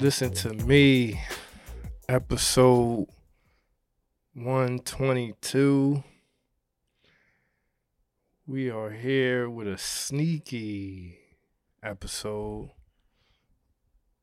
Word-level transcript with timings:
Listen 0.00 0.30
to 0.34 0.52
me, 0.52 1.22
episode 2.06 3.06
122. 4.34 6.04
We 8.46 8.70
are 8.70 8.90
here 8.90 9.48
with 9.48 9.66
a 9.66 9.78
sneaky 9.78 11.18
episode 11.82 12.72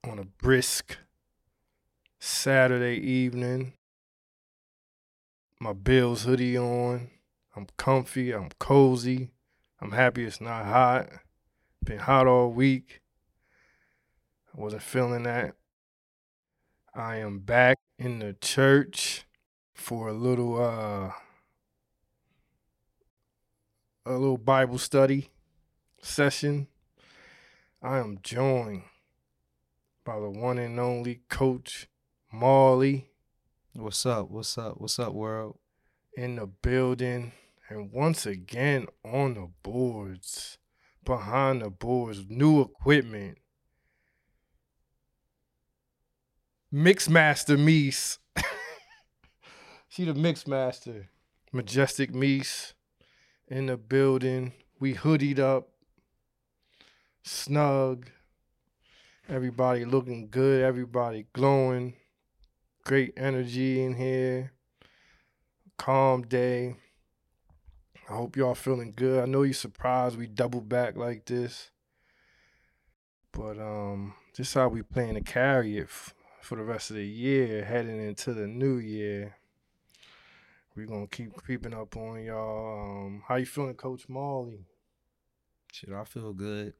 on 0.08 0.20
a 0.20 0.26
brisk 0.26 0.98
Saturday 2.20 2.98
evening. 2.98 3.74
My 5.60 5.74
Bills 5.74 6.24
hoodie 6.24 6.56
on. 6.56 7.10
I'm 7.56 7.66
comfy. 7.78 8.32
I'm 8.32 8.50
cozy. 8.60 9.32
I'm 9.82 9.92
happy 9.92 10.24
it's 10.24 10.40
not 10.40 10.66
hot. 10.66 11.10
Been 11.84 11.98
hot 11.98 12.28
all 12.28 12.52
week. 12.52 13.02
I 14.56 14.62
wasn't 14.62 14.84
feeling 14.84 15.24
that. 15.24 15.56
I 16.96 17.18
am 17.18 17.40
back 17.40 17.80
in 17.98 18.20
the 18.20 18.34
church 18.34 19.26
for 19.74 20.10
a 20.10 20.14
little 20.14 20.64
uh 20.64 21.12
a 24.06 24.12
little 24.12 24.38
Bible 24.38 24.78
study 24.78 25.30
session. 26.02 26.68
I 27.82 27.98
am 27.98 28.20
joined 28.22 28.84
by 30.06 30.20
the 30.20 30.30
one 30.30 30.58
and 30.58 30.80
only 30.80 31.22
coach 31.30 31.88
Marley 32.32 33.10
What's 33.74 34.06
up? 34.06 34.30
What's 34.30 34.56
up? 34.58 34.80
What's 34.80 35.00
up, 35.00 35.14
world? 35.14 35.58
in 36.16 36.36
the 36.36 36.46
building 36.46 37.32
and 37.70 37.92
once 37.92 38.26
again 38.26 38.86
on 39.04 39.34
the 39.34 39.50
boards 39.64 40.58
behind 41.04 41.62
the 41.62 41.70
boards 41.70 42.26
new 42.30 42.62
equipment 42.62 43.40
mixmaster 46.74 47.60
Mis 47.60 48.20
she 49.90 50.06
the 50.06 50.14
mixmaster 50.14 51.06
majestic 51.52 52.14
Mis 52.14 52.74
in 53.48 53.68
the 53.68 53.78
building 53.78 54.54
we 54.80 54.96
hoodied 54.96 55.40
up 55.40 55.70
snug 57.24 58.10
everybody 59.30 59.86
looking 59.86 60.30
good 60.30 60.64
everybody 60.64 61.28
glowing 61.34 61.94
great 62.84 63.14
energy 63.16 63.82
in 63.82 63.96
here 63.96 64.52
calm 65.78 66.22
day. 66.22 66.76
I 68.10 68.14
hope 68.14 68.38
y'all 68.38 68.56
feeling 68.56 68.94
good. 68.96 69.22
I 69.22 69.26
know 69.26 69.44
you're 69.44 69.54
surprised 69.54 70.18
we 70.18 70.28
double 70.28 70.62
back 70.62 70.96
like 70.96 71.26
this. 71.26 71.72
But 73.32 73.60
um 73.60 74.14
this 74.38 74.54
how 74.54 74.70
we 74.70 74.82
plan 74.82 75.16
to 75.16 75.22
carry 75.22 75.78
it 75.78 75.90
for 76.44 76.56
the 76.58 76.64
rest 76.64 76.90
of 76.90 76.98
the 76.98 77.06
year, 77.06 77.64
heading 77.64 78.00
into 78.06 78.34
the 78.34 78.48
new 78.48 78.78
year. 78.78 79.36
We're 80.76 80.88
gonna 80.88 81.08
keep 81.08 81.36
creeping 81.36 81.74
up 81.74 81.96
on 81.96 82.24
y'all. 82.24 83.06
Um, 83.06 83.24
how 83.28 83.36
you 83.36 83.46
feeling, 83.46 83.76
Coach 83.76 84.10
Marley? 84.10 84.66
Shit, 85.72 85.92
I 85.92 86.04
feel 86.04 86.34
good. 86.34 86.74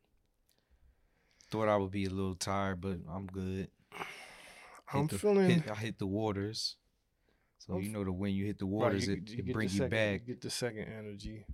Thought 1.52 1.68
I 1.70 1.78
would 1.78 1.92
be 1.92 2.06
a 2.06 2.10
little 2.10 2.36
tired, 2.36 2.82
but 2.82 2.98
I'm 3.12 3.28
good. 3.28 3.70
I'm 4.92 5.08
the- 5.08 5.18
feeling 5.20 5.50
hit- 5.50 5.70
I 5.72 5.76
hit 5.76 6.00
the 6.00 6.08
waters, 6.08 6.76
so 7.60 7.76
I'm 7.76 7.82
you 7.84 7.90
know 7.90 8.04
the 8.04 8.12
when 8.12 8.34
you 8.34 8.46
hit 8.46 8.58
the 8.60 8.66
Right, 8.66 8.72
waters, 8.72 9.08
you, 9.08 9.14
it, 9.14 9.30
you 9.30 9.38
it 9.40 9.46
get 9.46 9.54
bring 9.54 9.68
the 9.70 9.74
you 9.76 9.88
back. 9.88 10.26
get 10.26 10.42
the 10.42 10.50
second 10.50 10.86
energy. 10.88 11.46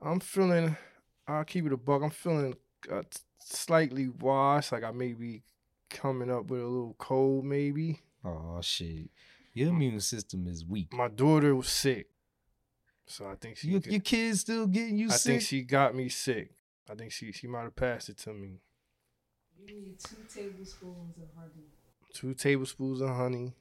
I'm 0.00 0.20
feeling. 0.20 0.76
I'll 1.28 1.44
keep 1.44 1.66
it 1.66 1.72
a 1.72 1.76
buck. 1.76 2.02
I'm 2.02 2.10
feeling 2.10 2.54
uh, 2.90 3.02
slightly 3.40 4.08
washed. 4.08 4.72
Like 4.72 4.84
I 4.84 4.92
may 4.92 5.12
be 5.12 5.42
coming 5.96 6.30
up 6.30 6.46
with 6.50 6.60
a 6.60 6.66
little 6.66 6.94
cold, 6.98 7.44
maybe. 7.44 8.00
Oh 8.24 8.58
shit, 8.60 9.10
your 9.54 9.68
immune 9.70 10.00
system 10.00 10.46
is 10.46 10.64
weak. 10.64 10.92
My 10.92 11.08
daughter 11.08 11.54
was 11.54 11.68
sick, 11.68 12.08
so 13.06 13.26
I 13.26 13.34
think 13.36 13.56
she. 13.56 13.68
Your, 13.68 13.80
got- 13.80 13.92
your 13.92 14.00
kids 14.00 14.40
still 14.40 14.66
getting 14.66 14.98
you 14.98 15.08
sick. 15.08 15.14
I 15.14 15.16
sick. 15.18 15.30
think 15.32 15.42
she 15.42 15.62
got 15.62 15.94
me 15.94 16.08
sick. 16.08 16.50
I 16.90 16.94
think 16.94 17.12
she 17.12 17.32
she 17.32 17.46
might 17.46 17.62
have 17.62 17.76
passed 17.76 18.08
it 18.08 18.18
to 18.18 18.32
me. 18.32 18.60
You 19.58 19.66
need 19.66 19.98
two 19.98 20.16
tablespoons 20.32 21.16
of 21.18 21.28
honey. 21.36 21.66
Two 22.14 22.34
tablespoons 22.34 23.00
of 23.00 23.08
honey. 23.08 23.54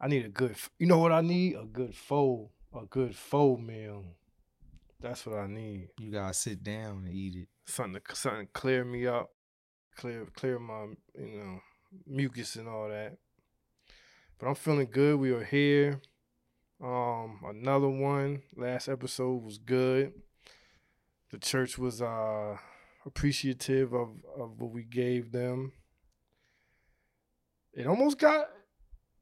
I 0.00 0.08
need 0.08 0.24
a 0.24 0.28
good. 0.28 0.56
You 0.78 0.86
know 0.86 0.98
what 0.98 1.12
I 1.12 1.20
need? 1.20 1.56
A 1.56 1.64
good 1.64 1.94
fold. 1.94 2.50
A 2.74 2.84
good 2.86 3.14
fold 3.14 3.60
meal. 3.62 4.04
That's 5.00 5.26
what 5.26 5.38
I 5.38 5.46
need. 5.48 5.88
you 5.98 6.12
gotta 6.12 6.32
sit 6.34 6.62
down 6.62 7.04
and 7.06 7.12
eat 7.12 7.34
it. 7.36 7.48
something 7.66 8.00
to 8.08 8.14
something 8.16 8.46
to 8.46 8.52
clear 8.52 8.84
me 8.84 9.06
up, 9.06 9.30
clear 9.96 10.26
clear 10.34 10.58
my 10.58 10.86
you 11.18 11.38
know 11.38 11.60
mucus 12.06 12.56
and 12.56 12.68
all 12.68 12.88
that. 12.88 13.16
But 14.38 14.48
I'm 14.48 14.54
feeling 14.54 14.88
good. 14.90 15.18
We 15.18 15.30
are 15.32 15.44
here. 15.44 16.00
Um, 16.82 17.40
another 17.46 17.88
one. 17.88 18.42
Last 18.56 18.88
episode 18.88 19.42
was 19.42 19.58
good. 19.58 20.12
The 21.30 21.38
church 21.38 21.78
was 21.78 22.02
uh 22.02 22.56
appreciative 23.06 23.92
of 23.92 24.10
of 24.36 24.60
what 24.60 24.72
we 24.72 24.82
gave 24.82 25.32
them. 25.32 25.72
It 27.72 27.86
almost 27.86 28.18
got. 28.18 28.48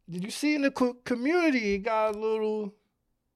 Did 0.08 0.24
you 0.24 0.30
see 0.30 0.56
in 0.56 0.62
the 0.62 0.70
co- 0.72 0.96
community? 1.04 1.74
It 1.74 1.78
got 1.78 2.16
a 2.16 2.18
little. 2.18 2.74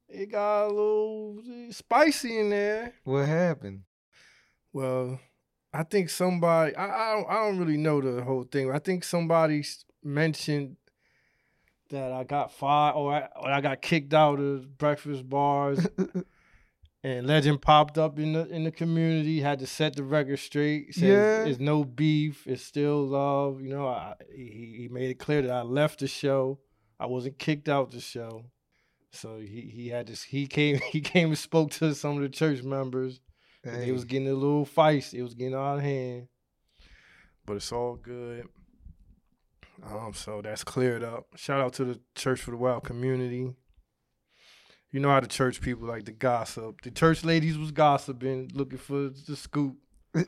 It 0.09 0.31
got 0.33 0.67
a 0.67 0.69
little 0.69 1.43
spicy 1.71 2.39
in 2.39 2.51
there. 2.51 2.95
What 3.05 3.27
happened? 3.27 3.83
Well, 4.73 5.21
I 5.75 5.83
think 5.83 6.09
somebody 6.09 6.75
I, 6.77 6.85
I 6.85 7.15
don't 7.15 7.31
I 7.31 7.35
don't 7.45 7.59
really 7.59 7.77
know 7.77 8.01
the 8.01 8.23
whole 8.23 8.45
thing. 8.45 8.71
I 8.71 8.79
think 8.79 9.03
somebody 9.05 9.65
mentioned 10.03 10.77
that 11.91 12.13
I 12.13 12.25
got 12.25 12.53
fired 12.53 12.95
or 12.95 13.13
I, 13.13 13.29
or 13.37 13.51
I 13.51 13.61
got 13.61 13.83
kicked 13.83 14.15
out 14.15 14.39
of 14.41 14.79
breakfast 14.79 15.29
bars 15.29 15.87
and 17.05 17.27
legend 17.27 17.61
popped 17.61 17.99
up 17.99 18.19
in 18.19 18.33
the 18.35 18.47
in 18.47 18.65
the 18.65 18.71
community 18.71 19.41
had 19.41 19.59
to 19.59 19.67
set 19.67 19.97
the 19.97 20.05
record 20.05 20.39
straight. 20.39 20.95
Said 20.95 21.09
Yeah. 21.09 21.45
it's 21.45 21.59
no 21.61 21.85
beef, 21.85 22.47
it's 22.47 22.63
still 22.63 23.05
love. 23.07 23.61
You 23.61 23.71
know, 23.71 23.89
I, 23.89 24.15
he 24.35 24.75
he 24.79 24.89
made 24.89 25.11
it 25.11 25.19
clear 25.19 25.43
that 25.43 25.51
I 25.51 25.63
left 25.63 26.01
the 26.01 26.07
show. 26.07 26.61
I 27.01 27.07
wasn't 27.07 27.39
kicked 27.39 27.69
out 27.69 27.91
the 27.91 28.01
show. 28.01 28.45
So 29.11 29.39
he 29.39 29.71
he 29.75 29.89
had 29.89 30.07
this 30.07 30.23
he 30.23 30.47
came 30.47 30.79
he 30.93 31.01
came 31.01 31.29
and 31.29 31.39
spoke 31.39 31.73
to 31.73 31.95
some 31.95 32.17
of 32.17 32.23
the 32.23 32.29
church 32.29 32.63
members. 32.63 33.21
And 33.65 33.83
It 33.83 33.93
was 33.93 34.05
getting 34.05 34.29
a 34.29 34.35
little 34.35 34.67
feisty. 34.67 35.15
It 35.15 35.23
was 35.23 35.35
getting 35.35 35.55
out 35.55 35.77
of 35.79 35.83
hand. 35.83 36.29
But 37.47 37.57
it's 37.57 37.73
all 37.73 37.97
good. 37.97 38.47
Um, 39.83 40.13
so 40.15 40.41
that's 40.43 40.65
cleared 40.65 41.03
up. 41.03 41.27
Shout 41.37 41.61
out 41.61 41.73
to 41.75 41.85
the 41.85 42.01
Church 42.15 42.41
for 42.41 42.53
the 42.53 42.57
Wild 42.57 42.85
community. 42.85 43.53
You 44.91 45.01
know 45.01 45.09
how 45.11 45.21
the 45.21 45.27
church 45.27 45.61
people 45.61 45.89
like 45.89 46.05
to 46.05 46.13
gossip. 46.13 46.81
The 46.83 46.91
church 46.93 47.25
ladies 47.25 47.59
was 47.59 47.73
gossiping, 47.73 48.51
looking 48.55 48.79
for 48.79 49.11
the 49.27 49.37
scoop. 49.37 49.77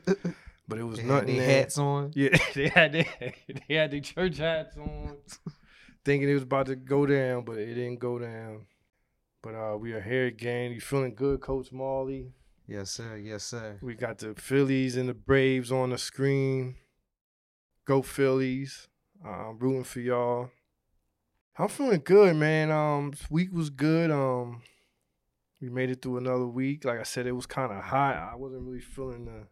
But 0.69 0.79
it 0.81 0.83
was 0.83 0.97
they 0.99 1.05
had 1.05 1.11
nothing 1.13 1.37
their 1.37 1.47
there. 1.47 1.59
hats 1.61 1.79
on. 1.79 2.11
Yeah, 2.15 2.37
they 2.55 2.69
had 2.69 2.93
their, 2.93 3.07
they 3.69 3.75
had 3.77 3.93
their 3.93 4.01
church 4.01 4.39
hats 4.39 4.77
on, 4.77 5.17
thinking 6.05 6.29
it 6.29 6.35
was 6.35 6.43
about 6.43 6.67
to 6.67 6.75
go 6.75 7.07
down, 7.07 7.45
but 7.45 7.57
it 7.59 7.75
didn't 7.75 8.01
go 8.01 8.19
down. 8.19 8.67
But 9.43 9.55
uh, 9.55 9.77
we 9.79 9.93
are 9.93 10.01
here 10.01 10.27
again. 10.27 10.73
You 10.73 10.81
feeling 10.81 11.15
good, 11.15 11.41
Coach 11.41 11.71
Marley? 11.71 12.33
Yes, 12.69 12.91
sir. 12.91 13.17
Yes, 13.17 13.45
sir. 13.45 13.79
We 13.81 13.95
got 13.95 14.19
the 14.19 14.35
Phillies 14.35 14.97
and 14.97 15.09
the 15.09 15.15
Braves 15.15 15.71
on 15.71 15.91
the 15.91 15.99
screen. 15.99 16.75
Go 17.85 18.03
Phillies. 18.03 18.89
Uh, 19.25 19.51
I'm 19.51 19.59
rooting 19.59 19.85
for 19.85 20.01
y'all. 20.01 20.51
I'm 21.57 21.69
feeling 21.69 22.03
good, 22.05 22.35
man. 22.35 22.73
Um, 22.73 23.15
week 23.31 23.53
was 23.53 23.71
good. 23.71 24.11
Um, 24.11 24.63
we 25.61 25.69
made 25.69 25.91
it 25.91 26.03
through 26.03 26.19
another 26.19 26.47
week. 26.47 26.85
Like 26.85 26.99
I 26.99 27.05
said, 27.05 27.27
it 27.27 27.33
was 27.33 27.47
kind 27.47 27.73
of 27.73 27.85
hot. 27.85 28.17
I 28.17 28.35
wasn't 28.35 28.63
really 28.63 28.81
feeling 28.81 29.27
the. 29.27 29.47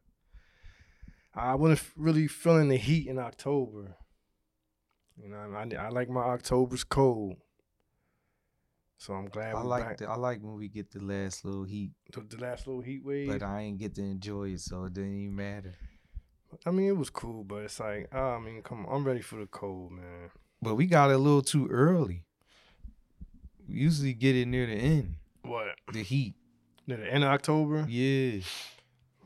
I 1.36 1.54
wasn't 1.54 1.88
really 1.96 2.26
feeling 2.26 2.68
the 2.68 2.76
heat 2.76 3.06
in 3.06 3.18
October. 3.18 3.96
You 5.16 5.28
know, 5.28 5.36
I, 5.36 5.86
I 5.86 5.88
like 5.90 6.10
my 6.10 6.20
October's 6.22 6.84
cold. 6.84 7.36
So 8.98 9.12
I'm 9.14 9.26
glad 9.26 9.54
I 9.54 9.60
like 9.62 9.98
the, 9.98 10.08
I 10.08 10.16
like 10.16 10.40
when 10.40 10.54
we 10.54 10.68
get 10.68 10.90
the 10.90 11.00
last 11.00 11.44
little 11.44 11.64
heat, 11.64 11.90
The, 12.12 12.20
the 12.20 12.38
last 12.42 12.66
little 12.66 12.80
heat 12.82 13.04
wave. 13.04 13.28
but 13.28 13.42
I 13.42 13.60
ain't 13.62 13.78
get 13.78 13.94
to 13.96 14.02
enjoy 14.02 14.50
it, 14.50 14.60
so 14.60 14.84
it 14.84 14.94
didn't 14.94 15.14
even 15.20 15.36
matter. 15.36 15.74
I 16.64 16.70
mean, 16.70 16.88
it 16.88 16.96
was 16.96 17.10
cool, 17.10 17.42
but 17.44 17.64
it's 17.64 17.80
like, 17.80 18.14
I 18.14 18.38
mean, 18.38 18.62
come 18.62 18.86
on, 18.86 18.94
I'm 18.94 19.04
ready 19.04 19.20
for 19.20 19.36
the 19.36 19.46
cold, 19.46 19.92
man. 19.92 20.30
But 20.62 20.76
we 20.76 20.86
got 20.86 21.10
it 21.10 21.14
a 21.14 21.18
little 21.18 21.42
too 21.42 21.66
early. 21.68 22.24
We 23.68 23.74
usually 23.74 24.14
get 24.14 24.36
it 24.36 24.46
near 24.46 24.66
the 24.66 24.72
end. 24.74 25.14
What? 25.42 25.66
The 25.92 26.02
heat. 26.02 26.34
Near 26.86 26.98
the 26.98 27.12
end 27.12 27.24
of 27.24 27.30
October? 27.30 27.84
Yeah. 27.88 28.40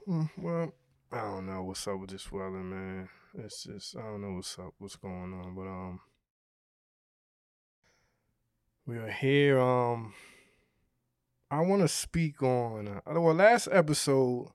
Hmm, 0.07 0.23
Well, 0.39 0.73
I 1.13 1.21
don't 1.21 1.47
know 1.47 1.63
what's 1.65 1.87
up 1.87 2.01
with 2.01 2.11
this 2.11 2.33
weather, 2.33 2.51
man. 2.51 3.09
It's 3.35 3.65
just 3.65 3.97
I 3.97 4.01
don't 4.03 4.23
know 4.23 4.33
what's 4.33 4.59
up, 4.59 4.73
what's 4.79 4.97
going 4.97 5.33
on, 5.35 5.55
but 5.55 5.63
um, 5.63 6.01
we 8.89 8.97
are 8.97 9.11
here. 9.11 9.61
Um, 9.61 10.15
I 11.51 11.61
want 11.61 11.83
to 11.83 11.89
speak 11.89 12.43
on. 12.43 12.89
Uh, 12.89 13.21
well, 13.21 13.35
last 13.35 13.69
episode, 13.71 14.49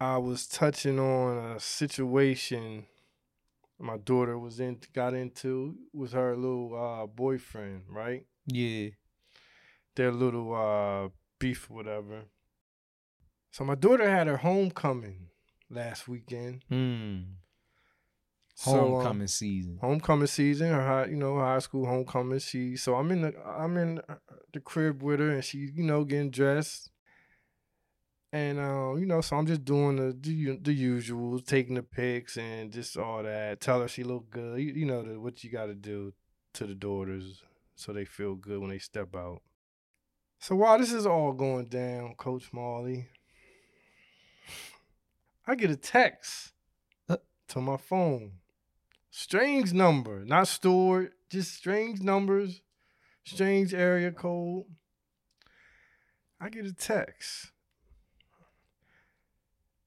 I 0.00 0.16
was 0.16 0.46
touching 0.46 0.98
on 0.98 1.52
a 1.56 1.60
situation 1.60 2.86
my 3.80 3.96
daughter 3.96 4.36
was 4.36 4.58
in 4.58 4.78
got 4.92 5.14
into 5.14 5.76
with 5.92 6.12
her 6.12 6.34
little 6.34 6.74
uh 6.74 7.06
boyfriend, 7.06 7.82
right? 7.88 8.24
Yeah. 8.46 8.88
Their 9.94 10.10
little 10.10 10.54
uh 10.54 11.10
beef 11.38 11.70
or 11.70 11.74
whatever. 11.74 12.22
So 13.52 13.64
my 13.64 13.76
daughter 13.76 14.10
had 14.10 14.26
her 14.26 14.38
homecoming 14.38 15.28
last 15.70 16.08
weekend. 16.08 16.64
Hmm. 18.64 18.70
So, 18.70 18.78
um, 18.80 18.90
Homecoming 18.92 19.28
season. 19.28 19.78
homecoming 19.80 20.26
season, 20.26 20.68
her 20.70 20.84
high, 20.86 21.06
you 21.06 21.16
know, 21.16 21.38
high 21.38 21.60
school 21.60 21.86
homecoming. 21.86 22.40
She 22.40 22.76
so 22.76 22.94
I'm 22.96 23.10
in 23.12 23.22
the 23.22 23.34
I'm 23.46 23.76
in 23.76 24.00
the 24.52 24.60
crib 24.60 25.02
with 25.02 25.20
her, 25.20 25.30
and 25.30 25.44
she, 25.44 25.70
you 25.74 25.84
know, 25.84 26.04
getting 26.04 26.30
dressed. 26.30 26.90
And 28.32 28.58
um, 28.58 28.98
you 28.98 29.06
know, 29.06 29.20
so 29.20 29.36
I'm 29.36 29.46
just 29.46 29.64
doing 29.64 29.96
the 29.96 30.12
the, 30.20 30.58
the 30.60 30.72
usual, 30.72 31.38
taking 31.40 31.76
the 31.76 31.82
pics 31.82 32.36
and 32.36 32.72
just 32.72 32.96
all 32.96 33.22
that. 33.22 33.60
Tell 33.60 33.80
her 33.80 33.88
she 33.88 34.02
look 34.04 34.28
good. 34.30 34.58
You, 34.60 34.72
you 34.72 34.86
know 34.86 35.02
the, 35.02 35.20
what 35.20 35.42
you 35.44 35.50
got 35.50 35.66
to 35.66 35.74
do 35.74 36.12
to 36.54 36.66
the 36.66 36.74
daughters 36.74 37.42
so 37.76 37.92
they 37.92 38.04
feel 38.04 38.34
good 38.34 38.58
when 38.60 38.70
they 38.70 38.78
step 38.78 39.14
out. 39.14 39.40
So 40.40 40.56
while 40.56 40.78
this 40.78 40.92
is 40.92 41.06
all 41.06 41.32
going 41.32 41.66
down, 41.66 42.14
Coach 42.16 42.52
Marley, 42.52 43.06
I 45.46 45.54
get 45.54 45.70
a 45.70 45.76
text 45.76 46.52
Uh. 47.08 47.16
to 47.48 47.60
my 47.60 47.76
phone. 47.76 48.32
Strange 49.20 49.72
number, 49.72 50.24
not 50.24 50.46
stored, 50.46 51.10
just 51.28 51.52
strange 51.52 52.00
numbers, 52.00 52.60
strange 53.24 53.74
area 53.74 54.12
code. 54.12 54.66
I 56.40 56.48
get 56.48 56.66
a 56.66 56.72
text. 56.72 57.50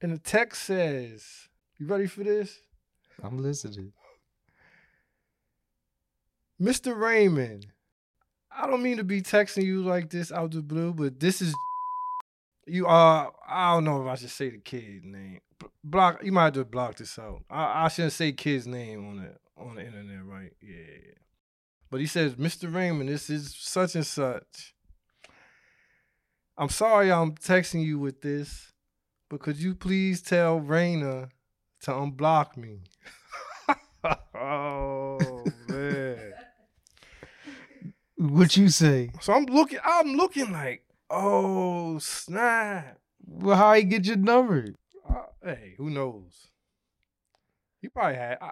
And 0.01 0.12
the 0.12 0.18
text 0.18 0.63
says, 0.63 1.48
You 1.78 1.88
ready 1.88 2.07
for 2.07 2.25
this? 2.25 2.60
I'm 3.24 3.42
listening. 3.42 3.94
Mr. 6.62 6.94
Raymond, 6.94 7.68
I 8.54 8.68
don't 8.68 8.83
mean 8.83 8.98
to 8.98 9.06
be 9.06 9.22
texting 9.22 9.63
you 9.63 9.81
like 9.81 10.10
this 10.10 10.33
out 10.33 10.51
the 10.51 10.62
blue, 10.62 10.94
but 10.94 11.22
this 11.22 11.42
is 11.42 11.56
you 12.68 12.86
are 12.86 13.31
I 13.48 13.75
don't 13.75 13.86
know 13.86 14.01
if 14.01 14.10
I 14.10 14.16
should 14.16 14.30
say 14.30 14.50
the 14.50 14.57
kid's 14.57 15.06
name. 15.06 15.39
Block 15.83 16.23
you 16.23 16.31
might 16.31 16.45
have 16.45 16.53
to 16.53 16.65
block 16.65 16.95
this 16.97 17.17
out. 17.19 17.43
I, 17.49 17.85
I 17.85 17.87
shouldn't 17.87 18.13
say 18.13 18.31
kid's 18.31 18.67
name 18.67 19.07
on 19.07 19.19
it 19.19 19.37
on 19.57 19.75
the 19.75 19.85
internet, 19.85 20.25
right? 20.25 20.53
Yeah. 20.61 21.13
But 21.89 21.99
he 21.99 22.05
says, 22.05 22.35
Mr. 22.35 22.73
Raymond, 22.73 23.09
this 23.09 23.29
is 23.29 23.53
such 23.57 23.95
and 23.95 24.05
such. 24.07 24.73
I'm 26.57 26.69
sorry 26.69 27.11
I'm 27.11 27.35
texting 27.35 27.83
you 27.83 27.99
with 27.99 28.21
this, 28.21 28.71
but 29.29 29.41
could 29.41 29.57
you 29.57 29.75
please 29.75 30.21
tell 30.21 30.59
Raina 30.59 31.29
to 31.81 31.91
unblock 31.91 32.55
me? 32.55 32.83
oh 34.35 35.43
man. 35.67 36.33
What 38.17 38.55
you 38.55 38.69
say? 38.69 39.09
So 39.19 39.33
I'm 39.33 39.45
looking, 39.45 39.79
I'm 39.83 40.13
looking 40.13 40.51
like, 40.51 40.83
oh 41.09 41.97
snap. 41.97 42.99
Well, 43.25 43.57
how 43.57 43.73
he 43.73 43.81
get 43.81 44.05
your 44.05 44.17
number? 44.17 44.75
Hey, 45.43 45.73
who 45.77 45.89
knows? 45.89 46.47
He 47.81 47.89
probably 47.89 48.15
had. 48.15 48.38
I, 48.41 48.51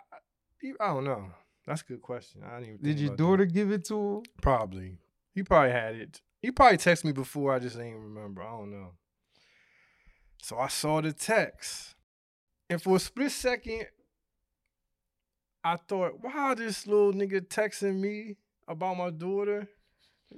I, 0.79 0.87
don't 0.87 1.03
know. 1.03 1.27
That's 1.65 1.81
a 1.81 1.85
good 1.85 2.01
question. 2.01 2.41
I 2.43 2.59
didn't 2.59 2.73
even. 2.73 2.83
Did 2.83 2.99
your 2.99 3.07
about 3.09 3.17
that. 3.17 3.23
daughter 3.23 3.45
give 3.45 3.71
it 3.71 3.85
to 3.85 3.95
him? 3.95 4.23
Probably. 4.41 4.97
He 5.35 5.43
probably 5.43 5.71
had 5.71 5.95
it. 5.95 6.21
He 6.41 6.51
probably 6.51 6.77
texted 6.77 7.05
me 7.05 7.11
before. 7.11 7.53
I 7.53 7.59
just 7.59 7.77
ain't 7.77 7.97
remember. 7.97 8.41
I 8.41 8.51
don't 8.51 8.71
know. 8.71 8.93
So 10.41 10.57
I 10.57 10.67
saw 10.67 11.01
the 11.01 11.11
text, 11.11 11.95
and 12.69 12.81
for 12.81 12.95
a 12.95 12.99
split 12.99 13.31
second, 13.31 13.87
I 15.63 15.75
thought, 15.75 16.23
"Wow, 16.23 16.55
this 16.55 16.87
little 16.87 17.13
nigga 17.13 17.41
texting 17.41 17.99
me 17.99 18.37
about 18.67 18.97
my 18.97 19.09
daughter." 19.09 19.67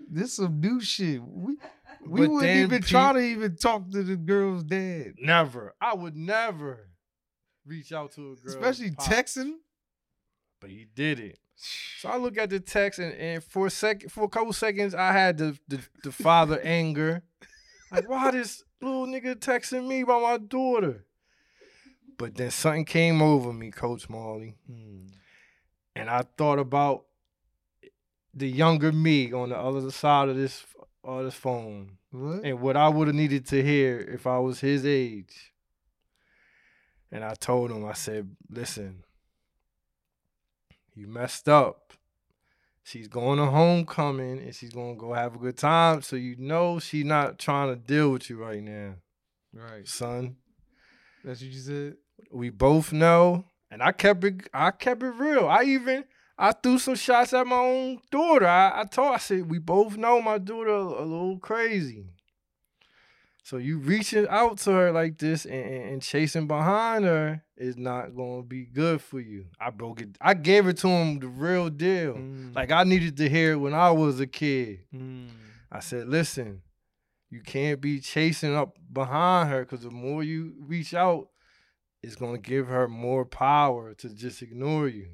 This 0.10 0.30
is 0.30 0.36
some 0.38 0.60
new 0.60 0.82
shit. 0.82 1.22
We 1.22 1.58
we 2.08 2.22
But 2.22 2.30
wouldn't 2.32 2.56
even 2.58 2.82
try 2.82 3.14
to 3.14 3.20
even 3.20 3.56
talk 3.56 3.90
to 3.92 4.04
the 4.04 4.16
girl's 4.16 4.64
dad, 4.64 5.14
Never. 5.20 5.74
I 5.82 5.94
would 5.94 6.16
never 6.16 6.90
reach 7.66 7.92
out 7.94 8.12
to 8.14 8.22
a 8.32 8.36
girl, 8.36 8.56
especially 8.56 8.92
pop. 8.92 9.06
texting. 9.08 9.54
but 10.60 10.70
he 10.70 10.86
did 10.96 11.20
it. 11.20 11.40
So 12.00 12.10
I 12.10 12.18
look 12.24 12.38
at 12.38 12.50
the 12.50 12.60
text, 12.60 13.00
and, 13.00 13.14
and 13.14 13.44
for 13.44 13.68
a 13.68 13.70
second, 13.70 14.12
for 14.12 14.24
a 14.24 14.30
couple 14.30 14.52
seconds, 14.54 14.96
I 14.96 15.12
had 15.14 15.38
the 15.38 15.58
the, 15.68 15.80
the 16.04 16.12
father 16.12 16.60
anger, 16.64 17.22
like 17.92 18.10
why 18.10 18.32
this 18.32 18.64
little 18.82 19.06
nigga 19.06 19.36
texting 19.36 19.88
me 19.88 20.02
about 20.02 20.22
my 20.24 20.38
daughter? 20.38 21.06
But 22.18 22.36
then 22.36 22.52
something 22.52 22.86
came 22.86 23.22
over 23.22 23.52
me, 23.54 23.72
Coach 23.72 24.10
Marley, 24.10 24.56
Hmm. 24.68 25.08
and 25.96 26.10
I 26.10 26.24
thought 26.38 26.60
about 26.60 27.06
the 28.34 28.48
younger 28.50 28.92
me 28.92 29.32
on 29.34 29.50
the 29.50 29.58
other 29.58 29.92
side 29.92 30.30
of 30.30 30.36
this 30.36 30.66
of 31.04 31.26
this 31.26 31.34
phone, 31.36 31.98
What? 32.12 32.44
and 32.44 32.60
what 32.62 32.78
I 32.78 32.88
would 32.90 33.08
have 33.08 33.16
needed 33.16 33.46
to 33.48 33.64
hear 33.64 34.00
if 34.00 34.28
I 34.28 34.38
was 34.40 34.60
his 34.60 34.86
age. 34.86 35.54
And 37.12 37.24
I 37.24 37.34
told 37.34 37.72
him, 37.72 37.86
I 37.86 37.94
said, 37.94 38.36
listen, 38.50 39.04
you 40.96 41.08
messed 41.08 41.50
up. 41.50 41.94
She's 42.84 43.08
going 43.08 43.38
to 43.38 43.46
homecoming 43.46 44.40
and 44.40 44.56
she's 44.56 44.72
gonna 44.74 44.96
go 44.96 45.14
have 45.14 45.36
a 45.36 45.40
good 45.40 45.58
time. 45.58 46.02
So 46.02 46.16
you 46.16 46.36
know 46.38 46.80
she's 46.80 47.06
not 47.06 47.38
trying 47.38 47.70
to 47.70 47.76
deal 47.76 48.10
with 48.12 48.30
you 48.30 48.38
right 48.38 48.62
now, 48.64 48.96
Right. 49.54 49.88
son. 49.88 50.38
That's 51.24 51.42
what 51.42 51.52
you 51.52 51.60
said. 51.60 51.98
We 52.32 52.50
both 52.50 52.92
know. 52.92 53.46
And 53.70 53.82
I 53.84 53.92
kept 53.92 54.24
it 54.24 54.50
I 54.54 54.72
kept 54.72 55.04
it 55.04 55.12
real. 55.12 55.48
I 55.48 55.64
even 55.64 56.06
I 56.42 56.54
threw 56.54 56.80
some 56.80 56.96
shots 56.96 57.34
at 57.34 57.46
my 57.46 57.56
own 57.56 58.00
daughter. 58.10 58.48
I, 58.48 58.82
I 58.82 58.84
told 58.86 59.14
I 59.14 59.20
said, 59.20 59.48
we 59.48 59.60
both 59.60 59.96
know 59.96 60.20
my 60.24 60.40
daughter 60.40 60.72
a, 60.72 60.82
a 60.82 61.06
little 61.06 61.38
crazy. 61.38 62.08
So 63.44 63.58
you 63.58 63.78
reaching 63.78 64.28
out 64.28 64.58
to 64.60 64.72
her 64.72 64.92
like 64.92 65.20
this 65.20 65.46
and, 65.46 65.54
and, 65.54 65.90
and 65.92 66.02
chasing 66.02 66.48
behind 66.48 67.06
her 67.06 67.44
is 67.58 67.78
not 67.78 68.16
gonna 68.16 68.42
be 68.42 68.66
good 68.66 69.02
for 69.02 69.20
you. 69.20 69.46
I 69.60 69.70
broke 69.70 70.02
it. 70.02 70.18
I 70.20 70.34
gave 70.34 70.66
it 70.66 70.78
to 70.78 70.88
him 70.88 71.20
the 71.20 71.28
real 71.28 71.70
deal. 71.70 72.16
Mm. 72.16 72.56
Like 72.56 72.72
I 72.72 72.86
needed 72.86 73.18
to 73.18 73.30
hear 73.30 73.52
it 73.52 73.58
when 73.58 73.76
I 73.76 73.92
was 73.92 74.20
a 74.20 74.26
kid. 74.28 74.80
Mm. 74.92 75.28
I 75.72 75.80
said, 75.80 76.08
listen, 76.08 76.64
you 77.30 77.42
can't 77.42 77.80
be 77.80 78.00
chasing 78.00 78.56
up 78.56 78.80
behind 78.92 79.50
her 79.52 79.64
because 79.64 79.82
the 79.82 79.92
more 79.92 80.24
you 80.24 80.56
reach 80.58 80.96
out, 80.96 81.28
it's 82.02 82.16
gonna 82.16 82.40
give 82.40 82.66
her 82.66 82.88
more 82.88 83.26
power 83.26 83.94
to 83.94 84.10
just 84.10 84.42
ignore 84.42 84.88
you. 84.88 85.10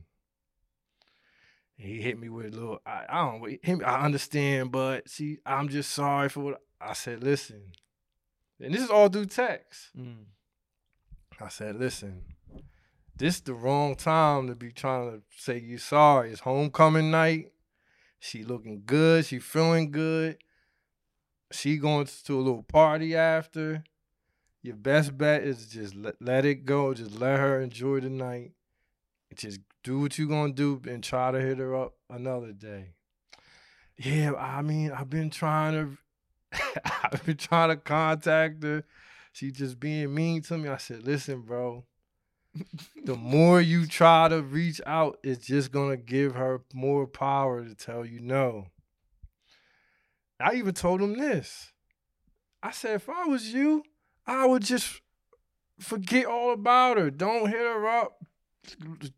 He 1.77 2.01
hit 2.01 2.19
me 2.19 2.27
with 2.27 2.47
a 2.47 2.49
little, 2.49 2.81
I, 2.85 3.05
I 3.07 3.25
don't 3.25 3.63
him, 3.63 3.83
I 3.85 4.03
understand, 4.03 4.71
but 4.71 5.07
see, 5.07 5.37
I'm 5.45 5.69
just 5.69 5.91
sorry 5.91 6.27
for 6.27 6.39
what 6.39 6.61
I 6.81 6.93
said. 6.93 7.23
Listen, 7.23 7.71
and 8.59 8.73
this 8.73 8.81
is 8.81 8.89
all 8.89 9.09
through 9.09 9.27
text. 9.27 9.89
Mm. 9.97 10.25
I 11.39 11.49
said, 11.49 11.75
listen, 11.79 12.23
this 13.15 13.35
is 13.35 13.41
the 13.41 13.53
wrong 13.53 13.95
time 13.95 14.47
to 14.47 14.55
be 14.55 14.71
trying 14.71 15.11
to 15.11 15.21
say 15.35 15.59
you 15.59 15.77
sorry. 15.77 16.31
It's 16.31 16.41
homecoming 16.41 17.11
night. 17.11 17.51
She 18.19 18.43
looking 18.43 18.81
good. 18.85 19.25
She 19.25 19.37
feeling 19.37 19.91
good. 19.91 20.37
She 21.51 21.77
going 21.77 22.07
to 22.25 22.37
a 22.37 22.41
little 22.41 22.63
party 22.63 23.15
after. 23.15 23.83
Your 24.63 24.75
best 24.75 25.17
bet 25.17 25.43
is 25.43 25.67
just 25.67 25.95
let, 25.95 26.15
let 26.19 26.45
it 26.45 26.65
go. 26.65 26.93
Just 26.93 27.19
let 27.19 27.39
her 27.39 27.61
enjoy 27.61 27.99
the 27.99 28.09
night. 28.09 28.51
Just 29.35 29.59
do 29.83 29.99
what 29.99 30.17
you 30.17 30.27
gonna 30.27 30.53
do 30.53 30.81
and 30.87 31.03
try 31.03 31.31
to 31.31 31.39
hit 31.39 31.57
her 31.59 31.75
up 31.75 31.93
another 32.09 32.51
day. 32.51 32.93
Yeah, 33.97 34.33
I 34.33 34.61
mean, 34.61 34.91
I've 34.91 35.09
been 35.09 35.29
trying 35.29 35.73
to 35.73 35.97
I've 37.03 37.25
been 37.25 37.37
trying 37.37 37.69
to 37.69 37.77
contact 37.77 38.63
her. 38.63 38.83
She 39.31 39.51
just 39.51 39.79
being 39.79 40.13
mean 40.13 40.41
to 40.43 40.57
me. 40.57 40.69
I 40.69 40.77
said, 40.77 41.05
listen, 41.05 41.41
bro. 41.41 41.85
the 43.03 43.15
more 43.17 43.61
you 43.61 43.85
try 43.85 44.27
to 44.29 44.41
reach 44.41 44.81
out, 44.85 45.19
it's 45.23 45.45
just 45.45 45.71
gonna 45.71 45.97
give 45.97 46.35
her 46.35 46.61
more 46.73 47.07
power 47.07 47.63
to 47.63 47.75
tell 47.75 48.05
you 48.05 48.19
no. 48.19 48.67
I 50.39 50.55
even 50.55 50.73
told 50.73 51.01
him 51.01 51.17
this. 51.17 51.71
I 52.61 52.71
said, 52.71 52.95
if 52.95 53.09
I 53.09 53.25
was 53.25 53.53
you, 53.53 53.83
I 54.25 54.45
would 54.45 54.63
just 54.63 55.01
forget 55.79 56.25
all 56.25 56.51
about 56.51 56.97
her. 56.97 57.09
Don't 57.09 57.49
hit 57.49 57.59
her 57.59 57.87
up. 57.87 58.23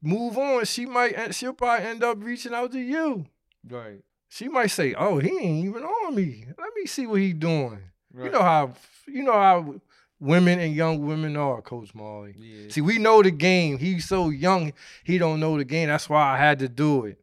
Move 0.01 0.37
on. 0.37 0.65
She 0.65 0.85
might 0.85 1.33
she'll 1.33 1.53
probably 1.53 1.85
end 1.85 2.03
up 2.03 2.17
reaching 2.21 2.53
out 2.53 2.71
to 2.71 2.79
you. 2.79 3.25
Right. 3.67 4.01
She 4.27 4.47
might 4.47 4.67
say, 4.67 4.93
"Oh, 4.93 5.17
he 5.17 5.29
ain't 5.29 5.65
even 5.65 5.83
on 5.83 6.15
me. 6.15 6.45
Let 6.57 6.69
me 6.75 6.85
see 6.85 7.07
what 7.07 7.19
he 7.19 7.33
doing." 7.33 7.79
Right. 8.13 8.25
You 8.25 8.31
know 8.31 8.41
how 8.41 8.73
you 9.07 9.23
know 9.23 9.33
how 9.33 9.75
women 10.19 10.59
and 10.59 10.75
young 10.75 11.05
women 11.05 11.35
are, 11.37 11.61
Coach 11.61 11.93
Marley. 11.95 12.35
Yeah. 12.37 12.69
See, 12.69 12.81
we 12.81 12.97
know 12.97 13.23
the 13.23 13.31
game. 13.31 13.77
He's 13.77 14.07
so 14.07 14.29
young, 14.29 14.73
he 15.03 15.17
don't 15.17 15.39
know 15.39 15.57
the 15.57 15.65
game. 15.65 15.87
That's 15.87 16.09
why 16.09 16.33
I 16.33 16.37
had 16.37 16.59
to 16.59 16.69
do 16.69 17.05
it. 17.05 17.19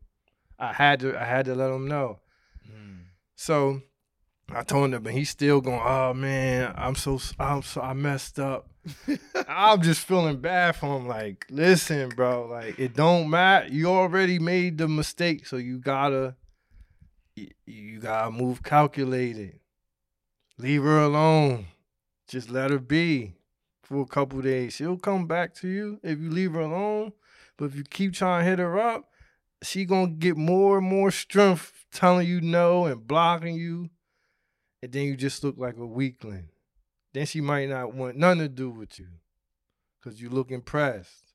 I 0.58 0.72
had 0.72 1.00
to 1.00 1.20
I 1.20 1.24
had 1.24 1.46
to 1.46 1.54
let 1.54 1.70
him 1.70 1.86
know. 1.86 2.18
Mm. 2.68 3.00
So 3.36 3.82
I 4.48 4.62
told 4.62 4.94
him, 4.94 5.02
but 5.02 5.12
he's 5.12 5.30
still 5.30 5.60
going. 5.60 5.80
Oh 5.82 6.14
man, 6.14 6.72
I'm 6.76 6.94
so 6.94 7.20
I'm 7.38 7.62
so 7.62 7.80
I 7.80 7.92
messed 7.92 8.38
up. 8.38 8.68
I'm 9.48 9.82
just 9.82 10.06
feeling 10.06 10.40
bad 10.40 10.76
for 10.76 10.96
him. 10.96 11.08
Like, 11.08 11.46
listen, 11.50 12.08
bro, 12.10 12.46
like 12.46 12.78
it 12.78 12.94
don't 12.94 13.28
matter. 13.28 13.68
You 13.68 13.88
already 13.88 14.38
made 14.38 14.78
the 14.78 14.88
mistake, 14.88 15.46
so 15.46 15.56
you 15.56 15.78
gotta 15.78 16.36
you, 17.66 18.00
gotta 18.00 18.30
move 18.30 18.62
calculated. 18.62 19.60
Leave 20.58 20.82
her 20.82 21.00
alone. 21.00 21.66
Just 22.28 22.50
let 22.50 22.70
her 22.70 22.78
be 22.78 23.34
for 23.82 24.00
a 24.00 24.06
couple 24.06 24.40
days. 24.40 24.74
She'll 24.74 24.96
come 24.96 25.26
back 25.26 25.54
to 25.56 25.68
you 25.68 26.00
if 26.02 26.18
you 26.18 26.30
leave 26.30 26.52
her 26.52 26.60
alone. 26.60 27.12
But 27.56 27.66
if 27.66 27.76
you 27.76 27.84
keep 27.84 28.14
trying 28.14 28.44
to 28.44 28.50
hit 28.50 28.58
her 28.58 28.78
up, 28.78 29.10
she 29.62 29.84
gonna 29.84 30.08
get 30.08 30.36
more 30.36 30.78
and 30.78 30.86
more 30.86 31.10
strength 31.10 31.86
telling 31.92 32.26
you 32.26 32.40
no 32.40 32.86
and 32.86 33.06
blocking 33.06 33.54
you. 33.54 33.90
And 34.82 34.92
then 34.92 35.04
you 35.04 35.16
just 35.16 35.42
look 35.42 35.56
like 35.58 35.76
a 35.76 35.86
weakling. 35.86 36.48
Then 37.16 37.24
she 37.24 37.40
might 37.40 37.70
not 37.70 37.94
want 37.94 38.18
nothing 38.18 38.40
to 38.40 38.48
do 38.50 38.68
with 38.68 38.98
you. 38.98 39.06
Cause 40.04 40.20
you 40.20 40.28
look 40.28 40.50
impressed. 40.50 41.32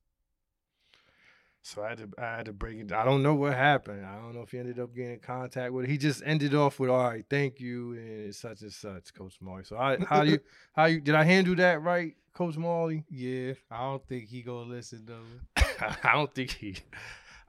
So 1.63 1.81
I 1.81 1.89
had 1.89 1.97
to 1.97 2.09
I 2.19 2.35
had 2.37 2.45
to 2.45 2.53
break 2.53 2.77
it. 2.77 2.91
I 2.91 3.03
don't 3.03 3.23
know 3.23 3.33
what 3.33 3.55
happened. 3.55 4.05
I 4.05 4.17
don't 4.17 4.35
know 4.35 4.43
if 4.43 4.51
he 4.51 4.59
ended 4.59 4.77
up 4.77 4.93
getting 4.93 5.13
in 5.13 5.19
contact 5.21 5.73
with. 5.73 5.85
Her. 5.87 5.91
He 5.91 5.97
just 5.97 6.21
ended 6.23 6.53
off 6.53 6.79
with, 6.79 6.91
"All 6.91 7.03
right, 7.03 7.25
thank 7.27 7.59
you," 7.59 7.93
and 7.93 8.35
such 8.35 8.61
and 8.61 8.71
such, 8.71 9.11
Coach 9.15 9.37
Marley. 9.41 9.63
So 9.63 9.75
I, 9.75 9.97
how 10.07 10.23
do 10.23 10.29
you 10.29 10.39
how 10.73 10.85
you 10.85 11.01
did 11.01 11.15
I 11.15 11.23
handle 11.23 11.55
that 11.55 11.81
right, 11.81 12.15
Coach 12.35 12.57
Marley? 12.57 13.03
Yeah, 13.09 13.53
I 13.71 13.81
don't 13.81 14.07
think 14.07 14.29
he 14.29 14.43
gonna 14.43 14.69
listen 14.69 15.03
though. 15.07 15.63
I 16.03 16.13
don't 16.13 16.31
think 16.31 16.51
he. 16.51 16.75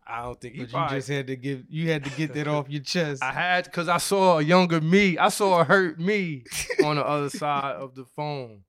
I 0.06 0.22
don't 0.22 0.40
think 0.40 0.54
he. 0.54 0.64
But 0.64 0.90
you 0.90 0.96
just 0.96 1.08
had 1.08 1.26
to 1.28 1.36
give 1.36 1.64
you 1.68 1.90
had 1.90 2.04
to 2.04 2.10
get 2.10 2.34
that 2.34 2.48
off 2.48 2.68
your 2.68 2.82
chest. 2.82 3.22
I 3.24 3.32
had 3.32 3.64
because 3.64 3.88
I 3.88 3.98
saw 3.98 4.38
a 4.38 4.42
younger 4.42 4.80
me. 4.80 5.18
I 5.18 5.28
saw 5.28 5.60
a 5.60 5.64
hurt 5.64 5.98
me 6.00 6.44
on 6.84 6.96
the 6.96 7.06
other 7.06 7.30
side 7.30 7.76
of 7.76 7.94
the 7.94 8.04
phone, 8.04 8.62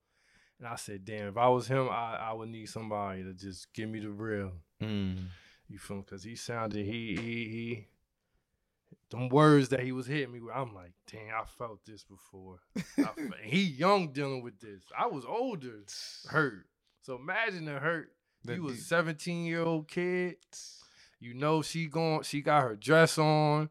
and 0.58 0.68
I 0.68 0.76
said, 0.76 1.04
"Damn, 1.04 1.28
if 1.28 1.36
I 1.36 1.48
was 1.48 1.66
him, 1.66 1.88
I, 1.90 2.18
I 2.20 2.32
would 2.32 2.48
need 2.48 2.68
somebody 2.68 3.24
to 3.24 3.32
just 3.32 3.72
give 3.72 3.88
me 3.88 4.00
the 4.00 4.10
real." 4.10 4.52
Mm. 4.82 5.24
You 5.68 5.78
feel? 5.78 5.98
Because 5.98 6.22
he 6.22 6.36
sounded 6.36 6.84
he 6.84 7.16
he 7.16 7.48
he. 7.48 7.88
Them 9.10 9.28
words 9.28 9.68
that 9.68 9.80
he 9.80 9.92
was 9.92 10.06
hitting 10.06 10.32
me 10.32 10.40
with, 10.40 10.54
I'm 10.54 10.74
like, 10.74 10.92
damn, 11.12 11.34
I 11.40 11.44
felt 11.44 11.84
this 11.84 12.02
before. 12.04 12.60
I 12.98 13.10
he 13.42 13.62
young 13.62 14.12
dealing 14.12 14.42
with 14.42 14.58
this. 14.60 14.82
I 14.98 15.06
was 15.06 15.24
older, 15.24 15.82
hurt. 16.26 16.66
So 17.02 17.16
imagine 17.16 17.66
the 17.66 17.72
hurt. 17.72 18.12
That 18.44 18.56
you 18.56 18.68
a 18.68 18.74
17 18.74 19.44
year 19.44 19.62
old 19.62 19.88
kid. 19.88 20.36
You 21.24 21.32
know 21.32 21.62
she 21.62 21.86
going. 21.86 22.22
She 22.22 22.42
got 22.42 22.62
her 22.62 22.76
dress 22.76 23.16
on. 23.16 23.70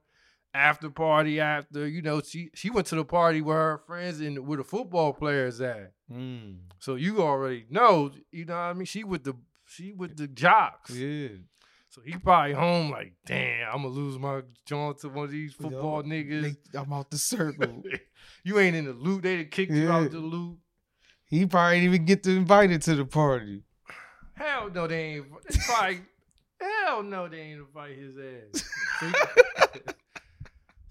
After 0.56 0.90
party 0.90 1.40
after. 1.40 1.88
You 1.88 2.02
know 2.02 2.22
she 2.22 2.50
she 2.56 2.70
went 2.72 2.88
to 2.88 2.96
the 2.96 3.06
party 3.06 3.42
where 3.42 3.58
her 3.58 3.78
friends 3.86 4.20
and 4.22 4.48
where 4.48 4.58
the 4.58 4.64
football 4.64 5.14
players 5.14 5.62
at. 5.62 5.94
Mm. 6.12 6.58
So 6.80 6.96
you 6.96 7.22
already 7.22 7.66
know. 7.70 8.12
You 8.32 8.46
know 8.46 8.54
what 8.56 8.60
I 8.62 8.74
mean? 8.74 8.86
She 8.86 9.04
with 9.04 9.24
the 9.24 9.36
she 9.66 9.92
with 9.94 10.18
the 10.18 10.28
jocks. 10.28 10.92
Yeah. 10.92 11.30
So 11.90 12.02
he 12.02 12.14
probably 12.18 12.54
home 12.54 12.90
like, 12.90 13.14
damn, 13.26 13.68
I'm 13.70 13.84
gonna 13.84 13.90
lose 13.90 14.18
my 14.18 14.42
joint 14.66 14.98
to 15.02 15.10
one 15.10 15.26
of 15.26 15.32
these 15.32 15.54
football 15.54 16.04
Yo, 16.04 16.10
niggas. 16.10 16.56
I'm 16.74 16.92
out 16.92 17.12
the 17.12 17.20
circle. 17.20 17.84
you 18.44 18.58
ain't 18.58 18.76
in 18.76 18.86
the 18.86 18.94
loop. 18.94 19.22
They 19.22 19.38
done 19.38 19.50
kicked 19.52 19.72
you 19.72 19.84
Yeah. 19.86 19.98
out 19.98 20.10
the 20.12 20.18
loop. 20.18 20.58
he 21.26 21.46
probably 21.46 21.82
didn't 21.82 21.94
even 21.94 22.06
get 22.06 22.24
to 22.24 22.32
invited 22.32 22.82
to 22.84 22.96
the 22.96 23.06
party. 23.06 23.62
Hell 24.36 24.72
no, 24.74 24.88
they 24.88 25.04
ain't. 25.18 25.26
They 25.50 25.58
probably. 25.68 26.02
Hell 26.64 27.04
no, 27.04 27.28
they 27.28 27.40
ain't 27.40 27.60
to 27.60 27.66
invite 27.66 27.98
his 27.98 28.16
ass. 28.18 28.64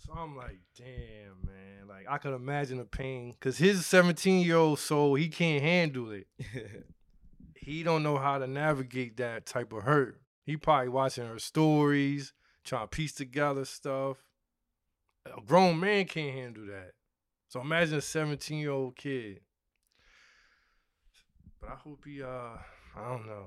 So, 0.05 0.19
I'm 0.19 0.37
like, 0.37 0.59
damn, 0.77 1.39
man. 1.47 1.89
Like 1.89 2.07
I 2.07 2.19
could 2.19 2.35
imagine 2.35 2.79
the 2.79 2.85
pain 2.85 3.33
because 3.33 3.57
his 3.57 3.87
17 3.87 4.45
year 4.45 4.57
old 4.57 4.79
soul, 4.79 5.15
he 5.15 5.29
can't 5.29 5.63
handle 5.63 6.11
it. 6.11 6.27
He 7.63 7.85
don't 7.85 8.03
know 8.03 8.17
how 8.17 8.39
to 8.39 8.49
navigate 8.49 9.19
that 9.19 9.47
type 9.47 9.73
of 9.73 9.85
hurt. 9.85 10.21
He 10.45 10.57
probably 10.57 10.89
watching 10.89 11.29
her 11.29 11.39
stories, 11.39 12.33
trying 12.65 12.83
to 12.83 12.89
piece 12.89 13.13
together 13.13 13.65
stuff. 13.65 14.17
A 15.27 15.41
grown 15.41 15.79
man 15.79 16.07
can't 16.07 16.35
handle 16.35 16.67
that. 16.67 16.91
So 17.51 17.61
imagine 17.61 17.99
a 17.99 18.01
17 18.01 18.59
year 18.59 18.73
old 18.73 18.97
kid. 18.97 19.43
But 21.61 21.71
I 21.71 21.75
hope 21.75 22.05
he, 22.05 22.21
uh, 22.21 22.57
I 22.97 23.09
don't 23.09 23.27
know. 23.27 23.47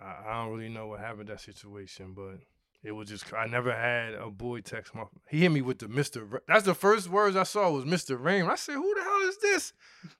I, 0.00 0.30
I 0.30 0.42
don't 0.44 0.52
really 0.56 0.68
know 0.72 0.88
what 0.88 1.00
happened 1.00 1.28
that 1.28 1.40
situation, 1.40 2.12
but 2.14 2.38
it 2.82 2.92
was 2.92 3.08
just, 3.08 3.32
I 3.32 3.46
never 3.46 3.72
had 3.74 4.14
a 4.14 4.30
boy 4.30 4.60
text 4.60 4.94
my, 4.94 5.04
he 5.28 5.40
hit 5.40 5.50
me 5.52 5.62
with 5.62 5.78
the 5.78 5.86
Mr. 5.86 6.30
Ra- 6.30 6.40
That's 6.48 6.64
the 6.64 6.74
first 6.74 7.08
words 7.08 7.36
I 7.36 7.42
saw 7.44 7.70
was 7.70 7.84
Mr. 7.84 8.20
Raymond. 8.22 8.50
I 8.50 8.56
said, 8.56 8.74
who 8.74 8.94
the 8.94 9.02
hell 9.02 9.28
is 9.28 9.38
this? 9.38 9.72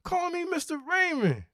Call 0.04 0.30
me 0.30 0.44
Mr. 0.46 0.78
Raymond. 0.88 1.44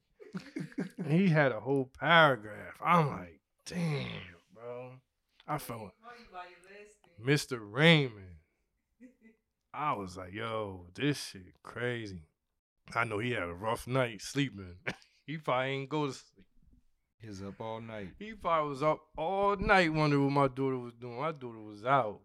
And 0.99 1.13
he 1.13 1.29
had 1.29 1.53
a 1.53 1.61
whole 1.61 1.91
paragraph. 1.99 2.75
I'm 2.85 3.09
like, 3.09 3.41
damn, 3.65 4.07
bro. 4.53 4.91
I 5.49 5.59
felt 5.59 5.79
Call 5.79 6.13
you 6.19 6.27
by 6.33 6.41
your 6.51 6.59
last 6.69 7.49
name. 7.51 7.59
Mr. 7.59 7.59
Raymond. 7.63 8.23
I 9.73 9.93
was 9.93 10.17
like, 10.17 10.33
yo, 10.33 10.87
this 10.95 11.19
shit 11.23 11.43
crazy. 11.63 12.23
I 12.95 13.05
know 13.05 13.19
he 13.19 13.33
had 13.33 13.43
a 13.43 13.53
rough 13.55 13.87
night 13.87 14.23
sleeping. 14.23 14.77
he 15.27 15.37
probably 15.37 15.71
ain't 15.71 15.89
go 15.91 16.07
to 16.07 16.13
sleep. 16.13 16.47
He's 17.21 17.43
up 17.43 17.61
all 17.61 17.81
night. 17.81 18.11
He 18.19 18.33
probably 18.33 18.71
was 18.71 18.83
up 18.83 19.01
all 19.17 19.57
night 19.57 19.93
wondering 19.93 20.25
what 20.25 20.33
my 20.33 20.49
daughter 20.49 20.79
was 20.79 20.93
doing. 20.95 21.19
My 21.19 21.33
daughter 21.33 21.61
was 21.61 21.85
out. 21.85 22.21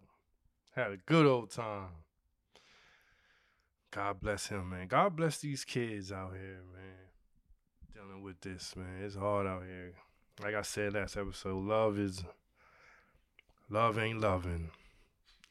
Had 0.76 0.92
a 0.92 0.98
good 0.98 1.26
old 1.26 1.52
time. 1.52 1.90
God 3.92 4.22
bless 4.22 4.48
him, 4.48 4.70
man. 4.70 4.88
God 4.88 5.16
bless 5.16 5.40
these 5.40 5.66
kids 5.66 6.12
out 6.12 6.32
here, 6.34 6.62
man. 6.74 7.94
Dealing 7.94 8.24
with 8.24 8.40
this, 8.40 8.74
man. 8.76 9.04
It's 9.04 9.16
hard 9.16 9.48
out 9.48 9.64
here. 9.64 9.94
Like 10.42 10.56
I 10.56 10.62
said 10.62 10.94
last 10.94 11.18
episode, 11.18 11.64
love 11.66 12.00
is 12.00 12.24
love 13.70 14.00
ain't 14.00 14.22
loving. 14.22 14.72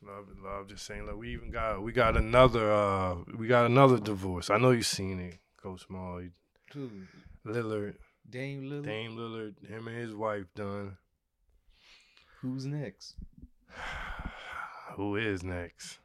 Love 0.02 0.28
love 0.42 0.68
just 0.68 0.90
ain't 0.90 1.06
love. 1.06 1.18
We 1.18 1.32
even 1.34 1.50
got 1.50 1.82
we 1.82 1.92
got 1.92 2.16
another 2.16 2.72
uh 2.72 3.16
we 3.36 3.46
got 3.46 3.66
another 3.66 3.98
divorce. 3.98 4.48
I 4.48 4.56
know 4.56 4.70
you 4.70 4.82
seen 4.82 5.20
it, 5.20 5.38
Coach 5.62 5.84
Maul. 5.88 6.22
Lillard, 7.46 7.94
Dame 8.30 8.62
Lillard. 8.62 8.84
Dame 8.84 9.16
Lillard, 9.16 9.68
him 9.68 9.88
and 9.88 9.96
his 9.96 10.14
wife 10.14 10.44
done. 10.54 10.96
Who's 12.40 12.64
next? 12.64 13.14
Who 14.96 15.16
is 15.16 15.42
next? 15.42 15.98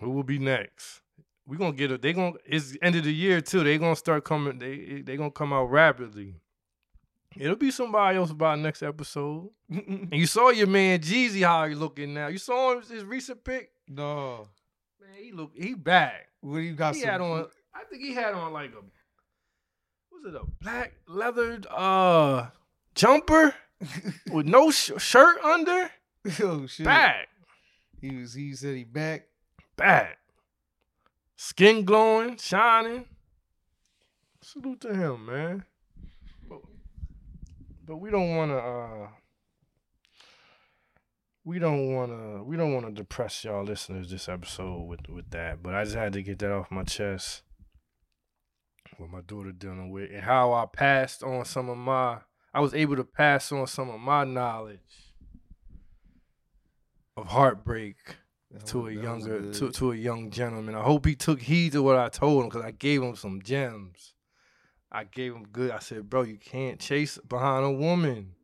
Who 0.00 0.10
will 0.10 0.22
be 0.22 0.38
next? 0.38 1.00
We 1.46 1.56
gonna 1.56 1.72
get 1.72 1.90
it. 1.90 2.02
They 2.02 2.12
gonna. 2.12 2.34
It's 2.46 2.76
end 2.80 2.96
of 2.96 3.04
the 3.04 3.12
year 3.12 3.40
too. 3.40 3.64
They 3.64 3.76
gonna 3.78 3.96
start 3.96 4.24
coming. 4.24 4.58
They 4.58 5.02
they 5.04 5.16
gonna 5.16 5.30
come 5.30 5.52
out 5.52 5.70
rapidly. 5.70 6.36
It'll 7.36 7.56
be 7.56 7.70
somebody 7.70 8.18
else 8.18 8.32
by 8.32 8.56
next 8.56 8.82
episode. 8.82 9.50
And 9.68 10.08
you 10.12 10.26
saw 10.26 10.50
your 10.50 10.66
man 10.66 10.98
Jeezy 10.98 11.44
how 11.44 11.66
he 11.66 11.74
looking 11.74 12.12
now. 12.12 12.26
You 12.28 12.38
saw 12.38 12.72
him 12.72 12.82
his 12.82 13.04
recent 13.04 13.44
pic. 13.44 13.70
no. 13.88 14.48
Man, 15.00 15.10
he 15.22 15.32
look 15.32 15.52
he 15.54 15.74
back. 15.74 16.28
What 16.40 16.56
do 16.56 16.60
you 16.60 16.74
got? 16.74 16.94
He 16.94 17.00
some, 17.00 17.10
had 17.10 17.20
on. 17.20 17.46
I 17.74 17.84
think 17.84 18.02
he 18.02 18.14
had 18.14 18.34
on 18.34 18.52
like 18.52 18.70
a. 18.70 18.82
Was 20.22 20.34
it 20.34 20.40
a 20.40 20.44
black 20.62 20.92
leathered 21.06 21.66
uh 21.70 22.48
jumper 22.94 23.54
with 24.30 24.46
no 24.46 24.70
sh- 24.70 24.90
shirt 24.98 25.38
under? 25.42 25.90
oh 26.42 26.66
shit. 26.66 26.84
Back. 26.84 27.28
He 28.00 28.16
was. 28.16 28.34
He 28.34 28.54
said 28.54 28.76
he 28.76 28.84
back. 28.84 29.28
back. 29.76 30.18
Skin 31.36 31.84
glowing, 31.86 32.36
shining. 32.36 33.06
Salute 34.42 34.80
to 34.82 34.94
him, 34.94 35.24
man. 35.26 35.64
But, 36.48 36.60
but 37.86 37.96
we 37.96 38.10
don't 38.10 38.36
want 38.36 38.50
to. 38.50 38.56
uh 38.58 39.08
We 41.44 41.58
don't 41.58 41.94
want 41.94 42.10
to. 42.10 42.42
We 42.44 42.58
don't 42.58 42.74
want 42.74 42.86
to 42.86 42.92
depress 42.92 43.44
y'all 43.44 43.64
listeners 43.64 44.10
this 44.10 44.28
episode 44.28 44.82
with 44.82 45.08
with 45.08 45.30
that. 45.30 45.62
But 45.62 45.74
I 45.74 45.84
just 45.84 45.96
had 45.96 46.12
to 46.12 46.22
get 46.22 46.38
that 46.40 46.52
off 46.52 46.70
my 46.70 46.84
chest. 46.84 47.42
What 49.00 49.10
my 49.10 49.22
daughter 49.22 49.50
dealing 49.50 49.90
with 49.90 50.10
and 50.12 50.22
how 50.22 50.52
I 50.52 50.66
passed 50.66 51.22
on 51.22 51.46
some 51.46 51.70
of 51.70 51.78
my. 51.78 52.18
I 52.52 52.60
was 52.60 52.74
able 52.74 52.96
to 52.96 53.04
pass 53.04 53.50
on 53.50 53.66
some 53.66 53.88
of 53.88 53.98
my 53.98 54.24
knowledge 54.24 55.14
of 57.16 57.28
heartbreak 57.28 57.96
That 58.50 58.66
to 58.66 58.80
a 58.80 58.82
was- 58.82 58.94
younger 58.96 59.52
to, 59.54 59.70
to 59.70 59.92
a 59.92 59.96
young 59.96 60.30
gentleman. 60.30 60.74
I 60.74 60.82
hope 60.82 61.06
he 61.06 61.14
took 61.14 61.40
heed 61.40 61.72
to 61.72 61.82
what 61.82 61.96
I 61.96 62.10
told 62.10 62.42
him 62.42 62.48
because 62.50 62.64
I 62.64 62.72
gave 62.72 63.02
him 63.02 63.16
some 63.16 63.40
gems. 63.40 64.12
I 64.92 65.04
gave 65.04 65.32
him 65.34 65.44
good. 65.50 65.70
I 65.70 65.78
said, 65.78 66.10
bro, 66.10 66.22
you 66.22 66.36
can't 66.36 66.78
chase 66.78 67.16
behind 67.26 67.64
a 67.64 67.70
woman 67.70 68.34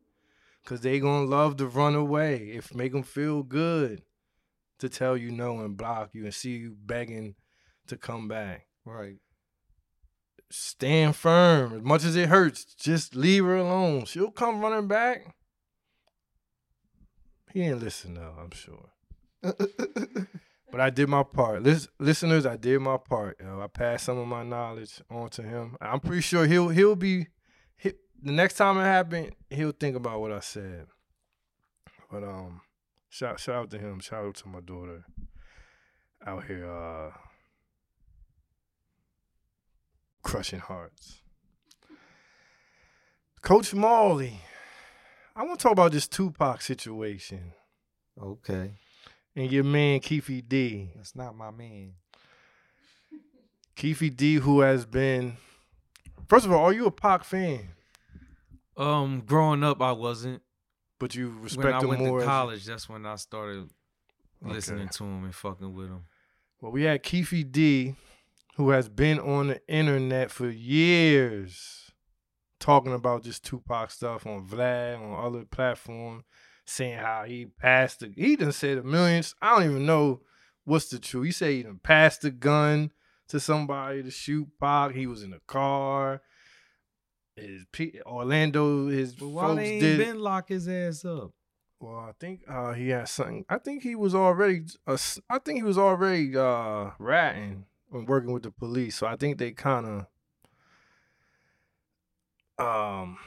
because 0.63 0.81
they 0.81 0.99
gonna 0.99 1.27
love 1.27 1.57
to 1.57 1.67
run 1.67 1.93
away. 1.93 2.51
If 2.55 2.73
make 2.73 2.93
them 2.93 3.03
feel 3.03 3.43
good 3.43 4.01
to 4.79 4.89
tell 4.89 5.15
you 5.17 5.29
no 5.31 5.59
and 5.59 5.77
block 5.77 6.11
you 6.13 6.23
and 6.23 6.33
see 6.33 6.57
you 6.57 6.75
begging 6.83 7.35
to 7.87 7.95
come 7.97 8.27
back. 8.27 8.65
right. 8.85 9.17
Stand 10.49 11.15
firm. 11.15 11.73
As 11.73 11.81
much 11.81 12.03
as 12.03 12.15
it 12.15 12.29
hurts, 12.29 12.63
just 12.63 13.15
leave 13.15 13.43
her 13.43 13.57
alone. 13.57 14.05
She'll 14.05 14.31
come 14.31 14.61
running 14.61 14.87
back. 14.87 15.35
He 17.51 17.61
ain't 17.61 17.81
listen 17.81 18.13
though, 18.15 18.35
I'm 18.39 18.51
sure. 18.51 18.89
But 20.69 20.81
I 20.81 20.89
did 20.89 21.07
my 21.07 21.23
part. 21.23 21.63
Lis- 21.63 21.87
listeners, 21.99 22.45
I 22.45 22.57
did 22.57 22.79
my 22.81 22.97
part. 22.97 23.37
Yo. 23.39 23.61
I 23.61 23.67
passed 23.67 24.05
some 24.05 24.17
of 24.17 24.27
my 24.27 24.43
knowledge 24.43 25.01
on 25.09 25.29
to 25.31 25.41
him. 25.41 25.77
I'm 25.79 25.99
pretty 25.99 26.21
sure 26.21 26.45
he'll 26.45 26.69
he'll 26.69 26.95
be 26.95 27.27
he, 27.77 27.93
the 28.21 28.31
next 28.33 28.55
time 28.55 28.77
it 28.77 28.81
happened, 28.81 29.31
he'll 29.49 29.71
think 29.71 29.95
about 29.95 30.19
what 30.19 30.31
I 30.31 30.41
said. 30.41 30.87
But 32.11 32.23
um, 32.23 32.61
shout 33.09 33.39
shout 33.39 33.55
out 33.55 33.71
to 33.71 33.79
him. 33.79 33.99
Shout 34.01 34.25
out 34.25 34.35
to 34.35 34.49
my 34.49 34.59
daughter 34.59 35.05
out 36.25 36.45
here 36.45 36.69
uh 36.69 37.11
crushing 40.27 40.59
hearts. 40.59 41.21
Coach 43.41 43.73
Marley, 43.73 44.41
I 45.35 45.43
want 45.43 45.59
to 45.59 45.63
talk 45.63 45.71
about 45.71 45.91
this 45.93 46.07
Tupac 46.07 46.61
situation 46.61 47.53
Okay, 48.21 48.71
and 49.35 49.51
your 49.51 49.63
man 49.63 49.99
Keefe 50.01 50.43
D. 50.47 50.89
that's 50.95 51.15
not 51.15 51.35
my 51.35 51.49
man. 51.51 51.93
Keefe 53.75 54.15
D, 54.17 54.35
who 54.35 54.61
has 54.61 54.85
been, 54.85 55.37
first 56.27 56.45
of 56.45 56.51
all, 56.51 56.65
are 56.65 56.73
you 56.73 56.87
a 56.87 56.91
Pac 56.91 57.23
fan? 57.23 57.69
Um, 58.75 59.21
growing 59.25 59.63
up, 59.63 59.81
I 59.81 59.91
wasn't. 59.91 60.41
But 60.99 61.13
you 61.13 61.29
When 61.29 61.43
respect 61.43 61.75
I 61.75 61.79
him 61.81 61.87
went 61.89 62.01
more. 62.01 62.19
to 62.19 62.23
as- 62.23 62.27
college, 62.27 62.65
that's 62.65 62.89
when 62.89 63.05
I 63.05 63.15
started 63.15 63.69
Okay. 64.43 64.51
listening 64.53 64.89
to 64.89 65.03
him 65.03 65.23
and 65.25 65.33
fucking 65.35 65.71
with 65.73 65.87
him. 65.89 66.05
Well, 66.59 66.71
we 66.71 66.83
had 66.83 67.01
Keefe 67.03 67.45
D, 67.51 67.95
who 68.57 68.71
has 68.71 68.89
been 68.89 69.19
on 69.19 69.47
the 69.47 69.61
internet 69.67 70.31
for 70.31 70.49
years, 70.49 71.91
talking 72.59 72.91
about 72.93 73.23
this 73.23 73.39
Tupac 73.39 73.91
stuff 73.91 74.25
on 74.25 74.45
Vlad, 74.47 74.99
on 74.99 75.25
other 75.25 75.45
platforms, 75.45 76.23
saying 76.65 76.97
how 76.97 77.23
he 77.23 77.45
passed 77.45 77.99
the. 78.01 78.11
He 78.15 78.35
done 78.35 78.51
said 78.51 78.79
a 78.79 78.83
millions. 78.83 79.35
I 79.41 79.55
don't 79.55 79.69
even 79.69 79.85
know 79.85 80.21
what's 80.65 80.89
the 80.89 80.97
truth. 80.99 81.25
He 81.27 81.31
said 81.31 81.51
he 81.51 81.63
done 81.63 81.79
passed 81.81 82.21
the 82.23 82.31
gun 82.31 82.91
to 83.29 83.39
somebody 83.39 84.01
to 84.01 84.09
shoot 84.09 84.47
Pac. 84.59 84.93
He 84.95 85.05
was 85.05 85.21
in 85.21 85.33
a 85.33 85.39
car. 85.47 86.21
His 87.35 87.65
Orlando, 88.07 88.87
his 88.87 89.13
But 89.13 89.27
why 89.27 89.41
folks 89.43 89.55
they 89.57 89.69
ain't 89.73 89.81
did. 89.81 89.97
been 89.99 90.19
lock 90.19 90.49
his 90.49 90.67
ass 90.67 91.05
up? 91.05 91.31
Well, 91.79 91.97
I 91.99 92.11
think 92.19 92.41
uh, 92.49 92.73
he 92.73 92.89
had 92.89 93.07
something. 93.07 93.45
I 93.47 93.59
think 93.59 93.83
he 93.83 93.93
was 93.93 94.15
already. 94.15 94.61
Uh, 94.87 94.97
I 95.29 95.37
think 95.37 95.57
he 95.59 95.63
was 95.63 95.77
already 95.77 96.35
uh, 96.35 96.89
ratting 96.97 97.65
and 97.91 98.07
working 98.07 98.31
with 98.33 98.43
the 98.43 98.51
police. 98.51 98.95
So 98.95 99.07
I 99.07 99.15
think 99.15 99.37
they 99.37 99.51
kind 99.51 99.85
of 99.85 100.05
um 102.65 103.17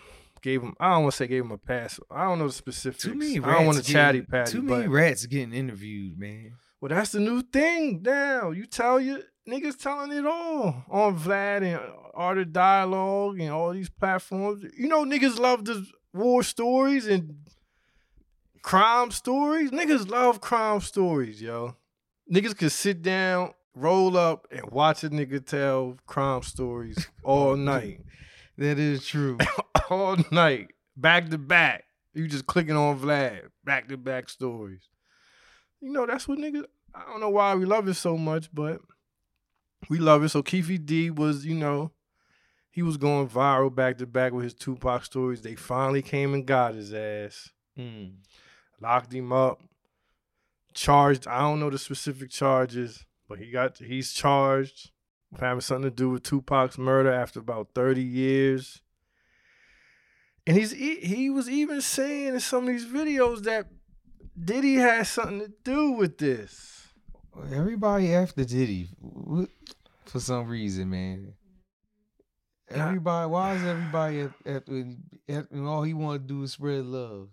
gave 0.43 0.63
him. 0.63 0.75
I 0.81 0.93
don't 0.95 1.03
want 1.03 1.13
to 1.13 1.17
say 1.19 1.27
gave 1.27 1.45
him 1.45 1.53
a 1.53 1.59
pass. 1.59 2.01
I 2.11 2.25
don't 2.25 2.39
know 2.39 2.47
the 2.49 2.53
specifics. 2.53 3.05
Too 3.05 3.15
many 3.15 3.39
I 3.39 3.41
rats. 3.41 3.57
don't 3.59 3.67
want 3.67 3.79
to 3.79 3.85
chatty 3.93 4.23
patty. 4.23 4.53
Too 4.53 4.63
many 4.63 4.89
rats 4.89 5.27
getting 5.27 5.53
interviewed, 5.53 6.19
man. 6.19 6.55
well, 6.81 6.89
that's 6.91 7.13
the 7.13 7.21
new 7.21 7.43
thing 7.43 8.03
now. 8.03 8.51
You 8.51 8.67
tell 8.67 8.99
your 9.01 9.21
niggas 9.49 9.79
telling 9.79 10.13
it 10.13 10.27
all 10.27 10.85
on 10.91 11.19
Vlad 11.19 11.63
and 11.63 11.81
Art 12.15 12.39
of 12.39 12.53
Dialogue 12.53 13.39
and 13.41 13.51
all 13.51 13.73
these 13.73 13.91
platforms. 13.91 14.65
You 14.77 14.89
know, 14.89 15.05
niggas 15.05 15.39
love 15.39 15.65
the 15.65 15.87
war 16.13 16.43
stories 16.43 17.07
and 17.07 17.37
crime 18.63 19.11
stories. 19.11 19.71
Niggas 19.71 20.09
love 20.09 20.41
crime 20.41 20.81
stories, 20.81 21.41
yo. 21.41 21.77
Niggas 22.33 22.57
could 22.57 22.73
sit 22.73 23.03
down, 23.03 23.53
roll 23.81 24.17
up, 24.17 24.47
and 24.51 24.71
watch 24.71 25.03
a 25.05 25.11
nigga 25.11 25.45
tell 25.45 25.97
crime 26.07 26.43
stories 26.43 27.09
all 27.23 27.57
night. 27.75 28.01
That 28.59 28.79
is 28.79 29.07
true. 29.07 29.39
all 29.91 30.17
night, 30.31 30.69
back 30.97 31.31
to 31.31 31.39
back. 31.39 31.85
You 32.13 32.27
just 32.29 32.47
clicking 32.47 32.77
on 32.77 32.99
Vlad, 32.99 33.49
back 33.65 33.89
to 33.89 33.97
back 33.97 34.29
stories. 34.29 34.89
You 35.81 35.91
know, 35.93 36.07
that's 36.07 36.27
what 36.29 36.39
niggas. 36.39 36.65
I 36.95 37.05
don't 37.07 37.21
know 37.21 37.31
why 37.31 37.55
we 37.55 37.65
love 37.65 37.87
it 37.89 37.95
so 37.95 38.17
much, 38.19 38.49
but 38.53 38.81
we 39.89 39.99
love 39.99 40.23
it. 40.25 40.29
So 40.31 40.43
Keefe 40.43 40.85
D 40.85 41.11
was, 41.11 41.47
you 41.47 41.55
know, 41.55 41.93
he 42.71 42.83
was 42.83 42.97
going 42.97 43.29
viral 43.29 43.75
back 43.75 43.99
to 43.99 44.07
back 44.07 44.33
with 44.33 44.45
his 44.45 44.55
Tupac 44.55 45.05
stories. 45.05 45.41
They 45.41 45.55
finally 45.55 46.03
came 46.03 46.35
and 46.35 46.45
got 46.47 46.75
his 46.75 46.93
ass, 46.93 47.51
Mm. 47.79 48.15
locked 48.81 49.13
him 49.15 49.33
up, 49.33 49.63
charged. 50.75 51.27
I 51.27 51.39
don't 51.41 51.61
know 51.61 51.71
the 51.71 51.79
specific 51.79 52.31
charges, 52.31 53.07
but 53.31 53.39
he 53.39 53.49
got 53.53 53.79
he's 53.79 54.13
charged 54.13 54.91
with 55.31 55.41
having 55.41 55.61
something 55.61 55.89
to 55.89 55.97
do 55.97 56.11
with 56.11 56.25
Tupac's 56.25 56.77
murder 56.77 57.13
after 57.13 57.39
about 57.39 57.69
thirty 57.77 58.03
years. 58.03 58.83
And 60.49 60.57
he's 60.57 60.73
he 60.73 61.31
was 61.31 61.49
even 61.49 61.81
saying 61.81 62.35
in 62.35 62.41
some 62.41 62.65
of 62.65 62.71
these 62.71 62.87
videos 62.87 63.45
that 63.45 63.69
Diddy 64.37 64.75
has 64.75 65.09
something 65.09 65.39
to 65.43 65.53
do 65.63 65.93
with 65.93 66.19
this. 66.19 66.89
Everybody 67.55 68.13
after 68.13 68.45
Diddy 68.45 68.89
for 70.07 70.19
some 70.19 70.49
reason, 70.49 70.91
man. 70.91 71.35
Everybody, 72.69 73.31
why 73.31 73.55
is 73.55 73.63
everybody 73.63 74.21
at, 74.23 74.31
at, 74.45 74.69
at, 75.29 75.51
and 75.53 75.69
all 75.69 75.85
he 75.85 75.95
want 75.95 76.23
to 76.23 76.35
do 76.35 76.43
is 76.43 76.53
spread 76.53 76.85
love? 76.85 77.29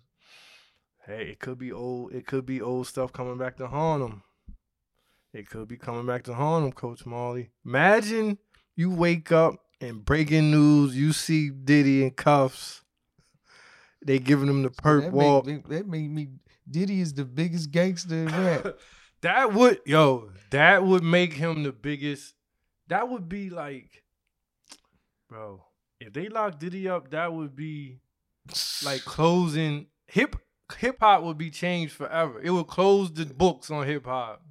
Hey, 1.08 1.30
it 1.32 1.40
could 1.40 1.58
be 1.58 1.72
old. 1.72 2.14
It 2.14 2.28
could 2.28 2.46
be 2.46 2.62
old 2.62 2.86
stuff 2.86 3.12
coming 3.12 3.40
back 3.40 3.58
to 3.58 3.68
haunt 3.68 4.04
him. 4.04 4.22
It 5.38 5.48
could 5.48 5.68
be 5.68 5.78
coming 5.78 6.08
back 6.08 6.24
to 6.24 6.34
haunt 6.34 6.66
him, 6.66 6.72
Coach 6.72 7.06
Marley. 7.06 7.52
Imagine 7.64 8.40
you 8.76 8.90
wake 8.90 9.32
up 9.32 9.54
and 9.80 10.04
breaking 10.04 10.50
news, 10.50 10.98
you 10.98 11.14
see 11.14 11.52
Diddy 11.52 12.04
in 12.04 12.10
cuffs. 12.10 12.82
They 14.04 14.18
giving 14.18 14.48
him 14.48 14.64
the 14.64 14.72
perp 14.72 15.04
that 15.04 15.14
walk. 15.14 15.46
Made, 15.46 15.64
that 15.68 15.88
made 15.88 16.10
me. 16.10 16.30
Diddy 16.68 17.02
is 17.02 17.14
the 17.14 17.24
biggest 17.24 17.70
gangster 17.70 18.16
in 18.16 18.26
rap. 18.30 18.80
that 19.22 19.54
would 19.54 19.80
yo, 19.86 20.32
that 20.50 20.84
would 20.84 21.04
make 21.04 21.34
him 21.34 21.62
the 21.62 21.72
biggest. 21.72 22.34
That 22.88 23.08
would 23.08 23.30
be 23.30 23.52
like, 23.52 24.04
bro. 25.30 25.64
If 26.00 26.14
they 26.14 26.30
lock 26.30 26.58
Diddy 26.58 26.90
up, 26.90 27.12
that 27.12 27.32
would 27.32 27.56
be 27.56 28.00
like 28.84 29.02
closing 29.06 29.86
hip 30.08 30.36
hip 30.78 30.98
hop 31.00 31.22
would 31.22 31.38
be 31.38 31.52
changed 31.52 31.94
forever. 31.94 32.42
It 32.42 32.50
would 32.50 32.68
close 32.68 33.14
the 33.14 33.26
books 33.26 33.70
on 33.70 33.86
hip 33.86 34.06
hop, 34.06 34.42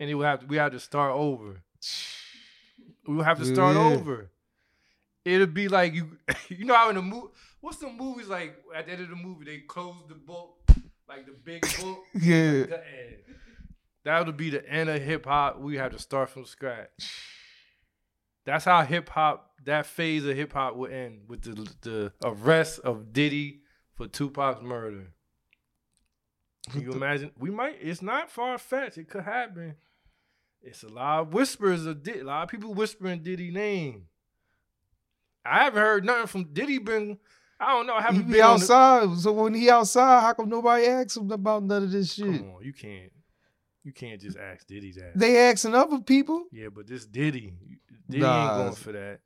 and 0.00 0.10
it 0.10 0.14
would 0.14 0.26
have 0.26 0.40
to, 0.40 0.46
we 0.46 0.56
have 0.56 0.72
to 0.72 0.80
start 0.80 1.12
over. 1.14 1.62
We 3.06 3.16
would 3.16 3.24
have 3.24 3.38
to 3.38 3.44
start 3.46 3.76
Yeah. 3.76 3.82
over. 3.94 4.30
It'd 5.24 5.54
be 5.54 5.68
like 5.68 5.94
you 5.94 6.18
you 6.48 6.64
know 6.64 6.74
how 6.74 6.90
in 6.90 6.96
the 6.96 7.02
movie 7.02 7.28
what's 7.60 7.78
the 7.78 7.88
movies 7.90 8.28
like 8.28 8.56
at 8.76 8.86
the 8.86 8.92
end 8.92 9.02
of 9.02 9.08
the 9.10 9.16
movie 9.16 9.44
they 9.46 9.58
close 9.60 9.96
the 10.08 10.14
book 10.14 10.58
like 11.08 11.24
the 11.26 11.32
big 11.32 11.62
book 11.80 11.98
yeah. 12.14 12.64
That 14.04 14.24
would 14.26 14.36
be 14.36 14.50
the 14.50 14.66
end 14.68 14.88
of 14.90 15.00
hip 15.02 15.24
hop. 15.26 15.58
We 15.60 15.76
have 15.76 15.92
to 15.92 15.98
start 15.98 16.30
from 16.30 16.44
scratch. 16.44 16.88
That's 18.46 18.64
how 18.64 18.82
hip 18.82 19.08
hop, 19.10 19.50
that 19.64 19.86
phase 19.86 20.24
of 20.24 20.36
hip 20.36 20.52
hop 20.52 20.76
would 20.76 20.92
end 20.92 21.22
with 21.28 21.42
the 21.42 21.70
the 21.82 22.12
arrest 22.24 22.80
of 22.80 23.12
Diddy 23.12 23.60
for 23.94 24.06
Tupac's 24.08 24.62
murder. 24.62 25.12
Can 26.70 26.82
you 26.82 26.92
imagine? 27.00 27.30
We 27.38 27.50
might. 27.50 27.76
It's 27.80 28.02
not 28.02 28.30
far 28.30 28.56
fetched. 28.58 28.98
It 28.98 29.08
could 29.08 29.24
happen. 29.24 29.74
It's 30.62 30.82
a 30.82 30.88
lot 30.88 31.20
of 31.20 31.32
whispers 31.32 31.86
of 31.86 32.02
Diddy. 32.02 32.20
A 32.20 32.24
lot 32.24 32.42
of 32.44 32.48
people 32.50 32.74
whispering 32.74 33.22
Diddy 33.22 33.50
name. 33.50 34.06
I 35.44 35.64
haven't 35.64 35.80
heard 35.80 36.04
nothing 36.04 36.26
from 36.26 36.44
Diddy. 36.52 36.78
Been 36.78 37.18
I 37.58 37.72
don't 37.72 37.86
know. 37.86 37.94
I 37.94 38.00
He 38.00 38.06
haven't 38.06 38.26
be 38.26 38.32
been 38.34 38.42
on 38.42 38.58
the- 38.58 38.64
outside. 38.64 39.18
So 39.18 39.32
when 39.32 39.54
he 39.54 39.70
outside, 39.70 40.20
how 40.20 40.32
come 40.34 40.48
nobody 40.48 40.86
asks 40.86 41.16
him 41.16 41.30
about 41.30 41.62
none 41.62 41.84
of 41.84 41.90
this 41.92 42.12
shit? 42.14 42.26
Come 42.26 42.50
on, 42.56 42.62
you 42.62 42.72
can't. 42.72 43.12
You 43.82 43.92
can't 43.92 44.20
just 44.20 44.36
ask 44.36 44.66
Diddy's 44.66 44.98
ass. 44.98 45.12
They 45.14 45.38
asking 45.38 45.74
other 45.74 46.00
people. 46.00 46.44
Yeah, 46.52 46.68
but 46.68 46.86
this 46.86 47.06
Diddy, 47.06 47.54
Diddy 48.08 48.22
Nah, 48.22 48.42
ain't 48.56 48.64
going 48.64 48.74
for 48.76 48.92
that. 48.92 49.20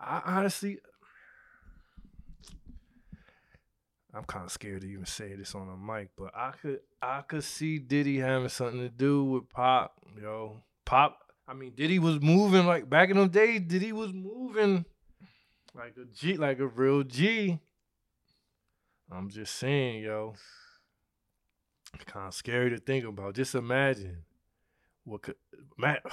I 0.00 0.22
honestly, 0.24 0.78
I'm 4.12 4.24
kind 4.24 4.44
of 4.44 4.50
scared 4.50 4.82
to 4.82 4.88
even 4.88 5.06
say 5.06 5.34
this 5.36 5.54
on 5.54 5.68
a 5.68 5.76
mic, 5.76 6.10
but 6.16 6.32
I 6.34 6.52
could, 6.60 6.80
I 7.00 7.20
could 7.22 7.44
see 7.44 7.78
Diddy 7.78 8.18
having 8.18 8.48
something 8.48 8.80
to 8.80 8.88
do 8.88 9.24
with 9.24 9.48
Pop, 9.48 9.94
yo. 10.20 10.56
Pop, 10.84 11.18
I 11.46 11.54
mean, 11.54 11.72
Diddy 11.74 11.98
was 11.98 12.20
moving 12.20 12.66
like 12.66 12.88
back 12.88 13.10
in 13.10 13.16
them 13.16 13.28
days. 13.28 13.62
Diddy 13.66 13.92
was 13.92 14.12
moving 14.12 14.84
like 15.74 15.94
a 16.00 16.04
G, 16.12 16.36
like 16.36 16.60
a 16.60 16.66
real 16.66 17.02
G. 17.02 17.58
I'm 19.10 19.28
just 19.30 19.56
saying, 19.56 20.04
yo. 20.04 20.34
Kind 22.06 22.28
of 22.28 22.34
scary 22.34 22.70
to 22.70 22.78
think 22.78 23.04
about. 23.04 23.34
Just 23.34 23.54
imagine 23.54 24.24
what 25.04 25.22
could 25.22 25.36
Matt. 25.76 26.02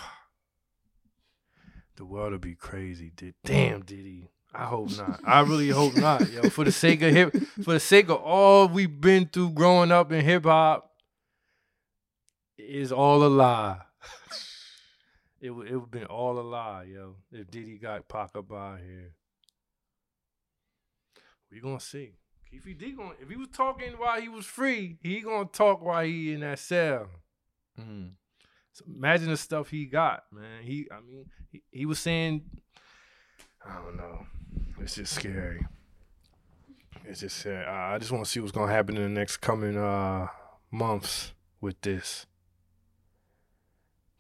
The 1.97 2.05
world 2.05 2.31
would 2.31 2.41
be 2.41 2.53
crazy. 2.53 3.11
Did 3.15 3.33
damn 3.43 3.81
Diddy. 3.81 4.29
I 4.53 4.65
hope 4.65 4.97
not. 4.97 5.19
I 5.23 5.41
really 5.41 5.69
hope 5.69 5.95
not, 5.95 6.31
yo. 6.31 6.49
For 6.49 6.63
the 6.63 6.71
sake 6.71 7.01
of 7.01 7.13
hip, 7.13 7.35
for 7.63 7.73
the 7.73 7.79
sake 7.79 8.09
of 8.09 8.17
all 8.17 8.67
we've 8.67 8.99
been 8.99 9.27
through 9.27 9.51
growing 9.51 9.91
up 9.91 10.11
in 10.11 10.23
hip 10.23 10.45
hop, 10.45 10.91
is 12.57 12.91
all 12.91 13.23
a 13.23 13.27
lie. 13.27 13.79
It 15.39 15.51
would 15.51 15.67
it 15.67 15.77
would 15.77 15.91
been 15.91 16.05
all 16.05 16.39
a 16.39 16.41
lie, 16.41 16.85
yo. 16.91 17.17
If 17.31 17.51
Diddy 17.51 17.77
got 17.77 18.07
Pac 18.07 18.31
up 18.35 18.51
out 18.51 18.79
here, 18.79 19.13
we 21.51 21.59
gonna 21.59 21.79
see. 21.79 22.13
Keefe 22.49 22.75
D 22.75 22.93
gonna 22.93 23.11
if 23.21 23.29
he 23.29 23.35
was 23.35 23.49
talking 23.53 23.93
while 23.93 24.19
he 24.19 24.29
was 24.29 24.47
free, 24.47 24.97
he 25.03 25.21
gonna 25.21 25.45
talk 25.45 25.83
while 25.83 26.03
he 26.03 26.33
in 26.33 26.39
that 26.39 26.57
cell. 26.57 27.07
Mm. 27.79 28.13
So 28.73 28.85
imagine 28.87 29.29
the 29.29 29.37
stuff 29.37 29.69
he 29.69 29.85
got, 29.85 30.23
man. 30.31 30.63
He, 30.63 30.87
I 30.91 31.01
mean, 31.01 31.25
he, 31.51 31.63
he 31.71 31.85
was 31.85 31.99
saying, 31.99 32.43
I 33.69 33.75
don't 33.83 33.97
know, 33.97 34.25
It's 34.79 34.95
just 34.95 35.13
scary. 35.13 35.65
It's 37.05 37.21
just 37.21 37.45
uh, 37.45 37.49
I 37.49 37.95
I 37.95 37.97
just 37.97 38.11
want 38.11 38.25
to 38.25 38.29
see 38.29 38.39
what's 38.39 38.51
gonna 38.51 38.71
happen 38.71 38.97
in 38.97 39.03
the 39.03 39.09
next 39.09 39.37
coming 39.37 39.77
uh 39.77 40.27
months 40.71 41.33
with 41.61 41.79
this. 41.81 42.25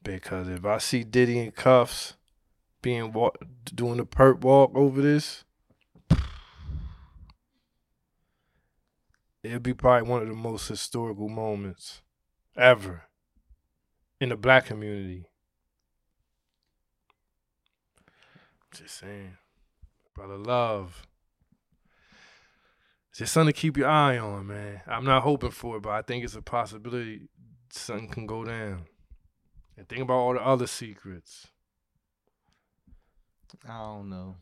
Because 0.03 0.47
if 0.47 0.65
I 0.65 0.77
see 0.77 1.03
Diddy 1.03 1.39
in 1.39 1.51
cuffs, 1.51 2.15
being 2.81 3.11
walk, 3.11 3.37
doing 3.65 3.97
the 3.97 4.05
perp 4.05 4.39
walk 4.41 4.71
over 4.73 5.01
this, 5.01 5.43
it'll 9.43 9.59
be 9.59 9.73
probably 9.73 10.09
one 10.09 10.21
of 10.21 10.27
the 10.29 10.33
most 10.33 10.67
historical 10.67 11.27
moments 11.27 12.01
ever 12.55 13.03
in 14.19 14.29
the 14.29 14.37
black 14.37 14.65
community. 14.65 15.26
Just 18.73 18.99
saying, 18.99 19.37
brother, 20.13 20.37
love. 20.37 21.07
Just 23.15 23.33
something 23.33 23.53
to 23.53 23.59
keep 23.59 23.77
your 23.77 23.87
eye 23.87 24.17
on, 24.17 24.47
man. 24.47 24.81
I'm 24.85 25.05
not 25.05 25.23
hoping 25.23 25.51
for 25.51 25.77
it, 25.77 25.81
but 25.81 25.89
I 25.89 26.01
think 26.03 26.23
it's 26.23 26.35
a 26.35 26.41
possibility 26.41 27.29
something 27.71 28.09
can 28.09 28.27
go 28.27 28.43
down. 28.43 28.83
And 29.75 29.87
think 29.87 30.01
about 30.01 30.15
all 30.15 30.33
the 30.33 30.45
other 30.45 30.67
secrets. 30.67 31.47
I 33.67 33.77
don't 33.77 34.09
know. 34.09 34.35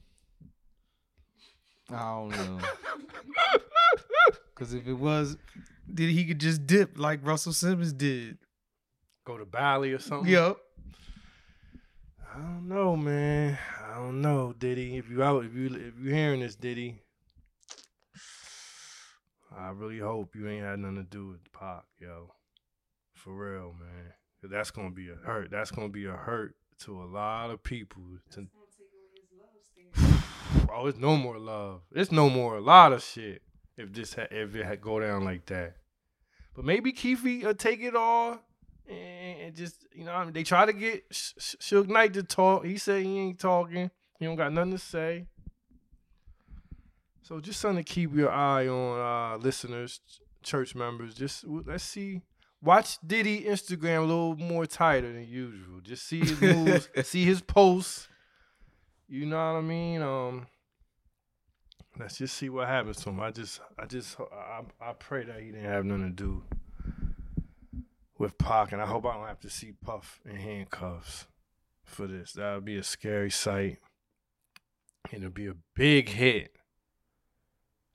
I 1.89 1.99
don't 1.99 2.29
know. 2.29 2.59
Cause 4.55 4.73
if 4.73 4.87
it 4.87 4.93
was, 4.93 5.37
did 5.93 6.09
he 6.09 6.25
could 6.25 6.39
just 6.39 6.65
dip 6.65 6.97
like 6.97 7.25
Russell 7.25 7.53
Simmons 7.53 7.93
did? 7.93 8.37
Go 9.25 9.37
to 9.37 9.45
Bali 9.45 9.91
or 9.91 9.99
something. 9.99 10.31
Yep. 10.31 10.57
I 12.35 12.39
don't 12.39 12.67
know, 12.67 12.95
man. 12.97 13.57
I 13.89 13.95
don't 13.95 14.21
know, 14.21 14.53
Diddy. 14.57 14.97
If 14.97 15.09
you 15.09 15.23
out, 15.23 15.45
if 15.45 15.53
you 15.55 15.67
if 15.67 15.93
you 16.03 16.13
hearing 16.13 16.41
this, 16.41 16.55
Diddy, 16.55 16.99
I 19.57 19.69
really 19.69 19.99
hope 19.99 20.35
you 20.35 20.49
ain't 20.49 20.65
had 20.65 20.79
nothing 20.79 20.97
to 20.97 21.03
do 21.03 21.27
with 21.27 21.51
Pac, 21.53 21.83
yo. 21.99 22.33
For 23.13 23.33
real, 23.33 23.73
man. 23.79 24.13
'Cause 24.41 24.51
that's 24.51 24.69
gonna 24.71 24.91
be 24.91 25.09
a 25.09 25.15
hurt. 25.15 25.49
That's 25.49 25.71
gonna 25.71 25.89
be 25.89 26.05
a 26.05 26.11
hurt 26.11 26.55
to 26.79 27.01
a 27.01 27.05
lot 27.05 27.51
of 27.51 27.63
people. 27.63 28.03
To, 28.31 28.41
That's 28.41 28.51
gonna 28.51 28.65
take 28.77 28.91
away 28.91 29.21
his 29.21 29.39
love 29.39 30.21
stand. 30.51 30.69
oh, 30.71 30.87
it's 30.87 30.99
no 30.99 31.15
more 31.15 31.39
love. 31.39 31.81
It's 31.93 32.11
no 32.11 32.29
more 32.29 32.57
a 32.57 32.61
lot 32.61 32.91
of 32.91 33.01
shit. 33.01 33.41
If 33.77 33.93
this 33.93 34.13
ha- 34.13 34.27
if 34.29 34.55
it 34.55 34.65
had 34.65 34.81
go 34.81 34.99
down 34.99 35.23
like 35.23 35.45
that, 35.47 35.77
but 36.53 36.65
maybe 36.65 36.91
Keefe 36.91 37.23
will 37.43 37.53
take 37.53 37.81
it 37.81 37.95
all 37.95 38.39
and, 38.87 39.55
just 39.55 39.85
you 39.93 40.03
know 40.03 40.13
I 40.13 40.23
mean, 40.23 40.33
they 40.33 40.43
try 40.43 40.65
to 40.65 40.73
get 40.73 41.03
Sh- 41.11 41.33
Suge 41.59 41.87
Knight 41.87 42.13
to 42.13 42.23
talk. 42.23 42.65
He 42.65 42.77
said 42.77 43.03
he 43.03 43.19
ain't 43.19 43.39
talking. 43.39 43.89
He 44.19 44.25
don't 44.25 44.35
got 44.35 44.51
nothing 44.53 44.71
to 44.71 44.77
say. 44.77 45.27
So 47.21 47.39
just 47.39 47.59
something 47.59 47.83
to 47.83 47.93
keep 47.93 48.13
your 48.13 48.31
eye 48.31 48.67
on, 48.67 48.99
uh, 49.33 49.37
listeners, 49.37 49.99
church 50.43 50.75
members. 50.75 51.15
Just 51.15 51.45
let's 51.47 51.83
see. 51.83 52.21
Watch 52.61 52.97
Diddy 53.05 53.41
Instagram 53.41 53.99
a 53.99 54.01
little 54.01 54.35
more 54.35 54.65
tighter 54.65 55.11
than 55.11 55.27
usual. 55.27 55.81
Just 55.81 56.07
see 56.07 56.19
his 56.19 56.39
moves, 56.41 56.89
see 57.03 57.25
his 57.25 57.41
posts. 57.41 58.07
You 59.07 59.25
know 59.25 59.37
what 59.37 59.59
I 59.59 59.61
mean? 59.61 60.01
Um, 60.01 60.47
let's 61.99 62.17
just 62.17 62.35
see 62.37 62.49
what 62.49 62.67
happens 62.67 62.97
to 62.97 63.09
him. 63.09 63.19
I 63.19 63.31
just, 63.31 63.59
I 63.77 63.85
just, 63.85 64.17
I, 64.19 64.61
I 64.81 64.93
pray 64.93 65.25
that 65.25 65.39
he 65.39 65.51
didn't 65.51 65.65
have 65.65 65.85
nothing 65.85 66.15
to 66.15 66.23
do 66.23 66.43
with 68.17 68.37
Pac, 68.37 68.71
and 68.71 68.81
I 68.81 68.85
hope 68.85 69.05
I 69.05 69.13
don't 69.13 69.27
have 69.27 69.41
to 69.41 69.49
see 69.49 69.73
Puff 69.73 70.19
in 70.25 70.35
handcuffs 70.37 71.27
for 71.83 72.07
this. 72.07 72.33
That 72.33 72.55
would 72.55 72.65
be 72.65 72.77
a 72.77 72.83
scary 72.83 73.31
sight, 73.31 73.79
and 75.11 75.21
it'll 75.23 75.33
be 75.33 75.47
a 75.47 75.55
big 75.75 76.09
hit 76.09 76.55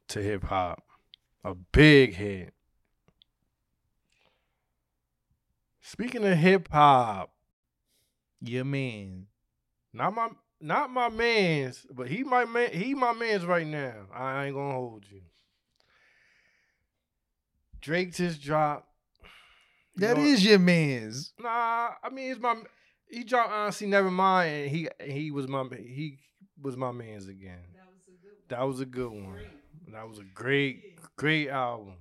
to 0.09 0.23
hip 0.23 0.45
hop, 0.45 0.83
a 1.45 1.55
big 1.55 2.15
hit. 2.15 2.55
Speaking 5.81 6.25
of 6.25 6.37
hip 6.37 6.69
hop, 6.71 7.33
Yeah, 8.41 8.63
man. 8.63 9.27
not 9.93 10.15
my 10.15 10.29
not 10.61 10.91
my 10.91 11.09
man's, 11.09 11.87
but 11.91 12.09
he 12.09 12.23
my 12.23 12.45
man 12.45 12.71
he 12.73 12.95
my 12.95 13.13
man's 13.13 13.45
right 13.47 13.67
now. 13.67 14.07
I 14.15 14.47
ain't 14.47 14.55
gonna 14.55 14.75
hold 14.75 15.05
you. 15.11 15.23
Drake 17.81 18.15
just 18.15 18.43
dropped. 18.43 18.90
You 19.97 20.01
That 20.07 20.17
know- 20.17 20.23
is 20.23 20.45
your 20.45 20.59
man's. 20.59 21.33
Nah, 21.39 21.91
I 22.03 22.11
mean 22.13 22.31
it's 22.33 22.41
my 22.41 22.57
he 23.09 23.25
dropped 23.25 23.53
honestly 23.53 23.87
never 23.89 24.11
mind 24.11 24.51
and 24.55 24.71
he 24.71 24.89
he 25.05 25.31
was 25.31 25.49
my 25.49 25.65
he 25.77 26.19
was 26.61 26.77
my 26.77 26.93
man's 26.93 27.29
again. 27.29 27.59
That 28.49 28.63
was 28.67 28.81
a 28.81 28.87
good 28.87 29.11
one. 29.11 29.25
That 29.29 29.37
was 29.39 29.39
a. 29.39 29.45
Great. 29.45 29.93
That 29.93 30.09
was 30.09 30.19
a 30.19 30.25
great 30.35 31.17
great 31.17 31.49
album. 31.49 31.95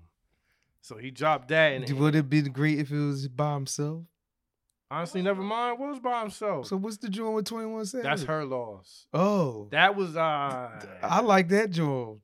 So 0.81 0.97
he 0.97 1.11
dropped 1.11 1.49
that 1.49 1.73
and 1.73 1.99
Would 1.99 2.15
it 2.15 2.29
be 2.29 2.41
great 2.43 2.79
if 2.79 2.91
it 2.91 2.99
was 2.99 3.27
by 3.27 3.53
himself? 3.53 4.03
honestly 4.91 5.21
never 5.21 5.41
mind 5.43 5.79
was 5.79 5.99
by 5.99 6.21
himself. 6.21 6.65
So 6.67 6.75
what's 6.77 6.97
the 6.97 7.09
joint 7.09 7.35
with 7.35 7.45
Twenty 7.45 7.67
One 7.67 7.85
Savage? 7.85 8.03
That's 8.05 8.23
her 8.23 8.43
loss. 8.45 9.05
Oh, 9.13 9.67
That 9.71 9.95
was 9.95 10.15
uh 10.15 10.69
I 11.03 11.21
like 11.21 11.49
that 11.49 11.69
joint. 11.71 12.19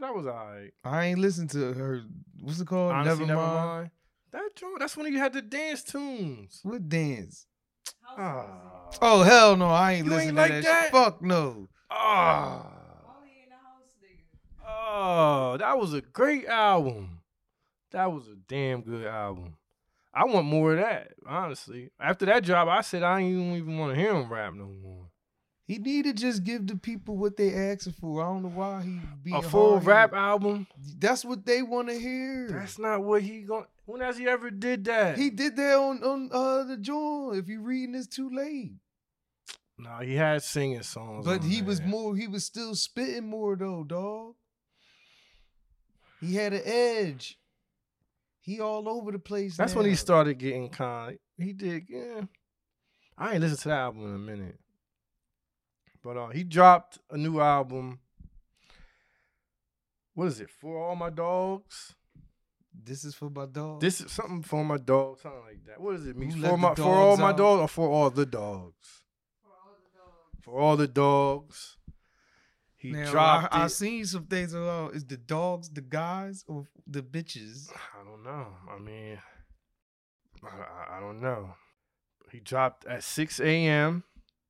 that 0.00 0.14
was 0.14 0.26
alright. 0.26 0.72
I 0.84 1.06
ain't 1.06 1.18
listened 1.18 1.50
to 1.50 1.72
her. 1.72 2.02
What's 2.42 2.60
it 2.60 2.66
called? 2.66 2.92
Honestly, 2.92 3.24
never, 3.26 3.40
mind. 3.40 3.90
That 4.32 4.54
joint, 4.56 4.78
that's 4.78 4.96
when 4.96 5.12
you 5.12 5.18
had 5.18 5.32
the 5.32 5.42
dance 5.42 5.82
tunes. 5.82 6.60
What 6.62 6.88
dance? 6.88 7.46
House 8.04 8.16
Ah. 8.18 8.88
Oh 9.00 9.22
hell 9.22 9.56
no! 9.56 9.66
I 9.66 9.92
ain't 9.94 10.04
You 10.06 10.10
listening 10.12 10.38
ain't 10.38 10.48
to 10.48 10.52
that. 10.54 10.62
that? 10.64 10.82
Shit. 10.84 10.92
Fuck 10.92 11.22
no. 11.22 11.68
Only 11.90 13.42
in 13.42 13.48
the 13.48 13.56
house, 13.56 13.94
nigga. 14.02 14.66
Oh, 14.66 15.56
that 15.58 15.78
was 15.78 15.94
a 15.94 16.00
great 16.00 16.46
album. 16.46 17.20
That 17.92 18.12
was 18.12 18.28
a 18.28 18.36
damn 18.48 18.82
good 18.82 19.06
album. 19.06 19.56
I 20.12 20.24
want 20.24 20.46
more 20.46 20.72
of 20.72 20.78
that, 20.80 21.12
honestly. 21.26 21.90
After 22.00 22.26
that 22.26 22.42
job, 22.44 22.68
I 22.68 22.80
said 22.80 23.02
I 23.02 23.20
ain't 23.20 23.56
even 23.56 23.78
want 23.78 23.94
to 23.94 24.00
hear 24.00 24.12
him 24.14 24.32
rap 24.32 24.54
no 24.54 24.66
more. 24.66 25.06
He 25.66 25.78
need 25.78 26.04
to 26.06 26.12
just 26.12 26.42
give 26.42 26.66
the 26.66 26.74
people 26.74 27.16
what 27.16 27.36
they 27.36 27.54
asking 27.54 27.92
for. 27.92 28.20
I 28.20 28.26
don't 28.26 28.42
know 28.42 28.48
why 28.48 28.82
he 28.82 28.98
be 29.22 29.32
A 29.32 29.40
full 29.40 29.78
rap 29.78 30.12
album? 30.12 30.66
That's 30.98 31.24
what 31.24 31.46
they 31.46 31.62
want 31.62 31.88
to 31.90 31.94
hear. 31.98 32.48
That's 32.50 32.76
not 32.76 33.04
what 33.04 33.22
he 33.22 33.42
going. 33.42 33.66
When 33.90 34.02
has 34.02 34.18
he 34.18 34.28
ever 34.28 34.52
did 34.52 34.84
that? 34.84 35.18
he 35.18 35.30
did 35.30 35.56
that 35.56 35.76
on 35.76 36.04
on 36.04 36.30
uh, 36.32 36.62
the 36.62 36.76
joint. 36.76 37.38
If 37.38 37.48
you 37.48 37.60
reading 37.60 37.90
this 37.90 38.06
too 38.06 38.30
late, 38.32 38.74
no, 39.78 39.98
he 39.98 40.14
had 40.14 40.44
singing 40.44 40.84
songs, 40.84 41.26
but 41.26 41.42
he 41.42 41.60
was 41.60 41.82
more. 41.82 42.14
He 42.14 42.28
was 42.28 42.44
still 42.44 42.76
spitting 42.76 43.28
more 43.28 43.56
though, 43.56 43.82
dog. 43.82 44.34
He 46.20 46.36
had 46.36 46.52
an 46.52 46.62
edge. 46.64 47.36
He 48.38 48.60
all 48.60 48.88
over 48.88 49.10
the 49.10 49.18
place. 49.18 49.56
That's 49.56 49.74
when 49.74 49.86
he 49.86 49.96
started 49.96 50.38
getting 50.38 50.68
kind. 50.68 51.18
He 51.36 51.52
did, 51.52 51.86
yeah. 51.88 52.20
I 53.18 53.32
ain't 53.32 53.40
listened 53.40 53.60
to 53.60 53.68
that 53.70 53.78
album 53.78 54.04
in 54.04 54.14
a 54.14 54.18
minute. 54.18 54.58
But 56.04 56.16
uh, 56.16 56.28
he 56.28 56.44
dropped 56.44 56.98
a 57.10 57.16
new 57.16 57.40
album. 57.40 57.98
What 60.14 60.28
is 60.28 60.40
it? 60.40 60.48
For 60.48 60.78
all 60.78 60.94
my 60.94 61.10
dogs. 61.10 61.96
This 62.84 63.04
is 63.04 63.14
for 63.14 63.30
my 63.30 63.46
dog. 63.46 63.80
This 63.80 64.00
is 64.00 64.10
something 64.12 64.42
for 64.42 64.64
my 64.64 64.76
dog, 64.76 65.18
something 65.20 65.40
like 65.40 65.64
that. 65.66 65.80
What 65.80 65.96
is 65.96 66.06
it? 66.06 66.14
Who 66.14 66.20
Means 66.20 66.34
for 66.34 66.56
my 66.56 66.74
for 66.74 66.82
all 66.82 67.16
dogs 67.16 67.20
my 67.20 67.32
dogs 67.32 67.60
or 67.62 67.68
for 67.68 67.88
all 67.88 68.10
the 68.10 68.26
dogs? 68.26 69.02
For 69.42 69.50
all 69.50 69.76
the 69.76 69.98
dogs. 69.98 70.44
For 70.44 70.58
all 70.58 70.76
the 70.76 70.88
dogs. 70.88 71.76
He 72.76 72.92
now, 72.92 73.10
dropped 73.10 73.54
I, 73.54 73.62
I 73.62 73.66
it. 73.66 73.70
seen 73.70 74.06
some 74.06 74.24
things 74.26 74.54
about 74.54 74.94
is 74.94 75.04
the 75.04 75.18
dogs 75.18 75.68
the 75.68 75.82
guys 75.82 76.44
or 76.48 76.64
the 76.86 77.02
bitches? 77.02 77.70
I 77.70 78.04
don't 78.04 78.22
know. 78.24 78.46
I 78.74 78.78
mean, 78.78 79.18
I, 80.42 80.48
I, 80.48 80.96
I 80.96 81.00
don't 81.00 81.20
know. 81.20 81.54
He 82.32 82.40
dropped 82.40 82.86
at 82.86 83.02
6 83.04 83.40
a.m. 83.40 84.04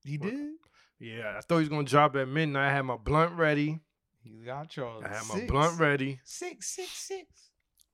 He 0.05 0.17
did. 0.17 0.53
Yeah, 1.01 1.35
I 1.37 1.41
thought 1.41 1.57
he 1.57 1.61
was 1.61 1.69
gonna 1.71 1.85
drop 1.85 2.15
at 2.17 2.29
midnight. 2.29 2.69
I 2.69 2.73
had 2.73 2.83
my 2.83 2.97
blunt 2.99 3.37
ready. 3.37 3.81
He 4.23 4.45
got 4.45 4.77
y'all. 4.77 5.03
I 5.05 5.09
had 5.09 5.27
my 5.27 5.35
six. 5.37 5.51
blunt 5.51 5.81
ready, 5.81 6.21
Six, 6.25 6.69
six, 6.69 6.91
six. 6.91 7.50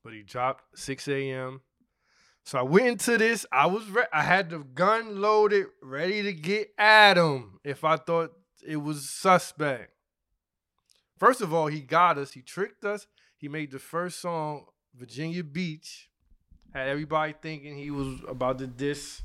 But 0.07 0.15
he 0.15 0.23
dropped 0.23 0.79
6 0.79 1.09
a.m. 1.09 1.63
So 2.45 2.61
I 2.61 2.63
went 2.63 2.87
into 2.87 3.19
this. 3.19 3.45
I 3.51 3.67
was 3.67 3.91
re- 3.91 4.07
I 4.13 4.23
had 4.23 4.51
the 4.51 4.61
gun 4.61 5.21
loaded, 5.21 5.67
ready 5.83 6.23
to 6.23 6.33
get 6.33 6.71
at 6.79 7.17
him 7.17 7.59
if 7.65 7.83
I 7.83 7.97
thought 7.97 8.31
it 8.65 8.77
was 8.77 9.11
suspect. 9.11 9.91
First 11.19 11.41
of 11.41 11.53
all, 11.53 11.67
he 11.67 11.81
got 11.81 12.19
us. 12.19 12.31
He 12.31 12.41
tricked 12.41 12.85
us. 12.85 13.09
He 13.37 13.49
made 13.49 13.73
the 13.73 13.81
first 13.81 14.21
song, 14.21 14.67
Virginia 14.95 15.43
Beach, 15.43 16.09
had 16.73 16.87
everybody 16.87 17.35
thinking 17.43 17.77
he 17.77 17.91
was 17.91 18.21
about 18.29 18.59
to 18.59 18.69
diss 18.69 19.23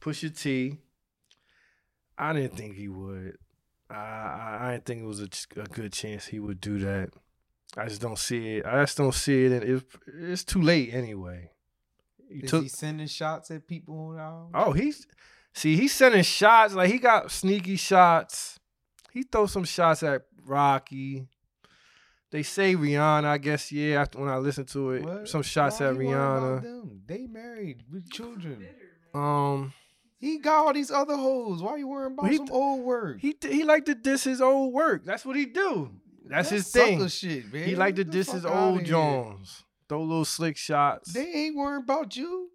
Pusha 0.00 0.34
T. 0.34 0.78
I 2.16 2.32
didn't 2.32 2.56
think 2.56 2.76
he 2.76 2.88
would. 2.88 3.36
I 3.90 3.94
I, 3.94 4.58
I 4.62 4.72
didn't 4.72 4.86
think 4.86 5.02
it 5.02 5.06
was 5.06 5.20
a, 5.20 5.28
a 5.60 5.66
good 5.66 5.92
chance 5.92 6.28
he 6.28 6.40
would 6.40 6.62
do 6.62 6.78
that. 6.78 7.10
I 7.76 7.86
just 7.86 8.00
don't 8.00 8.18
see 8.18 8.56
it. 8.56 8.66
I 8.66 8.82
just 8.82 8.96
don't 8.96 9.14
see 9.14 9.44
it, 9.46 9.52
and 9.52 9.62
it's 9.62 9.84
it's 10.06 10.44
too 10.44 10.60
late 10.62 10.92
anyway. 10.92 11.50
He 12.28 12.40
Is 12.40 12.50
took 12.50 12.62
he 12.62 12.68
sending 12.68 13.06
shots 13.06 13.50
at 13.50 13.66
people 13.66 13.98
on 14.08 14.16
the 14.16 14.22
album? 14.22 14.50
oh 14.54 14.72
he's 14.72 15.06
see 15.52 15.76
he's 15.76 15.92
sending 15.92 16.22
shots 16.22 16.74
like 16.74 16.90
he 16.90 16.98
got 16.98 17.30
sneaky 17.30 17.76
shots 17.76 18.58
he 19.12 19.22
throws 19.24 19.52
some 19.52 19.64
shots 19.64 20.02
at 20.04 20.22
Rocky. 20.46 21.26
They 22.30 22.44
say 22.44 22.76
Rihanna, 22.76 23.24
I 23.24 23.38
guess, 23.38 23.72
yeah, 23.72 24.00
after, 24.02 24.20
when 24.20 24.28
I 24.28 24.36
listen 24.36 24.64
to 24.66 24.90
it. 24.92 25.04
What? 25.04 25.28
Some 25.28 25.42
shots 25.42 25.80
Why 25.80 25.86
at 25.88 25.96
you 25.96 26.06
worried 26.06 26.12
about 26.12 26.62
Rihanna. 26.62 27.06
They 27.06 27.26
married 27.26 27.82
with 27.90 28.08
children. 28.10 28.66
Um 29.12 29.72
He 30.18 30.38
got 30.38 30.66
all 30.66 30.72
these 30.72 30.92
other 30.92 31.16
hoes. 31.16 31.60
Why 31.62 31.70
are 31.72 31.78
you 31.78 31.88
worrying 31.88 32.12
about 32.12 32.22
Well, 32.22 32.30
he 32.30 32.36
some 32.36 32.50
old 32.52 32.84
work? 32.84 33.18
he 33.20 33.34
he 33.42 33.64
like 33.64 33.84
to 33.86 33.94
diss 33.96 34.22
his 34.24 34.40
old 34.40 34.72
work. 34.72 35.04
That's 35.04 35.24
what 35.24 35.34
he 35.34 35.46
do. 35.46 35.90
That's, 36.30 36.50
his 36.50 36.70
thing. 36.70 37.06
Shit, 37.08 37.52
man. 37.52 37.64
He 37.68 37.76
like 37.76 37.96
to 37.96 38.04
Get 38.04 38.12
diss 38.12 38.30
his 38.30 38.42
fuck 38.42 38.52
outta 38.52 38.60
old 38.60 38.78
here. 38.78 38.86
Jones. 38.86 39.64
Throw 39.88 40.02
little 40.02 40.24
slick 40.24 40.56
shots. 40.56 41.12
They 41.12 41.26
ain't 41.26 41.56
worrying 41.56 41.82
about 41.82 42.16
you. 42.16 42.50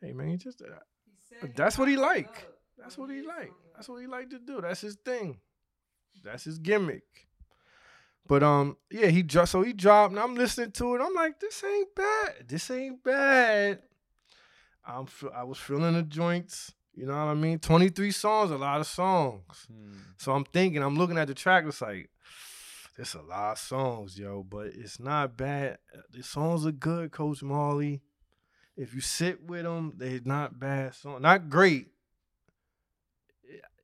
hey 0.00 0.12
man, 0.12 0.28
he 0.28 0.36
just 0.36 0.62
uh, 0.62 1.46
That's 1.56 1.76
what 1.76 1.88
he 1.88 1.96
like. 1.96 2.46
That's 2.78 2.96
what 2.96 3.10
he 3.10 3.22
like. 3.22 3.52
That's 3.74 3.88
what 3.88 4.00
he 4.00 4.06
like 4.06 4.30
to 4.30 4.38
do. 4.38 4.60
That's 4.60 4.80
his 4.80 4.96
thing. 5.04 5.38
That's 6.22 6.44
his 6.44 6.58
gimmick. 6.58 7.02
But 8.28 8.42
um, 8.42 8.76
yeah, 8.90 9.08
he 9.08 9.22
just 9.22 9.52
so 9.52 9.62
he 9.62 9.72
dropped, 9.72 10.12
and 10.12 10.20
I'm 10.20 10.34
listening 10.34 10.72
to 10.72 10.94
it. 10.94 11.00
I'm 11.00 11.14
like, 11.14 11.38
this 11.40 11.62
ain't 11.64 11.94
bad. 11.94 12.34
This 12.46 12.70
ain't 12.70 13.02
bad. 13.02 13.80
I'm 14.86 15.06
I 15.34 15.42
was 15.44 15.58
feeling 15.58 15.94
the 15.94 16.02
joints. 16.02 16.72
You 16.94 17.04
know 17.04 17.12
what 17.12 17.30
I 17.30 17.34
mean? 17.34 17.58
23 17.58 18.10
songs, 18.10 18.50
a 18.50 18.56
lot 18.56 18.80
of 18.80 18.86
songs. 18.86 19.66
So 20.16 20.32
I'm 20.32 20.44
thinking, 20.44 20.82
I'm 20.82 20.96
looking 20.96 21.18
at 21.18 21.28
the 21.28 21.34
track. 21.34 21.64
It's 21.66 21.82
like, 21.82 22.08
there's 22.96 23.14
a 23.14 23.22
lot 23.22 23.52
of 23.52 23.58
songs, 23.58 24.18
yo, 24.18 24.42
but 24.42 24.68
it's 24.68 24.98
not 24.98 25.36
bad. 25.36 25.78
The 26.10 26.22
songs 26.22 26.66
are 26.66 26.72
good, 26.72 27.12
Coach 27.12 27.42
Marley. 27.42 28.00
If 28.76 28.94
you 28.94 29.00
sit 29.00 29.42
with 29.42 29.64
them, 29.64 29.94
they're 29.96 30.20
not 30.24 30.58
bad 30.58 30.94
songs. 30.94 31.22
Not 31.22 31.50
great. 31.50 31.88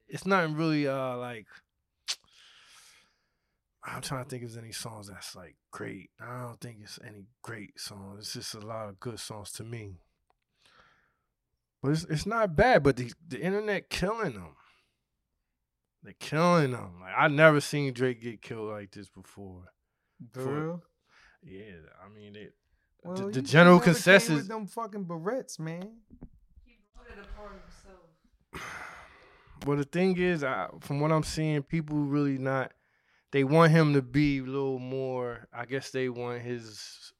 It's 0.08 0.26
not 0.26 0.54
really 0.54 0.86
uh 0.86 1.16
like. 1.16 1.46
I'm 3.84 4.00
trying 4.00 4.24
to 4.24 4.30
think 4.30 4.44
if 4.44 4.50
there's 4.50 4.62
any 4.62 4.72
songs 4.72 5.08
that's 5.08 5.34
like 5.34 5.56
great. 5.70 6.10
I 6.20 6.42
don't 6.42 6.60
think 6.60 6.78
it's 6.82 6.98
any 7.06 7.26
great 7.42 7.80
songs. 7.80 8.20
It's 8.20 8.32
just 8.34 8.54
a 8.54 8.66
lot 8.66 8.88
of 8.88 9.00
good 9.00 9.18
songs 9.18 9.50
to 9.52 9.64
me. 9.64 9.96
But 11.82 11.92
it's, 11.92 12.04
it's 12.04 12.26
not 12.26 12.54
bad. 12.54 12.82
But 12.82 12.96
the 12.96 13.12
the 13.26 13.40
internet 13.40 13.90
killing 13.90 14.34
them. 14.34 14.54
They're 16.02 16.14
killing 16.18 16.72
them. 16.72 17.00
Like 17.00 17.14
I 17.16 17.28
never 17.28 17.60
seen 17.60 17.92
Drake 17.92 18.20
get 18.22 18.42
killed 18.42 18.70
like 18.70 18.90
this 18.90 19.08
before. 19.08 19.64
For 20.32 20.40
For- 20.40 20.60
real? 20.64 20.82
Yeah, 21.44 21.74
I 22.04 22.08
mean 22.14 22.36
it. 22.36 22.54
Well, 23.02 23.16
the, 23.16 23.26
the 23.26 23.32
should 23.34 23.46
general 23.46 23.80
consensus. 23.80 24.30
with 24.36 24.48
them 24.48 24.66
fucking 24.66 25.04
barrettes, 25.06 25.58
man. 25.58 25.96
He 26.64 26.78
brought 26.94 27.08
it 27.08 27.24
upon 27.24 27.50
himself. 27.52 28.02
Well, 29.64 29.76
the 29.76 29.84
thing 29.84 30.16
is, 30.18 30.42
I, 30.42 30.66
from 30.80 30.98
what 30.98 31.12
I'm 31.12 31.22
seeing, 31.22 31.62
people 31.62 31.96
really 31.96 32.36
not. 32.36 32.72
They 33.30 33.44
want 33.44 33.70
him 33.70 33.94
to 33.94 34.02
be 34.02 34.38
a 34.38 34.42
little 34.42 34.80
more. 34.80 35.46
I 35.52 35.66
guess 35.66 35.90
they 35.90 36.08
want 36.08 36.42
his. 36.42 37.12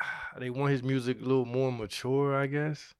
They 0.40 0.50
want 0.50 0.72
his 0.72 0.82
music 0.82 1.18
a 1.20 1.24
little 1.24 1.44
more 1.44 1.70
mature. 1.70 2.34
I 2.34 2.46
guess. 2.48 2.94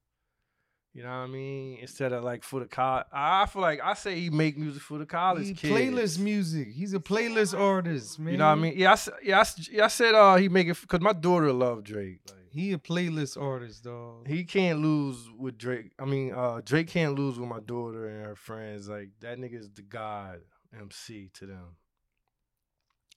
You 0.94 1.02
know 1.02 1.08
what 1.08 1.14
I 1.14 1.26
mean? 1.26 1.78
Instead 1.80 2.12
of 2.12 2.22
like 2.22 2.42
for 2.44 2.60
the 2.60 2.66
college, 2.66 3.06
I 3.10 3.46
feel 3.46 3.62
like 3.62 3.80
I 3.82 3.94
say 3.94 4.20
he 4.20 4.28
make 4.28 4.58
music 4.58 4.82
for 4.82 4.98
the 4.98 5.06
college 5.06 5.46
He 5.48 5.54
kids. 5.54 5.72
playlist 5.72 6.18
music. 6.18 6.68
He's 6.70 6.92
a 6.92 6.98
playlist 7.00 7.58
artist, 7.58 8.18
man. 8.18 8.32
You 8.32 8.38
know 8.38 8.46
what 8.46 8.58
I 8.58 8.60
mean? 8.60 8.74
Yeah, 8.76 8.92
I, 8.92 8.98
yeah, 9.22 9.40
I, 9.40 9.44
yeah, 9.70 9.84
I 9.86 9.88
said 9.88 10.14
uh, 10.14 10.36
he 10.36 10.50
make 10.50 10.68
it 10.68 10.78
because 10.78 11.00
my 11.00 11.14
daughter 11.14 11.50
love 11.50 11.82
Drake. 11.82 12.18
Like, 12.28 12.50
He 12.50 12.72
a 12.74 12.78
playlist 12.78 13.40
artist, 13.40 13.84
dog. 13.84 14.28
he 14.28 14.44
can't 14.44 14.80
lose 14.80 15.30
with 15.38 15.56
Drake. 15.56 15.92
I 15.98 16.04
mean, 16.04 16.34
uh, 16.34 16.60
Drake 16.62 16.88
can't 16.88 17.14
lose 17.18 17.38
with 17.38 17.48
my 17.48 17.60
daughter 17.60 18.06
and 18.08 18.26
her 18.26 18.36
friends. 18.36 18.86
Like 18.86 19.08
that 19.20 19.38
nigga 19.38 19.58
is 19.58 19.70
the 19.70 19.80
god 19.82 20.40
MC 20.78 21.30
to 21.34 21.46
them. 21.46 21.76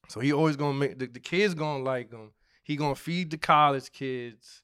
So 0.08 0.22
he 0.22 0.32
always 0.32 0.56
gonna 0.56 0.78
make 0.78 0.98
the, 0.98 1.08
the 1.08 1.20
kids 1.20 1.54
gonna 1.54 1.84
like 1.84 2.10
him. 2.12 2.32
He 2.64 2.78
gonna 2.78 2.96
feed 2.96 3.32
the 3.32 3.38
college 3.38 3.92
kids. 3.92 4.62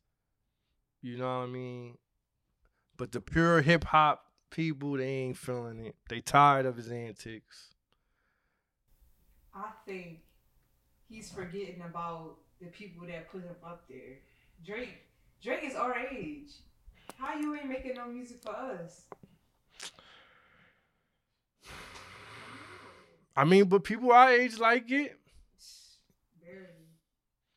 You 1.02 1.17
know 1.17 1.26
what 1.26 1.43
I 1.43 1.47
mean? 1.47 1.97
But 3.01 3.11
the 3.13 3.19
pure 3.19 3.63
hip 3.63 3.83
hop 3.85 4.27
people, 4.51 4.91
they 4.91 5.07
ain't 5.07 5.35
feeling 5.35 5.83
it. 5.87 5.95
They 6.07 6.21
tired 6.21 6.67
of 6.67 6.77
his 6.77 6.91
antics. 6.91 7.73
I 9.55 9.69
think 9.87 10.19
he's 11.09 11.31
forgetting 11.31 11.81
about 11.83 12.35
the 12.59 12.67
people 12.67 13.07
that 13.07 13.31
put 13.31 13.41
him 13.41 13.55
up 13.65 13.85
there. 13.89 14.19
Drake, 14.63 14.99
Drake 15.41 15.63
is 15.63 15.73
our 15.73 15.97
age. 15.97 16.51
How 17.17 17.39
you 17.39 17.55
ain't 17.55 17.67
making 17.67 17.95
no 17.95 18.05
music 18.05 18.37
for 18.43 18.55
us? 18.55 19.01
I 23.35 23.45
mean, 23.45 23.63
but 23.63 23.83
people 23.83 24.11
our 24.11 24.29
age 24.29 24.59
like 24.59 24.91
it. 24.91 25.17
Barely. 26.39 26.67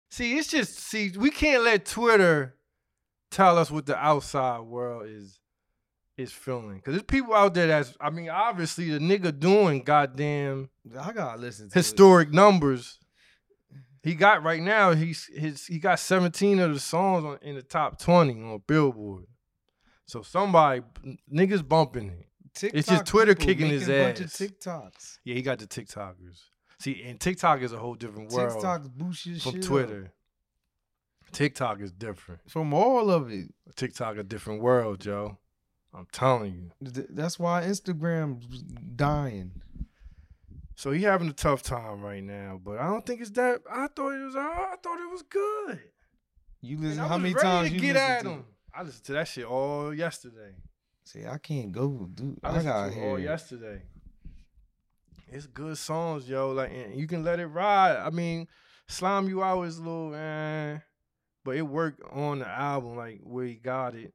See, 0.09 0.39
it's 0.39 0.49
just 0.49 0.79
see, 0.79 1.13
we 1.15 1.31
can't 1.31 1.65
let 1.65 1.85
Twitter 1.85 2.55
tell 3.35 3.59
us 3.59 3.71
what 3.71 3.87
the 3.87 3.97
outside 3.97 4.61
world 4.61 5.09
is 5.09 5.41
is 6.17 6.33
feeling. 6.33 6.81
Cause 6.81 6.95
there's 6.95 7.03
people 7.03 7.35
out 7.35 7.55
there 7.55 7.67
that's 7.67 7.97
I 8.01 8.11
mean, 8.11 8.31
obviously 8.31 8.91
the 8.91 9.01
nigga 9.01 9.39
doing 9.39 9.83
goddamn 9.83 10.71
I 10.99 11.13
gotta 11.13 11.41
listen 11.41 11.69
to 11.69 11.75
historic 11.75 12.33
numbers. 12.33 12.99
He 14.03 14.15
got 14.15 14.43
right 14.45 14.63
now, 14.63 14.93
he's 14.93 15.27
his 15.35 15.67
he 15.67 15.79
got 15.79 15.99
17 15.99 16.61
of 16.61 16.75
the 16.75 16.81
songs 16.81 17.25
on, 17.25 17.39
in 17.43 17.57
the 17.57 17.63
top 17.63 17.99
20 17.99 18.33
on 18.43 18.63
Billboard. 18.67 19.25
So 20.07 20.23
somebody 20.23 20.83
niggas 21.33 21.67
bumping 21.67 22.11
it. 22.11 22.65
it. 22.65 22.75
it's 22.75 22.89
just 22.89 23.07
Twitter 23.07 23.35
kicking 23.35 23.69
his 23.69 23.89
making 23.89 24.05
bunch 24.05 24.21
of 24.21 24.27
ass. 24.27 24.37
TikToks. 24.37 25.19
Yeah, 25.25 25.35
he 25.35 25.43
got 25.43 25.59
the 25.59 25.67
TikTokers. 25.67 26.41
See, 26.79 27.03
and 27.05 27.19
TikTok 27.19 27.63
is 27.63 27.73
a 27.73 27.79
whole 27.79 27.95
different 27.95 28.31
world 28.31 28.63
TikToks 28.63 28.91
boost 28.93 29.27
your 29.27 29.39
from 29.39 29.63
shit 29.63 29.71
up. 29.73 30.11
TikTok 31.35 31.81
is 31.81 31.93
different. 31.93 32.41
From 32.49 32.73
all 32.73 33.11
of 33.11 33.31
it. 33.31 33.53
TikTok 33.77 34.17
a 34.17 34.23
different 34.23 34.63
world, 34.63 35.01
Joe. 35.01 35.39
I'm 35.93 36.07
telling 36.13 36.55
you. 36.81 36.91
Th- 36.93 37.07
That's 37.11 37.39
why 37.39 37.63
Instagram's 37.63 38.63
dying. 38.63 39.53
So 40.77 40.91
he 40.91 41.03
having 41.03 41.29
a 41.29 41.33
tough 41.33 41.63
time 41.63 42.03
right 42.03 42.23
now, 42.23 42.61
but 42.63 42.79
I 42.79 42.87
don't 42.87 43.07
think 43.07 43.21
it's 43.21 43.31
that. 43.31 43.61
I 43.71 43.87
thought 43.95 44.13
it 44.13 44.25
was. 44.25 44.35
I 44.37 44.75
thought 44.83 44.99
it 45.01 45.11
was 45.11 45.23
good. 45.23 45.81
You 46.63 46.79
listen. 46.79 47.01
I 47.01 47.09
How 47.09 47.19
many 47.19 47.35
times 47.35 47.71
you 47.71 47.79
get 47.81 47.95
listen 47.95 48.11
at 48.11 48.23
to? 48.23 48.29
him? 48.31 48.45
I 48.75 48.83
listened 48.83 49.05
to 49.05 49.13
that 49.13 49.29
shit 49.29 49.45
all 49.45 49.95
yesterday. 49.95 50.55
See, 51.05 51.27
I 51.27 51.39
can't 51.39 51.71
go, 51.71 52.09
dude. 52.13 52.39
I 52.43 52.59
I, 52.59 52.63
got 52.63 52.93
to 52.93 52.99
it 52.99 53.09
all 53.09 53.19
yesterday. 53.19 53.83
It's 55.31 55.47
good 55.47 55.79
songs, 55.79 56.29
yo. 56.29 56.51
Like 56.51 56.73
and 56.73 56.99
you 56.99 57.07
can 57.07 57.23
let 57.23 57.39
it 57.39 57.47
ride. 57.47 57.97
I 57.97 58.11
mean, 58.11 58.49
slime 58.89 59.29
you 59.29 59.45
out 59.45 59.63
is 59.63 59.79
a 59.79 59.83
little, 59.83 60.15
eh, 60.15 60.79
but 61.45 61.57
it 61.57 61.63
worked 61.63 62.01
on 62.11 62.41
the 62.41 62.49
album, 62.49 62.97
like 62.97 63.21
where 63.23 63.45
he 63.45 63.55
got 63.55 63.95
it. 63.95 64.13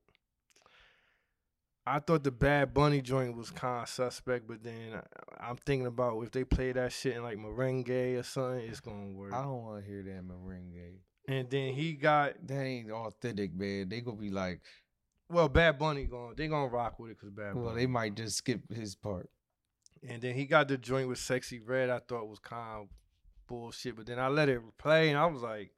I 1.85 1.99
thought 1.99 2.23
the 2.23 2.31
Bad 2.31 2.73
Bunny 2.73 3.01
joint 3.01 3.35
was 3.35 3.49
kind 3.49 3.83
of 3.83 3.89
suspect, 3.89 4.47
but 4.47 4.61
then 4.63 4.93
I- 4.93 5.47
I'm 5.49 5.55
thinking 5.57 5.87
about 5.87 6.21
if 6.23 6.31
they 6.31 6.43
play 6.43 6.71
that 6.71 6.91
shit 6.91 7.15
in 7.15 7.23
like 7.23 7.37
merengue 7.37 8.19
or 8.19 8.23
something, 8.23 8.59
it's 8.69 8.79
gonna 8.79 9.11
work. 9.11 9.33
I 9.33 9.41
don't 9.43 9.63
want 9.63 9.83
to 9.83 9.89
hear 9.89 10.03
that 10.03 10.23
merengue. 10.23 10.99
And 11.27 11.49
then 11.49 11.73
he 11.73 11.93
got 11.93 12.45
That 12.47 12.63
ain't 12.63 12.91
authentic, 12.91 13.53
man. 13.53 13.89
They 13.89 14.01
gonna 14.01 14.17
be 14.17 14.29
like, 14.29 14.61
well, 15.29 15.49
Bad 15.49 15.79
Bunny 15.79 16.05
going, 16.05 16.35
they 16.35 16.47
gonna 16.47 16.67
rock 16.71 16.99
with 16.99 17.11
it 17.11 17.17
because 17.17 17.31
Bad 17.31 17.55
well, 17.55 17.73
they 17.73 17.87
might 17.87 18.15
just 18.15 18.37
skip 18.37 18.71
his 18.71 18.95
part. 18.95 19.29
And 20.07 20.21
then 20.21 20.35
he 20.35 20.45
got 20.45 20.67
the 20.67 20.77
joint 20.77 21.07
with 21.09 21.17
Sexyy 21.19 21.59
Red. 21.63 21.89
I 21.89 21.99
thought 21.99 22.27
was 22.29 22.39
kind 22.39 22.83
of 22.83 22.87
bullshit, 23.47 23.95
but 23.95 24.05
then 24.05 24.19
I 24.19 24.27
let 24.27 24.47
it 24.49 24.61
play, 24.77 25.09
and 25.09 25.17
I 25.17 25.25
was 25.25 25.41
like, 25.41 25.71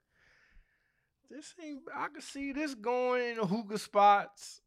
"This 1.32 1.54
ain't." 1.64 1.82
I 1.96 2.08
could 2.10 2.24
see 2.24 2.52
this 2.52 2.76
going 2.76 3.30
in 3.32 3.38
the 3.38 3.46
hookah 3.48 3.78
spots. 3.78 4.62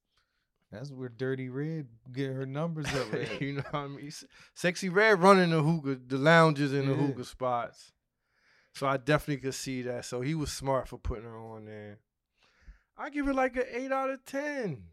That's 0.73 0.91
where 0.91 1.09
Dirty 1.09 1.51
Red 1.51 1.87
get 2.13 2.33
her 2.33 2.47
numbers 2.47 2.87
up. 2.95 3.13
At. 3.15 3.41
you 3.41 3.53
know 3.55 3.63
what 3.71 3.81
I 3.81 3.87
mean? 3.89 4.11
Sexyy 4.57 4.93
Red 4.93 5.21
running 5.23 5.51
the 5.51 5.63
hookah, 5.63 6.01
the 6.07 6.19
lounges 6.19 6.73
in 6.73 6.87
the 6.87 6.93
Yeah. 6.95 7.07
hookah 7.07 7.25
spots. 7.25 7.93
So 8.73 8.89
I 8.89 8.97
definitely 8.97 9.37
could 9.43 9.55
see 9.55 9.83
that. 9.83 10.05
So 10.05 10.21
he 10.21 10.35
was 10.35 10.51
smart 10.53 10.89
for 10.89 10.99
putting 10.99 11.25
her 11.25 11.39
on 11.39 11.65
there. 11.67 12.01
I 12.97 13.11
give 13.11 13.29
it 13.29 13.35
like 13.35 13.57
an 13.57 13.65
eight 13.71 13.93
out 13.93 14.11
of 14.11 14.25
ten. 14.25 14.85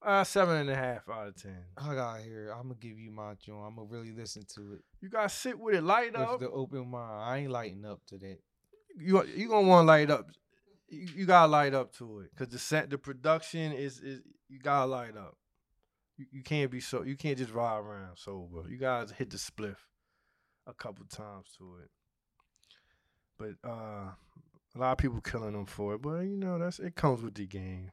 Uh, 0.00 0.22
seven 0.24 0.56
and 0.56 0.70
a 0.70 0.76
half 0.76 1.08
out 1.08 1.26
of 1.28 1.42
ten. 1.42 1.64
I 1.76 1.94
got 1.94 2.20
here. 2.20 2.50
I'm 2.56 2.62
gonna 2.68 2.76
give 2.76 2.98
you 2.98 3.10
my 3.10 3.34
joint. 3.34 3.64
I'm 3.66 3.74
gonna 3.76 3.88
really 3.88 4.12
listen 4.12 4.44
to 4.54 4.74
it 4.74 4.84
You 5.00 5.08
gotta 5.10 5.28
sit 5.28 5.58
with 5.58 5.74
it, 5.74 5.82
light 5.82 6.12
with 6.12 6.20
up. 6.22 6.40
the 6.40 6.48
open 6.48 6.88
mind. 6.88 7.20
I 7.22 7.38
ain't 7.38 7.50
lighting 7.50 7.84
up 7.84 8.00
to 8.06 8.18
that. 8.18 8.38
you 8.96 9.22
you 9.24 9.48
gonna 9.48 9.66
want 9.66 9.82
to 9.82 9.86
light 9.88 10.10
up. 10.10 10.30
You, 10.88 11.08
you 11.16 11.26
gotta 11.26 11.50
light 11.50 11.74
up 11.74 11.92
to 11.96 12.20
it 12.20 12.30
because 12.30 12.52
the 12.52 12.58
set, 12.58 12.90
the 12.90 12.98
production 12.98 13.72
is 13.72 14.00
is 14.00 14.22
you 14.48 14.58
gotta 14.58 14.86
light 14.86 15.16
up. 15.16 15.36
You, 16.16 16.26
you 16.32 16.42
can't 16.42 16.70
be 16.70 16.80
so 16.80 17.02
you 17.02 17.16
can't 17.16 17.38
just 17.38 17.52
ride 17.52 17.78
around 17.78 18.16
sober. 18.16 18.68
You 18.68 18.78
gotta 18.78 19.12
hit 19.14 19.30
the 19.30 19.36
spliff 19.36 19.76
a 20.66 20.72
couple 20.72 21.04
times 21.06 21.46
to 21.58 21.76
it. 21.82 21.90
But 23.38 23.68
uh, 23.68 24.10
a 24.74 24.78
lot 24.78 24.92
of 24.92 24.98
people 24.98 25.20
killing 25.20 25.52
them 25.52 25.66
for 25.66 25.94
it. 25.94 26.02
But 26.02 26.20
you 26.20 26.36
know 26.36 26.58
that's 26.58 26.78
it 26.78 26.94
comes 26.94 27.22
with 27.22 27.34
the 27.34 27.46
game. 27.46 27.90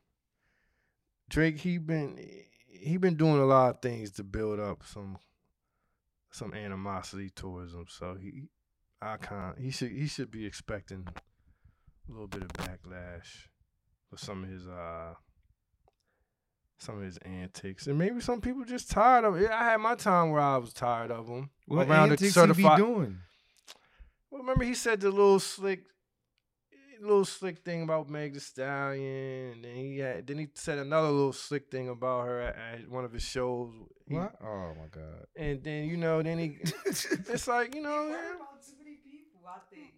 Drake 1.30 1.60
he 1.60 1.78
been 1.78 2.18
he 2.68 2.98
been 2.98 3.16
doing 3.16 3.40
a 3.40 3.46
lot 3.46 3.76
of 3.76 3.82
things 3.82 4.12
to 4.12 4.24
build 4.24 4.60
up 4.60 4.84
some 4.86 5.18
some 6.32 6.54
animosity 6.54 7.30
towards 7.30 7.74
him. 7.74 7.86
So 7.88 8.18
he, 8.20 8.50
I 9.02 9.18
can't. 9.18 9.58
He 9.58 9.72
should 9.72 9.92
he 9.92 10.08
should 10.08 10.32
be 10.32 10.46
expecting 10.46 11.08
a 12.08 12.12
little 12.12 12.28
bit 12.28 12.42
of 12.44 12.50
backlash 12.50 13.48
for 14.10 14.18
some 14.18 14.44
of 14.44 14.50
his 14.50 14.68
uh 14.68 15.14
some 16.78 16.98
of 16.98 17.04
his 17.04 17.18
antics, 17.20 17.88
and 17.88 17.98
maybe 17.98 18.20
some 18.20 18.42
people 18.42 18.64
just 18.66 18.92
tired 18.92 19.24
of 19.24 19.38
it. 19.38 19.50
I 19.50 19.64
had 19.64 19.78
my 19.78 19.96
time 19.96 20.32
where 20.32 20.42
I 20.42 20.58
was 20.58 20.74
tired 20.74 21.10
of 21.10 21.28
him. 21.28 21.50
What 21.68 21.88
around 21.88 22.10
the 22.10 22.14
antics 22.14 22.22
he 22.22 22.28
be 22.28 22.32
certified- 22.32 22.78
doing? 22.78 23.18
Well, 24.30 24.42
remember 24.42 24.66
he 24.66 24.74
said 24.74 25.00
the 25.00 25.10
little 25.10 25.40
slick, 25.40 25.86
little 27.02 27.24
slick 27.24 27.60
thing 27.60 27.84
about 27.84 28.10
Meg 28.10 28.34
Thee 28.34 28.40
Stallion, 28.40 29.54
and 29.54 29.64
then 29.64 29.76
he 29.76 30.00
had, 30.00 30.28
then 30.28 30.38
he 30.40 30.48
said 30.54 30.78
another 30.78 31.08
little 31.10 31.32
slick 31.34 31.72
thing 31.72 31.88
about 31.88 32.26
her 32.28 32.42
at, 32.42 32.56
at 32.82 32.90
one 32.90 33.06
of 33.06 33.14
his 33.14 33.24
shows. 33.24 33.72
He- 34.08 34.16
What? 34.16 34.36
Oh 34.44 34.74
my 34.76 34.88
god. 34.92 35.26
And 35.38 35.64
then 35.64 35.86
you 35.86 35.96
know, 35.96 36.22
then 36.22 36.38
he, 36.40 36.58
it's 36.86 37.48
like 37.48 37.74
you 37.74 37.82
know, 37.82 38.08
He 38.08 38.12
heard 38.14 38.36
about 38.36 38.62
too 38.66 38.74
many 38.84 38.98
people, 38.98 39.42
I 39.48 39.60
think. 39.74 39.94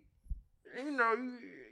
you 0.86 0.92
know, 0.92 1.16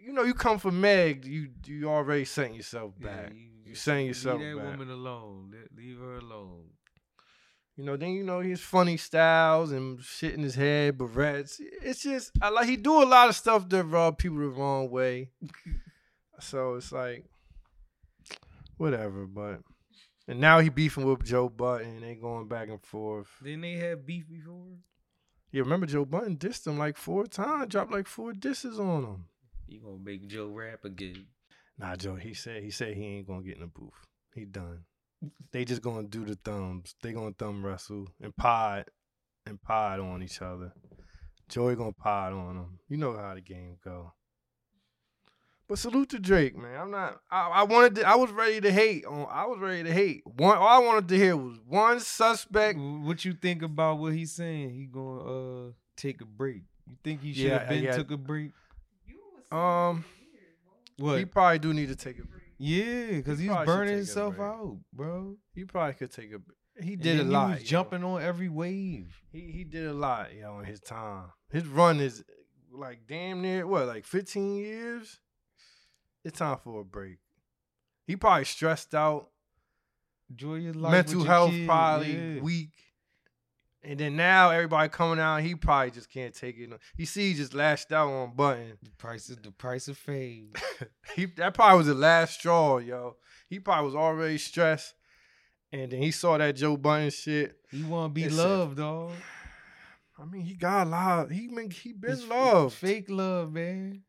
you, 0.06 0.12
you 0.12 0.14
know, 0.14 0.24
you 0.24 0.34
come 0.34 0.60
for 0.60 0.72
Meg, 0.72 1.26
you 1.26 1.50
you 1.66 1.90
already 1.90 2.26
setting 2.26 2.54
yourself 2.56 2.94
back. 3.00 3.32
Yeah, 3.34 3.40
you 3.66 3.72
just 3.72 3.84
setting 3.84 4.08
yourself 4.08 4.40
Leave 4.40 4.56
that 4.56 4.62
back. 4.64 4.78
woman 4.78 4.90
alone. 4.90 5.54
Leave 5.76 6.00
her 6.00 6.18
alone. 6.18 6.66
You 7.76 7.84
know, 7.84 7.98
then 7.98 8.12
you 8.12 8.24
know 8.24 8.40
his 8.40 8.62
funny 8.62 8.96
styles 8.96 9.72
and 9.72 10.02
shit 10.02 10.34
in 10.34 10.44
his 10.44 10.56
head, 10.56 10.98
barrettes. 10.98 11.60
It's 11.60 12.04
just 12.04 12.32
I 12.42 12.50
like 12.50 12.70
he 12.70 12.78
do 12.78 13.04
a 13.04 13.06
lot 13.06 13.30
of 13.30 13.36
stuff 13.36 13.68
that 13.70 13.84
rub 13.84 14.18
people 14.18 14.38
the 14.38 14.48
wrong 14.48 14.90
way. 14.90 15.32
so 16.40 16.76
it's 16.76 16.92
like 16.92 17.26
whatever, 18.78 19.26
but 19.26 19.60
and 20.28 20.40
now 20.40 20.60
he 20.60 20.70
beefing 20.70 21.06
with 21.06 21.26
Joe 21.26 21.50
Budden. 21.50 22.02
They 22.02 22.16
going 22.16 22.48
back 22.48 22.70
and 22.70 22.82
forth. 22.82 23.28
Didn't 23.44 23.62
they 23.62 23.74
have 23.74 24.06
beef 24.06 24.28
before? 24.30 24.78
Yeah, 25.52 25.62
remember 25.62 25.86
Joe 25.86 26.06
Budden 26.06 26.38
dissed 26.38 26.68
him 26.68 26.78
like 26.78 26.98
four 26.98 27.28
times, 27.28 27.68
dropped 27.68 27.92
like 27.92 28.08
four 28.08 28.34
disses 28.34 28.80
on 28.80 29.04
him. 29.04 29.26
You 29.68 29.82
gonna 29.82 29.98
make 30.04 30.28
Joe 30.28 30.48
rap 30.50 30.86
again? 30.86 31.26
Nah, 31.78 31.96
Joe, 31.96 32.16
he 32.16 32.34
said 32.34 32.64
he 32.64 32.72
said 32.72 32.96
he 32.96 33.04
ain't 33.18 33.28
gonna 33.28 33.44
get 33.44 33.56
in 33.56 33.62
the 33.62 33.68
booth. 33.68 33.92
He 34.34 34.46
done. 34.46 34.84
They 35.52 35.66
just 35.66 35.82
gonna 35.82 36.08
do 36.08 36.26
the 36.26 36.36
thumbs. 36.36 36.96
They 37.02 37.12
gonna 37.14 37.34
thumb 37.38 37.66
wrestle 37.66 38.08
and 38.22 38.36
pod 38.36 38.86
and 39.46 39.62
pod 39.62 40.00
on 40.00 40.22
each 40.24 40.42
other. 40.42 40.74
Joey 41.50 41.76
gonna 41.76 41.92
pod 41.94 42.34
on 42.34 42.56
them. 42.56 42.80
You 42.90 42.98
know 42.98 43.16
how 43.18 43.34
the 43.34 43.42
game 43.42 43.78
go. 43.84 44.14
But 45.68 45.80
salute 45.80 46.10
to 46.10 46.20
Drake, 46.20 46.56
man. 46.56 46.80
I'm 46.80 46.92
not. 46.92 47.20
I, 47.32 47.48
I 47.50 47.64
wanted. 47.64 47.96
To, 47.96 48.08
I 48.08 48.16
was 48.16 48.32
ready 48.32 48.62
to 48.62 48.72
hate. 48.72 49.04
On. 49.06 49.26
I 49.32 49.46
was 49.48 49.58
ready 49.60 49.84
to 49.84 49.92
hate. 49.92 50.22
One. 50.26 50.58
All 50.58 50.68
I 50.68 50.78
wanted 50.86 51.08
to 51.10 51.18
hear 51.18 51.36
was 51.36 51.58
one 51.68 52.00
suspect. 52.00 52.78
What 52.80 53.26
you 53.26 53.34
think 53.34 53.64
about 53.64 53.98
what 53.98 54.14
he's 54.14 54.32
saying? 54.32 54.70
He 54.76 54.86
gonna 54.86 55.22
uh 55.22 55.72
take 55.98 56.22
a 56.22 56.26
break. 56.26 56.62
You 56.88 56.96
think 57.04 57.22
he 57.22 57.34
should 57.34 57.46
Yeah, 57.46 57.60
have 57.60 57.70
been 57.70 57.84
yeah. 57.84 57.96
took 57.98 58.12
a 58.12 58.18
break? 58.18 58.52
You 59.56 59.62
was 59.62 59.96
saying 59.96 59.96
Um. 59.96 60.06
What? 60.98 61.20
He 61.20 61.26
probably 61.26 61.60
do 61.60 61.74
need 61.74 61.90
to 61.90 61.96
take 61.96 62.20
a. 62.20 62.24
yeah, 62.58 63.12
because 63.12 63.40
he 63.40 63.48
he's 63.48 63.66
burning 63.66 63.96
himself 63.98 64.40
out, 64.40 64.78
bro. 64.94 65.36
He 65.54 65.66
probably 65.66 65.94
could 65.96 66.12
take 66.12 66.32
a. 66.32 66.40
He 66.82 66.96
did 66.96 67.20
a 67.20 67.24
lot. 67.24 67.50
He 67.50 67.54
was 67.56 67.64
jumping 67.64 68.04
on 68.04 68.22
every 68.22 68.50
wave. 68.50 69.22
He 69.32 69.52
he 69.52 69.64
did 69.64 69.88
a 69.88 69.94
lot, 69.94 70.34
yo, 70.34 70.60
in 70.60 70.66
his 70.66 70.80
time. 70.80 71.32
His 71.50 71.66
run 71.66 72.00
is 72.00 72.24
like 72.72 73.08
damn 73.08 73.42
near 73.42 73.66
what, 73.66 73.88
like 73.88 74.06
15 74.06 74.56
years? 74.56 75.20
It's 76.24 76.40
time 76.40 76.58
for 76.64 76.82
a 76.82 76.84
break. 76.84 77.18
He 78.08 78.16
probably 78.16 78.46
stressed 78.46 78.94
out, 78.96 79.30
Enjoy 80.30 80.56
your 80.56 80.74
life. 80.74 80.92
mental 80.92 81.24
health 81.24 81.52
kid, 81.52 81.68
probably 81.68 82.36
yeah. 82.36 82.42
weak. 82.42 82.72
And 83.88 84.00
then 84.00 84.16
now 84.16 84.50
everybody 84.50 84.90
coming 84.90 85.20
out, 85.20 85.42
he 85.44 85.54
probably 85.54 85.92
just 85.92 86.10
can't 86.10 86.34
take 86.34 86.58
it. 86.58 86.70
He 86.98 87.06
see 87.06 87.30
he 87.30 87.34
just 87.36 87.54
lashed 87.54 87.92
out 87.92 88.10
on 88.10 88.36
Budden. 88.36 88.78
The 88.82 88.90
price 88.98 89.30
of 89.30 89.44
the 89.44 89.52
price 89.52 89.88
of 89.88 89.96
fame. 89.98 90.54
he 91.16 91.26
that 91.38 91.54
probably 91.54 91.78
was 91.78 91.88
the 91.88 91.94
last 91.94 92.40
straw, 92.40 92.80
yo. 92.80 93.18
He 93.48 93.60
probably 93.60 93.86
was 93.86 93.96
already 93.96 94.40
stressed. 94.40 94.96
And 95.72 95.92
then 95.92 96.02
he 96.02 96.10
saw 96.10 96.38
that 96.40 96.56
Joe 96.56 96.78
Budden 96.78 97.12
shit. 97.12 97.58
He 97.70 97.84
want 97.84 98.10
to 98.12 98.14
be 98.16 98.24
It's 98.24 98.36
a- 98.36 98.48
loved, 98.48 98.78
dog. 98.78 99.12
I 100.18 100.26
mean, 100.26 100.42
he 100.46 100.56
got 100.56 100.88
love. 100.88 101.30
He 101.30 101.48
been 101.48 101.70
he 101.70 101.94
been 101.94 102.12
It's 102.14 102.28
loved. 102.28 102.74
Fake 102.76 103.06
love, 103.10 103.52
man. 103.52 104.02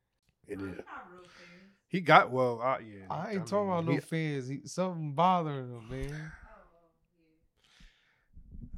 It 0.47 0.59
No, 0.59 0.65
is. 0.65 0.69
you're 0.71 0.77
not 0.77 1.11
real 1.13 1.23
fans. 1.25 1.73
He 1.89 2.01
got 2.01 2.31
well. 2.31 2.61
I, 2.63 2.79
yeah, 2.79 3.07
I 3.11 3.27
ain't 3.31 3.37
mean, 3.39 3.45
talking 3.45 3.69
about 3.69 3.85
no 3.85 3.93
he- 3.93 4.01
fans. 4.01 4.49
He, 4.49 4.61
something 4.65 5.13
bothering 5.13 5.69
him, 5.71 5.89
man. 5.91 6.33
Oh, 8.63 8.69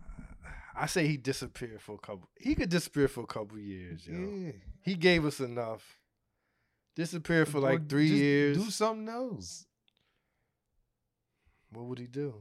yeah. 0.45 0.49
I 0.81 0.87
say 0.87 1.07
he 1.09 1.17
disappeared 1.17 1.81
for 1.81 1.95
a 1.97 1.99
couple. 1.99 2.29
He 2.39 2.55
could 2.55 2.69
disappear 2.69 3.09
for 3.09 3.23
a 3.23 3.27
couple 3.27 3.59
years. 3.59 4.07
Yo. 4.07 4.15
Yeah. 4.19 4.53
He 4.83 4.95
gave 4.95 5.25
us 5.27 5.41
enough. 5.41 5.99
Disappeared 6.95 7.49
for 7.49 7.59
Or 7.59 7.63
like 7.63 7.89
three 7.89 8.09
just 8.09 8.21
years. 8.21 8.57
Do 8.59 8.71
something 8.71 9.09
else. 9.09 9.67
what 11.71 11.87
would 11.87 11.99
he 11.99 12.07
do? 12.07 12.35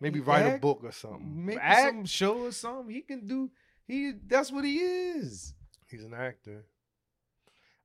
Maybe 0.00 0.18
He 0.18 0.24
write 0.24 0.46
a 0.46 0.58
book 0.58 0.80
or 0.82 0.92
something. 0.92 1.46
Make 1.46 1.58
Act? 1.60 1.90
some 1.94 2.04
show 2.06 2.38
or 2.46 2.52
something. 2.52 2.94
He 2.94 3.02
can 3.02 3.26
do. 3.26 3.50
He. 3.86 4.12
That's 4.26 4.50
what 4.52 4.64
he 4.64 4.76
is. 4.78 5.54
He's 5.88 6.04
an 6.04 6.14
actor. 6.14 6.64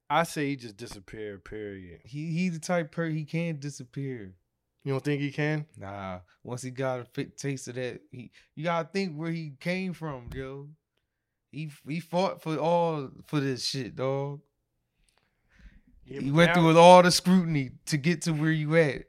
I 0.10 0.24
say 0.24 0.50
he 0.50 0.56
just 0.56 0.78
disappeared. 0.78 1.44
Period. 1.44 2.02
He 2.06 2.32
he 2.32 2.50
the 2.50 2.60
type 2.60 2.92
per 2.92 3.10
he 3.10 3.26
can't 3.26 3.60
disappear. 3.60 4.36
You 4.86 4.92
don't 4.94 5.04
think 5.04 5.20
he 5.20 5.32
can? 5.32 5.66
Nah, 5.78 6.20
once 6.44 6.62
he 6.62 6.70
got 6.70 7.00
a 7.02 7.06
fit 7.06 7.38
taste 7.38 7.68
of 7.68 7.76
that, 7.76 8.00
he 8.12 8.32
you 8.56 8.64
gotta 8.64 8.88
think 8.88 9.16
where 9.16 9.32
he 9.32 9.54
came 9.60 9.92
from, 9.94 10.30
yo. 10.34 10.70
He 11.52 11.72
he 11.88 12.00
fought 12.00 12.42
for 12.44 12.56
all 12.58 13.10
for 13.26 13.40
this 13.40 13.66
shit, 13.66 13.96
dog. 13.96 14.42
Yeah, 16.06 16.22
he 16.22 16.30
went 16.32 16.50
now- 16.50 16.54
through 16.54 16.68
with 16.68 16.78
all 16.78 17.02
the 17.02 17.10
scrutiny 17.12 17.72
to 17.88 17.98
get 17.98 18.22
to 18.24 18.32
where 18.32 18.52
you 18.52 18.76
at, 18.76 19.06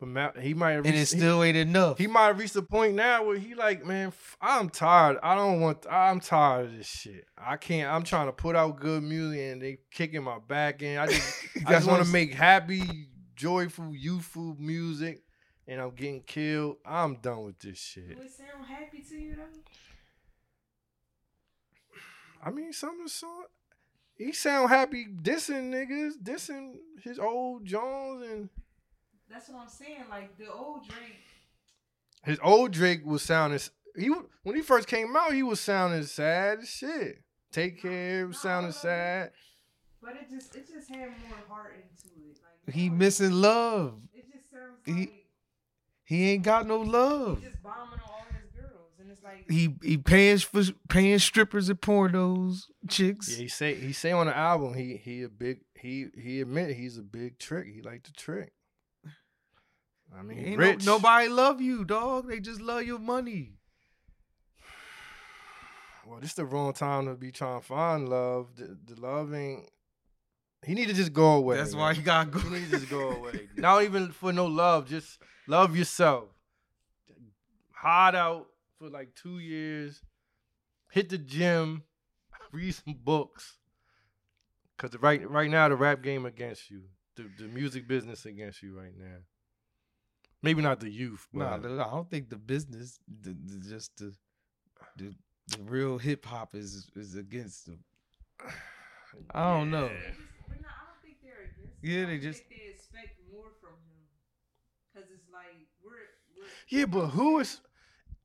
But 0.00 0.36
he 0.40 0.52
might 0.52 0.72
have. 0.72 0.84
and 0.84 0.96
it 0.96 0.98
reached- 0.98 1.12
he- 1.12 1.18
still 1.18 1.44
ain't 1.44 1.56
enough. 1.56 1.98
He 1.98 2.08
might 2.08 2.26
have 2.26 2.38
reached 2.40 2.56
a 2.56 2.62
point 2.62 2.94
now 2.94 3.24
where 3.24 3.38
he 3.38 3.54
like, 3.54 3.84
man, 3.86 4.08
f- 4.08 4.36
I'm 4.40 4.68
tired. 4.68 5.18
I 5.22 5.36
don't 5.36 5.60
want. 5.60 5.86
I'm 5.88 6.18
tired 6.18 6.66
of 6.66 6.76
this 6.76 6.88
shit. 6.88 7.24
I 7.38 7.56
can't. 7.56 7.88
I'm 7.88 8.02
trying 8.02 8.26
to 8.26 8.32
put 8.32 8.56
out 8.56 8.80
good 8.80 9.04
music 9.04 9.38
and 9.52 9.62
they 9.62 9.78
kicking 9.92 10.24
my 10.24 10.40
back 10.40 10.82
in. 10.82 10.98
I 10.98 11.06
just, 11.06 11.38
I 11.66 11.70
just 11.70 11.86
want 11.86 12.04
to 12.04 12.10
make 12.10 12.34
happy, 12.34 13.08
joyful, 13.36 13.94
youthful 13.94 14.56
music, 14.58 15.22
and 15.68 15.80
I'm 15.80 15.90
getting 15.94 16.22
killed. 16.22 16.76
I'm 16.84 17.16
done 17.16 17.44
with 17.44 17.58
this 17.58 17.78
shit. 17.78 18.16
Do 18.16 18.22
it 18.22 18.30
sound 18.30 18.66
happy 18.66 19.02
to 19.10 19.14
you 19.16 19.36
though? 19.36 19.60
I 22.44 22.50
mean, 22.50 22.72
some 22.72 23.00
of 23.00 23.06
the 23.06 23.10
song, 23.10 23.44
he 24.16 24.32
sound 24.32 24.68
happy 24.68 25.06
dissing 25.22 25.70
niggas, 25.70 26.12
dissing 26.22 26.74
his 27.02 27.18
old 27.18 27.64
Jones 27.64 28.26
and 28.26 28.48
That's 29.28 29.48
what 29.48 29.62
I'm 29.62 29.68
saying. 29.68 30.04
Like 30.08 30.36
the 30.38 30.52
old 30.52 30.86
Drake, 30.88 31.16
his 32.24 32.38
old 32.42 32.72
Drake 32.72 33.04
was 33.04 33.22
sounding. 33.22 33.60
He 33.96 34.08
when 34.42 34.56
he 34.56 34.62
first 34.62 34.86
came 34.88 35.16
out, 35.16 35.32
he 35.32 35.42
was 35.42 35.60
sounding 35.60 36.04
sad 36.04 36.60
as 36.60 36.68
shit. 36.68 37.22
Take 37.52 37.80
care, 37.80 38.26
was 38.26 38.38
sounding 38.40 38.72
sad. 38.72 39.30
but 40.02 40.14
it 40.14 40.28
just 40.30 40.54
it 40.54 40.68
just 40.68 40.88
had 40.88 41.08
more 41.28 41.38
heart 41.48 41.74
into 41.76 42.14
it. 42.30 42.38
Like 42.66 42.74
he 42.76 42.88
now 42.90 42.96
missing 42.96 43.32
love. 43.32 44.00
It 44.14 44.24
just 44.32 44.50
sounds 44.50 44.78
he- 44.84 44.92
like 45.06 45.12
He 46.04 46.30
ain't 46.30 46.42
got 46.42 46.66
no 46.66 46.78
love. 46.80 47.38
he 47.40 47.46
just 47.46 47.62
bombing 47.62 48.00
all 48.06 48.24
his 48.30 48.50
girls, 48.60 48.92
and 49.00 49.10
it's 49.10 49.22
like 49.22 49.48
He 49.50 49.74
he 49.82 49.96
paying 49.98 50.38
for 50.38 50.62
paying 50.88 51.18
strippers 51.18 51.68
and 51.68 51.80
pornos 51.80 52.64
chicks. 52.88 53.28
Yeah, 53.30 53.38
he 53.38 53.48
say 53.48 53.74
he 53.74 53.92
say 53.92 54.12
on 54.12 54.26
the 54.26 54.36
album 54.36 54.74
he 54.74 54.96
he 54.96 55.22
a 55.22 55.28
big 55.28 55.60
he 55.74 56.06
he 56.16 56.40
admit 56.40 56.76
he's 56.76 56.96
a 56.98 57.02
big 57.02 57.38
trick. 57.38 57.66
He 57.72 57.82
like 57.82 58.02
to 58.04 58.12
trick. 58.12 58.52
I 60.16 60.22
mean, 60.22 60.38
Ain't 60.38 60.58
rich. 60.58 60.86
no, 60.86 60.92
nobody 60.94 61.28
love 61.28 61.60
you, 61.60 61.84
dog. 61.84 62.28
They 62.28 62.38
just 62.40 62.60
love 62.60 62.84
your 62.84 62.98
money. 63.00 63.54
Well, 66.06 66.20
this 66.20 66.34
the 66.34 66.44
wrong 66.44 66.72
time 66.72 67.06
to 67.06 67.14
be 67.14 67.32
trying 67.32 67.60
to 67.60 67.66
find 67.66 68.08
love. 68.08 68.54
The, 68.56 68.78
the 68.86 69.00
love 69.00 69.34
ain't. 69.34 69.68
He 70.64 70.74
need 70.74 70.88
to 70.88 70.94
just 70.94 71.12
go 71.12 71.34
away. 71.34 71.56
That's 71.56 71.72
man. 71.72 71.80
why 71.80 71.94
he 71.94 72.02
gotta 72.02 72.30
go. 72.30 72.40
He 72.40 72.50
need 72.50 72.70
to 72.70 72.78
just 72.78 72.90
go 72.90 73.10
away. 73.10 73.48
Not 73.56 73.82
even 73.84 74.10
for 74.10 74.32
no 74.32 74.46
love. 74.46 74.88
Just 74.88 75.18
love 75.46 75.76
yourself. 75.76 76.24
Hide 77.72 78.14
out 78.14 78.46
for 78.78 78.88
like 78.88 79.14
two 79.14 79.38
years. 79.38 80.02
Hit 80.90 81.08
the 81.08 81.18
gym. 81.18 81.82
Read 82.52 82.74
some 82.74 82.94
books. 83.02 83.58
Cause 84.78 84.90
right 85.00 85.28
right 85.30 85.50
now 85.50 85.68
the 85.68 85.76
rap 85.76 86.02
game 86.02 86.26
against 86.26 86.70
you. 86.70 86.82
The 87.16 87.30
the 87.38 87.44
music 87.44 87.88
business 87.88 88.26
against 88.26 88.62
you 88.62 88.76
right 88.78 88.92
now. 88.96 89.16
Maybe 90.42 90.62
not 90.62 90.80
the 90.80 90.90
youth, 90.90 91.26
but 91.32 91.62
Nah, 91.62 91.84
I 91.84 91.90
don't 91.90 92.10
think 92.10 92.28
the 92.28 92.36
business, 92.36 93.00
the, 93.08 93.30
the, 93.30 93.68
just 93.68 93.96
the, 93.96 94.14
the 94.96 95.14
the 95.48 95.62
real 95.62 95.98
hip 95.98 96.24
hop 96.24 96.54
is 96.54 96.90
is 96.94 97.16
against 97.16 97.66
them. 97.66 97.80
I 99.30 99.54
don't 99.54 99.70
know. 99.70 99.88
They 99.88 99.94
just, 99.94 100.18
but 100.46 100.60
no, 100.60 100.68
I 100.68 100.86
don't 100.86 101.02
think 101.02 101.16
they're 101.22 101.50
against. 101.50 101.65
Yeah, 101.82 101.98
him. 102.00 102.02
I 102.02 102.06
they 102.06 102.10
think 102.18 102.22
just- 102.22 102.48
they 102.48 102.70
expect 102.74 103.20
more 103.32 103.50
from 103.60 103.70
him, 103.88 104.02
cause 104.94 105.04
it's 105.12 105.28
like 105.32 105.66
we're, 105.84 105.92
we're 106.36 106.46
Yeah, 106.68 106.86
but 106.86 107.08
who 107.08 107.38
is? 107.40 107.60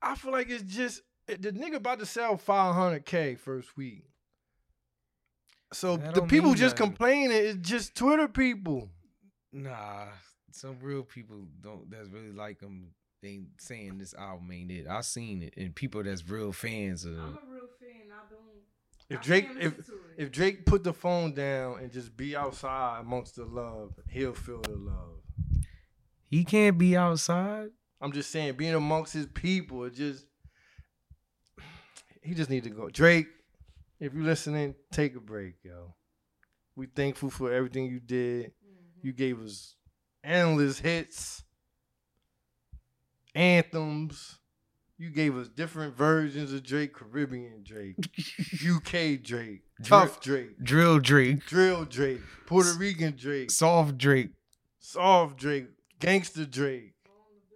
I 0.01 0.15
feel 0.15 0.31
like 0.31 0.49
it's 0.49 0.63
just 0.63 1.01
eh, 1.27 1.35
the 1.39 1.51
nigga 1.51 1.75
about 1.75 1.99
to 1.99 2.05
sell 2.05 2.37
500k 2.37 3.37
first 3.37 3.75
week. 3.77 4.05
So 5.73 5.97
That 5.97 6.15
the 6.15 6.21
people 6.23 6.53
just 6.53 6.75
nothing. 6.77 6.87
complaining 6.95 7.31
is 7.37 7.55
just 7.61 7.95
Twitter 7.95 8.27
people. 8.27 8.89
Nah, 9.53 10.07
some 10.51 10.77
real 10.81 11.03
people 11.03 11.45
don't 11.61 11.89
that's 11.89 12.09
really 12.09 12.31
like 12.31 12.61
him. 12.61 12.87
They 13.21 13.41
saying 13.59 13.99
this 13.99 14.13
album 14.15 14.51
ain't 14.51 14.71
it. 14.71 14.87
I 14.87 15.01
seen 15.01 15.43
it, 15.43 15.53
and 15.55 15.73
people 15.75 16.03
that's 16.03 16.27
real 16.27 16.51
fans 16.51 17.05
of. 17.05 17.13
I'm 17.13 17.19
a 17.19 17.53
real 17.53 17.67
fan. 17.79 18.09
I 18.11 18.29
don't. 18.29 18.41
If 19.11 19.21
Drake 19.21 19.47
if 19.59 19.77
listen 19.77 19.95
to 19.95 19.99
it. 19.99 20.23
if 20.23 20.31
Drake 20.31 20.65
put 20.65 20.83
the 20.83 20.93
phone 20.93 21.33
down 21.33 21.79
and 21.79 21.91
just 21.91 22.15
be 22.15 22.35
outside 22.35 23.01
amongst 23.01 23.35
the 23.35 23.45
love, 23.45 23.93
he'll 24.09 24.33
feel 24.33 24.61
the 24.61 24.71
love. 24.71 25.21
He 26.29 26.45
can't 26.45 26.77
be 26.77 26.95
outside. 26.95 27.69
I'm 27.99 28.13
just 28.13 28.31
saying, 28.31 28.53
being 28.53 28.73
amongst 28.73 29.13
his 29.13 29.27
people, 29.27 29.83
it 29.83 29.93
just 29.93 30.25
he 32.23 32.33
just 32.33 32.49
need 32.49 32.63
to 32.63 32.69
go. 32.69 32.89
Drake, 32.89 33.27
if 33.99 34.13
you're 34.13 34.23
listening, 34.23 34.75
take 34.91 35.15
a 35.15 35.19
break, 35.19 35.55
yo. 35.63 35.95
We 36.75 36.85
thankful 36.87 37.29
for 37.29 37.51
everything 37.51 37.85
you 37.85 37.99
did. 37.99 38.45
Mm-hmm. 38.45 39.07
You 39.07 39.13
gave 39.13 39.41
us 39.41 39.75
endless 40.23 40.79
hits, 40.79 41.43
anthems. 43.35 44.39
You 45.01 45.09
gave 45.09 45.35
us 45.35 45.47
different 45.47 45.97
versions 45.97 46.53
of 46.53 46.61
Drake, 46.61 46.93
Caribbean 46.93 47.63
Drake, 47.63 47.95
UK 48.69 49.19
Drake, 49.23 49.61
tough 49.81 50.21
Drake, 50.21 50.61
Drill 50.61 50.99
Drake, 50.99 51.43
drill 51.47 51.85
Drake, 51.85 52.21
Puerto 52.45 52.71
Rican 52.77 53.15
Drake, 53.17 53.49
soft 53.49 53.97
Drake, 53.97 54.29
soft 54.79 55.37
Drake, 55.37 55.65
gangster 55.99 56.45
Drake. 56.45 56.93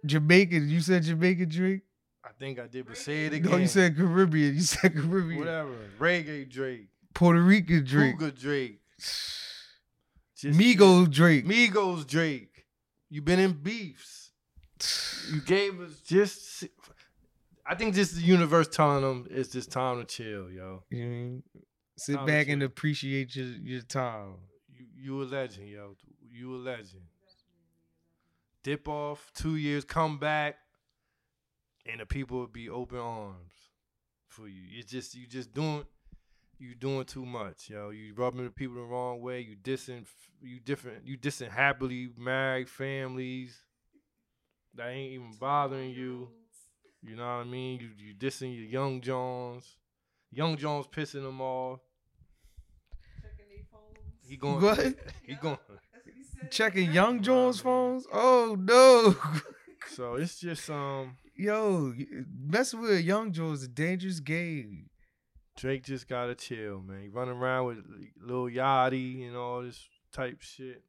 Jamaican. 0.04 0.68
You 0.68 0.80
said 0.80 1.04
Jamaican 1.04 1.48
Drake. 1.48 1.82
I 2.24 2.30
think 2.36 2.58
I 2.58 2.66
did, 2.66 2.84
but 2.84 2.96
say 2.96 3.26
it 3.26 3.32
again. 3.32 3.52
No, 3.52 3.58
you 3.58 3.68
said 3.68 3.96
Caribbean. 3.96 4.56
You 4.56 4.60
said 4.62 4.92
Caribbean. 4.96 5.38
whatever. 5.38 5.76
Reggae 6.00 6.50
Drake, 6.50 6.88
Puerto 7.14 7.40
Rican 7.40 7.84
Drake. 7.84 8.18
Cougar 8.18 8.32
Drake, 8.32 8.80
Just- 8.98 10.58
Migos 10.58 11.12
Drake. 11.12 11.46
Migos 11.46 12.04
Drake. 12.08 12.66
You 13.08 13.22
been 13.22 13.38
in 13.38 13.52
beefs. 13.52 14.32
You 15.28 15.40
gave 15.40 15.80
us 15.80 15.98
just. 16.06 16.64
I 17.68 17.74
think 17.74 17.94
this 17.94 18.12
is 18.12 18.18
the 18.18 18.24
universe 18.26 18.68
telling 18.68 19.02
them 19.02 19.26
it's 19.30 19.50
just 19.50 19.72
time 19.72 19.98
to 19.98 20.04
chill, 20.04 20.50
yo. 20.50 20.84
You 20.90 21.04
know 21.04 21.06
what 21.08 21.14
I 21.14 21.18
mean? 21.18 21.42
Sit 21.96 22.16
Time 22.16 22.26
back 22.26 22.48
and 22.48 22.60
chill. 22.60 22.66
appreciate 22.66 23.34
your, 23.34 23.46
your 23.46 23.82
time. 23.82 24.34
You 24.68 24.86
you 24.96 25.22
a 25.22 25.24
legend, 25.24 25.68
yo. 25.68 25.96
You 26.30 26.54
a 26.54 26.58
legend. 26.58 27.02
Dip 28.62 28.88
off 28.88 29.30
two 29.34 29.56
years, 29.56 29.84
come 29.84 30.18
back, 30.18 30.56
and 31.86 32.00
the 32.00 32.06
people 32.06 32.38
will 32.38 32.46
be 32.46 32.68
open 32.68 32.98
arms 32.98 33.52
for 34.28 34.48
you. 34.48 34.60
You 34.62 34.82
just 34.82 35.14
you 35.14 35.26
just 35.26 35.52
doing 35.54 35.84
you 36.58 36.74
doing 36.74 37.04
too 37.04 37.24
much, 37.24 37.68
yo. 37.70 37.90
You 37.90 38.14
rubbing 38.14 38.44
the 38.44 38.50
people 38.50 38.76
the 38.76 38.82
wrong 38.82 39.20
way. 39.20 39.40
You 39.40 39.56
dissing 39.56 40.06
you 40.40 40.60
different 40.60 41.06
you 41.06 41.16
dissing 41.16 41.50
happily 41.50 42.10
married 42.16 42.68
families 42.68 43.58
that 44.74 44.88
ain't 44.88 45.12
even 45.12 45.32
bothering 45.40 45.90
you. 45.90 46.28
You 47.02 47.16
know 47.16 47.24
what 47.24 47.42
I 47.42 47.44
mean? 47.44 47.80
You 47.80 47.88
you 47.98 48.14
dissing 48.14 48.54
your 48.56 48.66
young 48.66 49.00
Jones. 49.00 49.76
Young 50.32 50.56
Jones 50.56 50.86
pissing 50.86 51.22
them 51.22 51.40
off. 51.40 51.80
Checking 53.22 53.46
their 53.48 53.64
phones. 53.70 54.28
He 54.28 54.36
going 54.36 54.60
What? 54.60 54.78
he 55.24 55.32
Yeah, 55.32 55.38
going 55.40 55.58
that's 55.68 56.04
what 56.04 56.14
he 56.14 56.24
said. 56.24 56.50
Checking 56.50 56.92
Young 56.92 57.22
Jones 57.22 57.60
phones? 57.60 58.06
Oh 58.12 58.56
no. 58.58 59.16
So 59.94 60.14
it's 60.14 60.40
just 60.40 60.68
um 60.68 61.16
Yo, 61.36 61.94
messing 62.44 62.80
with 62.80 63.00
Young 63.02 63.30
Jones 63.30 63.60
is 63.60 63.66
a 63.66 63.68
dangerous 63.68 64.20
game. 64.20 64.88
Drake 65.56 65.84
just 65.84 66.08
gotta 66.08 66.34
chill, 66.34 66.80
man. 66.82 67.02
He 67.02 67.08
running 67.08 67.36
around 67.36 67.66
with 67.66 67.78
Lil 68.20 68.46
Yachty 68.46 69.26
and 69.26 69.36
all 69.36 69.62
this 69.62 69.86
type 70.12 70.40
shit. 70.40 70.82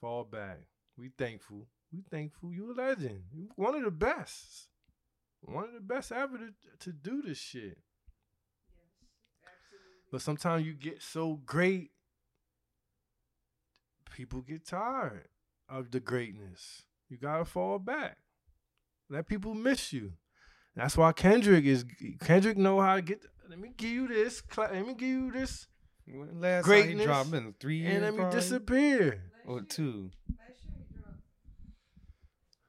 Fall 0.00 0.24
back. 0.24 0.58
We 0.98 1.10
thankful. 1.16 1.66
We 1.92 2.02
thankful. 2.10 2.52
You 2.52 2.72
a 2.72 2.74
legend. 2.74 3.22
You 3.32 3.48
one 3.56 3.74
of 3.74 3.82
the 3.84 3.90
best. 3.90 4.68
One 5.44 5.64
of 5.64 5.74
the 5.74 5.80
best 5.80 6.12
ever 6.12 6.38
to, 6.38 6.50
to 6.80 6.92
do 6.92 7.20
this 7.22 7.38
shit. 7.38 7.62
Yes, 7.62 7.76
absolutely. 9.44 10.08
But 10.10 10.22
sometimes 10.22 10.64
you 10.66 10.74
get 10.74 11.02
so 11.02 11.40
great, 11.44 11.90
people 14.14 14.40
get 14.42 14.66
tired 14.66 15.28
of 15.68 15.90
the 15.90 16.00
greatness. 16.00 16.82
You 17.08 17.16
gotta 17.18 17.44
fall 17.44 17.78
back. 17.78 18.18
Let 19.10 19.26
people 19.26 19.54
miss 19.54 19.92
you. 19.92 20.12
That's 20.74 20.96
why 20.96 21.12
Kendrick 21.12 21.64
is 21.64 21.84
Kendrick 22.24 22.56
know 22.56 22.80
how 22.80 22.96
to 22.96 23.02
get. 23.02 23.22
Let 23.48 23.58
me 23.58 23.72
give 23.76 23.90
you 23.90 24.08
this. 24.08 24.42
Let 24.56 24.86
me 24.86 24.94
give 24.94 25.08
you 25.08 25.30
this, 25.32 25.66
When 26.06 26.40
last 26.40 26.64
Greatness, 26.64 26.92
time 26.92 26.98
he 27.00 27.04
dropped 27.04 27.32
in 27.34 27.54
three 27.60 27.76
years 27.78 27.94
and 27.96 28.02
let 28.04 28.12
me 28.14 28.18
probably? 28.20 28.40
disappear. 28.40 29.22
or 29.46 29.60
two. 29.60 30.10
Last 30.30 30.64
year 30.64 30.72
he 30.88 30.94
dropped. 30.98 31.18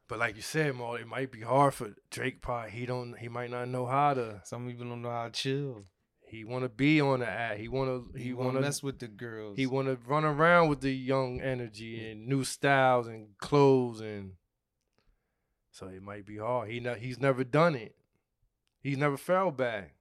But 0.07 0.19
like 0.19 0.35
you 0.35 0.41
said, 0.41 0.75
Maul, 0.75 0.95
it 0.95 1.07
might 1.07 1.31
be 1.31 1.41
hard 1.41 1.73
for 1.73 1.93
Drake. 2.11 2.41
Part 2.41 2.71
he 2.71 2.85
don't. 2.85 3.17
He 3.17 3.29
might 3.29 3.49
not 3.49 3.69
know 3.69 3.85
how 3.85 4.13
to. 4.13 4.41
Some 4.43 4.67
people 4.67 4.87
don't 4.87 5.01
know 5.01 5.09
how 5.09 5.25
to 5.25 5.31
chill. 5.31 5.83
He 6.25 6.43
want 6.43 6.63
to 6.63 6.69
be 6.69 6.99
on 6.99 7.19
the 7.19 7.29
act. 7.29 7.59
He 7.59 7.67
want 7.67 7.89
to. 7.89 8.17
He, 8.17 8.25
He 8.25 8.33
want 8.33 8.55
to 8.55 8.61
mess 8.61 8.83
with 8.83 8.99
the 8.99 9.07
girls. 9.07 9.57
He 9.57 9.65
want 9.65 9.87
to 9.87 9.97
run 10.07 10.25
around 10.25 10.69
with 10.69 10.81
the 10.81 10.91
young 10.93 11.41
energy 11.41 12.09
and 12.09 12.27
new 12.27 12.43
styles 12.43 13.07
and 13.07 13.37
clothes 13.37 14.01
and 14.01 14.33
so 15.73 15.87
it 15.87 16.03
might 16.03 16.25
be 16.25 16.37
hard. 16.37 16.69
He 16.69 16.79
ne- 16.79 16.99
he's 16.99 17.19
never 17.19 17.43
done 17.43 17.73
it. 17.73 17.95
He's 18.79 18.97
never 18.97 19.17
fell 19.17 19.49
back. 19.49 19.95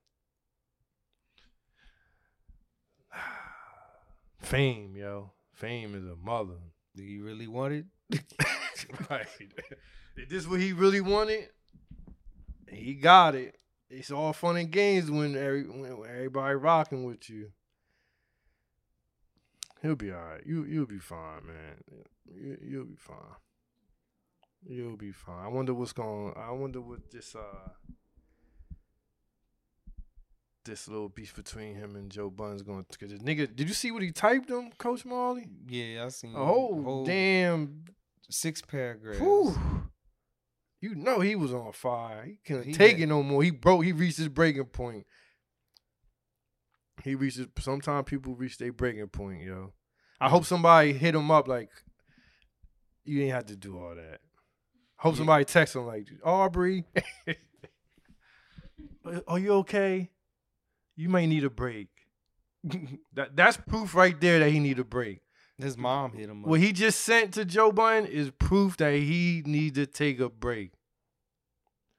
Fame, 4.38 4.94
yo. 4.96 5.32
Fame 5.54 5.94
is 5.94 6.04
a 6.04 6.16
mother. 6.16 6.58
Do 6.94 7.02
you 7.02 7.24
really 7.24 7.46
want 7.46 7.72
it? 7.72 7.86
right. 9.10 9.26
Is 10.16 10.28
this 10.28 10.46
what 10.46 10.60
he 10.60 10.72
really 10.72 11.00
wanted? 11.00 11.48
He 12.70 12.94
got 12.94 13.34
it. 13.34 13.56
It's 13.90 14.10
all 14.10 14.32
fun 14.32 14.56
and 14.56 14.70
games 14.70 15.10
when, 15.10 15.36
every, 15.36 15.64
when 15.64 16.08
everybody 16.08 16.54
rocking 16.54 17.04
with 17.04 17.28
you. 17.28 17.52
He'll 19.82 19.96
be 19.96 20.12
all 20.12 20.22
right. 20.22 20.46
You 20.46 20.64
you'll 20.64 20.86
be 20.86 21.00
fine, 21.00 21.44
man. 21.44 22.04
You, 22.32 22.56
you'll 22.62 22.84
be 22.84 22.96
fine. 22.96 23.16
You'll 24.64 24.96
be 24.96 25.10
fine. 25.10 25.44
I 25.44 25.48
wonder 25.48 25.74
what's 25.74 25.92
going. 25.92 26.32
I 26.36 26.52
wonder 26.52 26.80
what 26.80 27.10
this 27.10 27.34
uh 27.34 27.70
this 30.64 30.86
little 30.86 31.08
beef 31.08 31.34
between 31.34 31.74
him 31.74 31.96
and 31.96 32.10
Joe 32.10 32.30
Budden's 32.30 32.62
going. 32.62 32.86
Cause 32.98 33.10
the 33.10 33.18
nigga, 33.18 33.54
did 33.54 33.68
you 33.68 33.74
see 33.74 33.90
what 33.90 34.02
he 34.02 34.12
typed 34.12 34.48
him, 34.48 34.70
Coach 34.78 35.04
Marley? 35.04 35.46
Yeah, 35.68 36.04
I 36.04 36.08
seen 36.10 36.32
whole, 36.32 36.80
whole 36.82 37.04
damn 37.04 37.84
six 38.30 38.60
paragraphs. 38.62 39.20
Whew. 39.20 39.54
You 40.80 40.94
know 40.96 41.20
he 41.20 41.36
was 41.36 41.52
on 41.54 41.72
fire. 41.72 42.24
He 42.24 42.38
couldn't 42.44 42.64
He 42.66 42.72
take 42.72 42.98
it 42.98 43.06
no 43.06 43.22
more. 43.22 43.42
He 43.42 43.50
broke. 43.50 43.84
He 43.84 43.92
reached 43.92 44.18
his 44.18 44.28
breaking 44.28 44.64
point. 44.66 45.06
He 47.04 47.14
reaches. 47.14 47.46
Sometimes 47.58 48.04
people 48.06 48.34
reach 48.34 48.58
their 48.58 48.72
breaking 48.72 49.08
point, 49.08 49.42
yo. 49.42 49.72
I 50.20 50.28
hope 50.28 50.44
somebody 50.44 50.92
hit 50.92 51.14
him 51.14 51.30
up 51.30 51.48
like, 51.48 51.70
you 53.04 53.22
ain't 53.22 53.32
have 53.32 53.46
to 53.46 53.56
do 53.56 53.76
all 53.78 53.94
that. 53.96 54.20
Hope 54.96 55.14
Yeah. 55.14 55.18
somebody 55.18 55.44
text 55.44 55.74
him 55.74 55.86
like, 55.86 56.06
Aubrey, 56.24 56.84
are 59.26 59.38
you 59.38 59.52
okay? 59.54 60.10
You 60.94 61.08
may 61.08 61.26
need 61.26 61.44
a 61.44 61.50
break. 61.50 61.88
That 63.14 63.34
that's 63.36 63.56
proof 63.56 63.94
right 63.96 64.18
there 64.20 64.38
that 64.38 64.50
he 64.50 64.60
need 64.60 64.78
a 64.78 64.84
break. 64.84 65.21
His 65.58 65.76
mom 65.76 66.12
hit 66.12 66.28
him 66.28 66.42
up. 66.44 66.48
What 66.50 66.60
he 66.60 66.72
just 66.72 67.00
sent 67.02 67.34
to 67.34 67.44
Joe 67.44 67.70
Budden 67.72 68.06
is 68.06 68.30
proof 68.30 68.76
that 68.78 68.94
he 68.94 69.42
needs 69.46 69.76
to 69.76 69.86
take 69.86 70.18
a 70.20 70.28
break. 70.28 70.72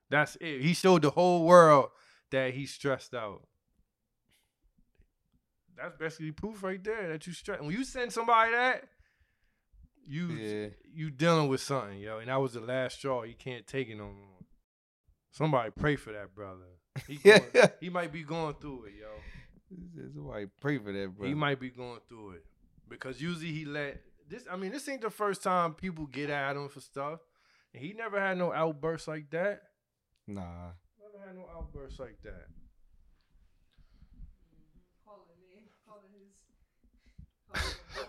That's 0.10 0.36
it. 0.42 0.62
He 0.62 0.74
showed 0.74 1.02
the 1.04 1.12
whole 1.12 1.46
world 1.46 1.90
that 2.32 2.54
he's 2.54 2.72
stressed 2.74 3.14
out. 3.14 3.44
That's 5.78 5.96
basically 5.98 6.32
proof 6.32 6.62
right 6.64 6.84
there 6.84 7.10
that 7.10 7.26
you 7.26 7.34
stressed. 7.34 7.62
When 7.62 7.72
you 7.72 7.84
send 7.84 8.12
somebody 8.14 8.52
that, 8.52 8.84
you 10.06 10.28
Yeah. 10.28 10.68
you 10.94 11.10
dealing 11.10 11.48
with 11.48 11.62
something, 11.62 11.98
yo. 12.00 12.20
And 12.20 12.28
that 12.30 12.36
was 12.42 12.54
the 12.54 12.60
last 12.62 12.98
straw. 12.98 13.24
You 13.24 13.36
can't 13.36 13.66
take 13.66 13.88
it 13.90 13.96
no 13.96 14.12
more. 14.12 14.40
Somebody 15.32 15.72
pray 15.72 15.96
for 15.96 16.12
that 16.14 16.36
brother. 16.36 16.66
He, 17.08 17.20
Yeah. 17.24 17.40
going- 17.54 17.70
he 17.80 17.90
might 17.90 18.12
be 18.12 18.24
going 18.24 18.56
through 18.56 18.86
it, 18.86 18.94
yo. 19.00 20.10
Somebody 20.14 20.48
pray 20.62 20.78
for 20.78 20.92
that, 20.92 21.16
brother. 21.16 21.28
He 21.30 21.34
might 21.34 21.60
be 21.60 21.70
going 21.70 22.00
through 22.08 22.32
it 22.34 22.46
because 22.94 23.22
usually 23.22 23.52
he 23.52 23.66
let 23.66 24.02
this. 24.30 24.44
I 24.52 24.56
mean, 24.56 24.72
this 24.72 24.88
ain't 24.90 25.02
the 25.02 25.10
first 25.10 25.44
time 25.44 25.74
people 25.74 26.06
get 26.08 26.30
at 26.30 26.56
him 26.56 26.70
for 26.70 26.80
stuff, 26.80 27.20
and 27.74 27.84
he 27.84 27.94
never 27.94 28.20
had 28.20 28.38
no 28.38 28.54
outbursts 28.54 29.08
like 29.08 29.30
that. 29.32 29.62
Nah. 30.28 30.72
Never 31.02 31.26
had 31.26 31.36
no 31.36 31.46
outbursts 31.56 32.00
like 32.00 32.18
that. 32.24 32.48
Calling 35.06 35.42
in, 35.56 35.64
calling 35.86 36.12
his. 36.14 36.32
Calling 37.52 38.08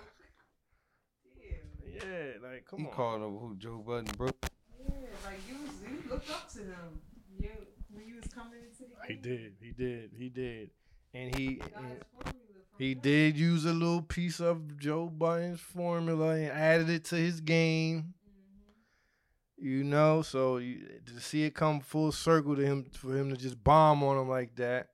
him 1.40 1.64
Yeah, 1.94 2.48
like 2.48 2.64
come 2.68 2.80
he 2.80 2.86
on. 2.86 2.92
called 2.92 3.22
him 3.22 3.36
who 3.38 3.56
Joe 3.56 3.82
Budden 3.86 4.14
broke. 4.16 4.36
Yeah, 4.78 4.90
like 5.24 5.40
you, 5.48 5.56
you 5.88 6.10
looked 6.10 6.30
up 6.30 6.50
to 6.52 6.58
him. 6.60 7.00
You, 7.38 7.48
you 7.48 7.50
when 7.92 8.06
you 8.06 8.16
was 8.16 8.26
coming 8.32 8.60
into 8.68 8.84
the 8.90 8.96
He 9.06 9.14
did. 9.14 9.54
He 9.60 9.70
did. 9.72 10.10
He 10.16 10.28
did. 10.28 10.70
And 11.14 11.34
he 11.36 11.60
and 11.76 11.86
his 11.90 12.02
formula 12.10 12.32
from 12.32 12.34
he 12.78 12.94
did 12.94 13.36
use 13.36 13.64
a 13.64 13.72
little 13.72 14.02
piece 14.02 14.40
of 14.40 14.78
Joe 14.78 15.06
Budden's 15.08 15.60
formula 15.60 16.30
and 16.34 16.50
added 16.50 16.88
it 16.90 17.04
to 17.06 17.16
his 17.16 17.40
game. 17.40 18.14
Mhm. 18.28 19.64
You 19.64 19.84
know, 19.84 20.22
so 20.22 20.56
you, 20.58 21.00
to 21.06 21.20
see 21.20 21.44
it 21.44 21.54
come 21.54 21.80
full 21.80 22.12
circle 22.12 22.56
to 22.56 22.62
him 22.62 22.84
for 22.84 23.16
him 23.16 23.30
to 23.30 23.36
just 23.36 23.62
bomb 23.62 24.02
on 24.02 24.18
him 24.18 24.28
like 24.28 24.56
that. 24.56 24.88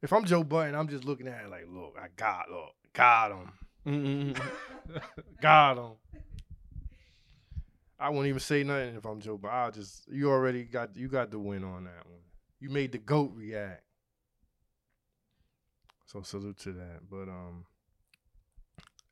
If 0.00 0.12
I'm 0.12 0.24
Joe 0.24 0.44
Budden, 0.44 0.76
I'm 0.76 0.88
just 0.88 1.04
looking 1.04 1.26
at 1.26 1.44
it 1.44 1.50
like, 1.50 1.64
look, 1.68 1.96
I 2.00 2.06
got 2.14 2.50
look, 2.50 2.72
got 2.92 3.32
him. 3.32 3.52
got 5.40 5.76
him. 5.76 5.92
I 7.98 8.10
won't 8.10 8.28
even 8.28 8.38
say 8.38 8.62
nothing 8.62 8.94
if 8.94 9.04
I'm 9.04 9.20
Joe 9.20 9.36
Budden. 9.36 9.58
I'll 9.58 9.72
just 9.72 10.06
you 10.08 10.30
already 10.30 10.62
got 10.64 10.96
you 10.96 11.08
got 11.08 11.32
the 11.32 11.38
win 11.40 11.64
on 11.64 11.84
that 11.84 12.06
one. 12.06 12.20
You 12.60 12.70
made 12.70 12.92
the 12.92 12.98
goat 12.98 13.32
react. 13.34 13.82
So 16.08 16.22
salute 16.22 16.58
to 16.60 16.72
that. 16.72 17.00
But 17.10 17.28
um 17.28 17.66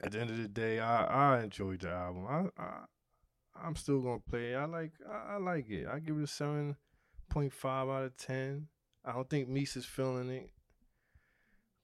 at 0.00 0.12
the 0.12 0.20
end 0.20 0.30
of 0.30 0.38
the 0.38 0.48
day, 0.48 0.80
I 0.80 1.36
I 1.36 1.42
enjoyed 1.42 1.80
the 1.80 1.90
album. 1.90 2.26
I 2.26 2.62
I 2.62 2.84
I'm 3.54 3.76
still 3.76 4.00
gonna 4.00 4.18
play 4.18 4.52
it. 4.52 4.56
I 4.56 4.64
like 4.64 4.92
I, 5.06 5.34
I 5.34 5.36
like 5.36 5.68
it. 5.68 5.86
I 5.86 5.98
give 5.98 6.16
it 6.16 6.24
a 6.24 6.26
seven 6.26 6.76
point 7.28 7.52
five 7.52 7.88
out 7.88 8.04
of 8.04 8.16
ten. 8.16 8.68
I 9.04 9.12
don't 9.12 9.28
think 9.28 9.46
Mis 9.48 9.76
is 9.76 9.84
feeling 9.84 10.30
it. 10.30 10.50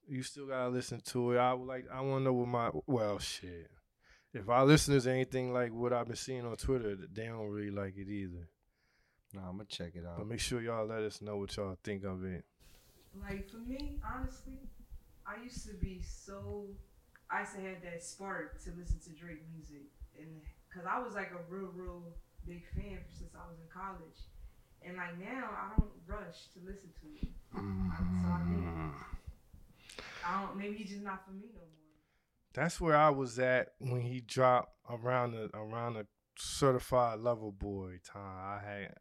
You 0.09 0.23
still 0.23 0.47
gotta 0.47 0.71
listen 0.71 1.01
to 1.07 1.33
it. 1.33 1.39
I 1.39 1.53
would 1.53 1.69
like 1.69 1.87
I 1.93 2.01
wanna 2.01 2.25
know 2.25 2.33
what 2.33 2.49
my 2.49 2.71
well 2.87 3.19
shit. 3.19 3.71
If 4.33 4.49
our 4.49 4.65
listeners 4.65 5.07
anything 5.07 5.53
like 5.53 5.75
what 5.75 5.93
I've 5.93 6.07
been 6.07 6.17
seeing 6.17 6.47
on 6.47 6.57
Twitter, 6.57 6.97
they 6.97 7.27
don't 7.27 7.51
really 7.51 7.71
like 7.71 7.99
it 7.99 8.09
either. 8.09 8.49
Nah, 9.35 9.43
I'm 9.43 9.57
gonna 9.59 9.67
check 9.67 9.93
it 9.95 10.07
out. 10.07 10.17
But 10.17 10.27
make 10.27 10.41
sure 10.41 10.63
y'all 10.63 10.87
let 10.87 11.03
us 11.03 11.21
know 11.21 11.37
what 11.37 11.55
y'all 11.55 11.77
think 11.85 12.03
of 12.05 12.25
it. 12.25 12.47
Like 13.21 13.51
for 13.51 13.59
me, 13.59 13.99
honestly, 14.03 14.55
I 15.33 15.43
used 15.43 15.67
to 15.67 15.75
be 15.75 16.01
so. 16.03 16.67
I 17.31 17.41
used 17.41 17.55
to 17.55 17.61
have 17.63 17.83
that 17.83 18.03
spark 18.03 18.63
to 18.65 18.71
listen 18.79 19.01
to 19.05 19.11
Drake 19.11 19.43
music, 19.55 19.89
and 20.19 20.29
because 20.69 20.87
I 20.87 20.99
was 20.99 21.15
like 21.15 21.33
a 21.33 21.53
real, 21.53 21.71
real 21.75 22.03
big 22.47 22.65
fan 22.75 22.99
since 23.09 23.35
I 23.35 23.49
was 23.49 23.59
in 23.59 23.69
college, 23.73 24.21
and 24.85 24.97
like 24.97 25.19
now 25.19 25.49
I 25.51 25.73
don't 25.77 25.91
rush 26.07 26.49
to 26.55 26.61
listen 26.61 26.91
to 27.01 27.07
it. 27.23 27.33
So 27.53 27.59
I 27.59 28.39
think 28.45 28.65
mm-hmm. 28.65 28.91
I 30.27 30.43
don't. 30.43 30.57
Maybe 30.57 30.77
he's 30.77 30.91
just 30.91 31.03
not 31.03 31.25
for 31.25 31.33
me 31.33 31.49
no 31.55 31.61
more. 31.61 31.69
That's 32.55 32.81
where 32.81 32.97
I 32.97 33.11
was 33.11 33.39
at 33.39 33.69
when 33.79 34.03
he 34.03 34.21
dropped 34.21 34.75
around 34.91 35.33
the 35.33 35.51
around 35.55 35.95
the 35.95 36.07
certified 36.37 37.21
lover 37.21 37.51
boy 37.51 38.01
time. 38.05 38.21
I 38.23 38.61
had 38.65 38.95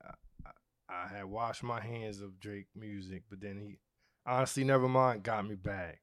I, 0.46 0.52
I 0.90 1.18
had 1.18 1.26
washed 1.26 1.64
my 1.64 1.82
hands 1.82 2.22
of 2.22 2.40
Drake 2.40 2.68
music, 2.76 3.24
but 3.30 3.42
then 3.42 3.58
he 3.58 3.80
honestly 4.26 4.64
never 4.64 4.88
mind 4.88 5.24
got 5.24 5.46
me 5.46 5.56
back. 5.56 6.00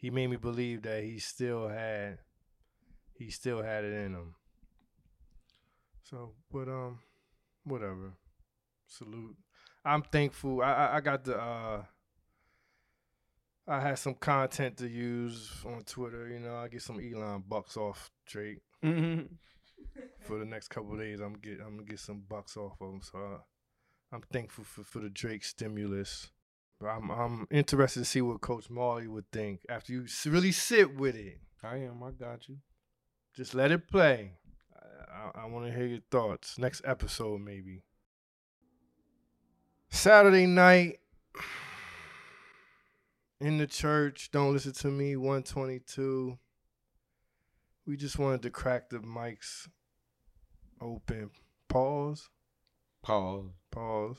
He 0.00 0.08
made 0.10 0.28
me 0.28 0.36
believe 0.36 0.82
that 0.82 1.04
he 1.04 1.18
still 1.18 1.68
had 1.68 2.18
he 3.12 3.30
still 3.30 3.62
had 3.62 3.84
it 3.84 3.92
in 3.92 4.14
him. 4.14 4.34
So, 6.02 6.32
but 6.50 6.68
um 6.68 7.00
whatever. 7.64 8.14
Salute. 8.86 9.36
I'm 9.84 10.02
thankful. 10.02 10.62
I 10.62 10.72
I, 10.72 10.96
I 10.96 11.00
got 11.00 11.24
the 11.24 11.38
uh 11.38 11.84
I 13.68 13.80
had 13.80 13.98
some 13.98 14.14
content 14.14 14.78
to 14.78 14.88
use 14.88 15.50
on 15.64 15.82
Twitter. 15.84 16.28
You 16.28 16.40
know, 16.40 16.56
I 16.56 16.68
get 16.68 16.82
some 16.82 16.98
Elon 16.98 17.44
bucks 17.46 17.76
off 17.76 18.10
Drake 18.26 18.62
for 20.22 20.38
the 20.38 20.46
next 20.46 20.68
couple 20.68 20.94
of 20.94 20.98
days. 20.98 21.20
I'm 21.20 21.34
get 21.34 21.60
I'm 21.60 21.76
gonna 21.76 21.84
get 21.84 22.00
some 22.00 22.22
bucks 22.26 22.56
off 22.56 22.80
of 22.80 22.88
him. 22.88 23.00
So 23.02 23.18
uh, 23.18 23.38
I'm 24.12 24.22
thankful 24.32 24.64
for, 24.64 24.82
for 24.82 25.00
the 25.00 25.10
Drake 25.10 25.44
stimulus. 25.44 26.30
But 26.80 26.88
I'm 26.88 27.10
I'm 27.10 27.46
interested 27.50 28.00
to 28.00 28.04
see 28.06 28.22
what 28.22 28.40
Coach 28.40 28.70
Marley 28.70 29.06
would 29.06 29.30
think 29.30 29.60
after 29.68 29.92
you 29.92 30.06
really 30.26 30.52
sit 30.52 30.96
with 30.96 31.14
it. 31.14 31.38
I 31.62 31.76
am. 31.76 32.02
I 32.02 32.10
got 32.12 32.48
you. 32.48 32.56
Just 33.36 33.54
let 33.54 33.70
it 33.70 33.86
play. 33.86 34.32
I, 34.74 35.12
I, 35.12 35.42
I 35.42 35.46
want 35.46 35.66
to 35.66 35.72
hear 35.72 35.86
your 35.86 36.00
thoughts. 36.10 36.58
Next 36.58 36.80
episode, 36.84 37.42
maybe. 37.42 37.82
Saturday 39.90 40.46
night 40.46 41.00
in 43.40 43.58
the 43.58 43.66
church. 43.66 44.30
Don't 44.30 44.54
listen 44.54 44.72
to 44.72 44.88
me. 44.88 45.16
122. 45.16 46.38
We 47.86 47.96
just 47.96 48.18
wanted 48.18 48.42
to 48.42 48.50
crack 48.50 48.88
the 48.88 48.98
mics 48.98 49.68
open. 50.80 51.30
Pause. 51.68 52.30
Pause. 53.02 53.50
Pause. 53.70 54.16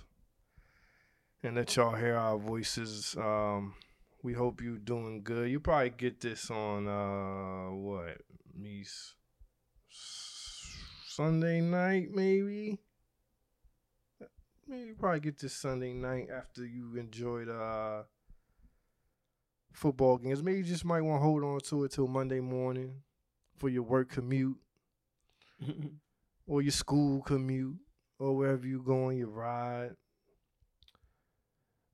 And 1.43 1.55
let 1.55 1.75
y'all 1.75 1.95
hear 1.95 2.15
our 2.15 2.37
voices. 2.37 3.15
Um, 3.17 3.73
we 4.21 4.33
hope 4.33 4.61
you 4.61 4.77
doing 4.77 5.23
good. 5.23 5.49
You 5.49 5.59
probably 5.59 5.89
get 5.89 6.21
this 6.21 6.51
on 6.51 6.87
uh 6.87 7.73
what? 7.73 8.17
Me 8.55 8.85
Sunday 11.07 11.61
night, 11.61 12.09
maybe. 12.13 12.77
Maybe 14.67 14.89
you 14.89 14.95
probably 14.99 15.19
get 15.21 15.39
this 15.39 15.53
Sunday 15.53 15.93
night 15.93 16.27
after 16.31 16.63
you 16.63 16.95
enjoyed 16.97 17.49
uh 17.49 18.03
football 19.73 20.19
games. 20.19 20.43
Maybe 20.43 20.59
you 20.59 20.63
just 20.63 20.85
might 20.85 21.01
want 21.01 21.21
to 21.21 21.25
hold 21.25 21.43
on 21.43 21.59
to 21.61 21.85
it 21.85 21.91
till 21.93 22.07
Monday 22.07 22.39
morning 22.39 23.01
for 23.57 23.67
your 23.67 23.83
work 23.83 24.11
commute 24.11 24.57
or 26.47 26.61
your 26.61 26.71
school 26.71 27.23
commute 27.23 27.77
or 28.19 28.35
wherever 28.37 28.67
you 28.67 28.83
go 28.83 29.05
on 29.05 29.17
your 29.17 29.29
ride. 29.29 29.95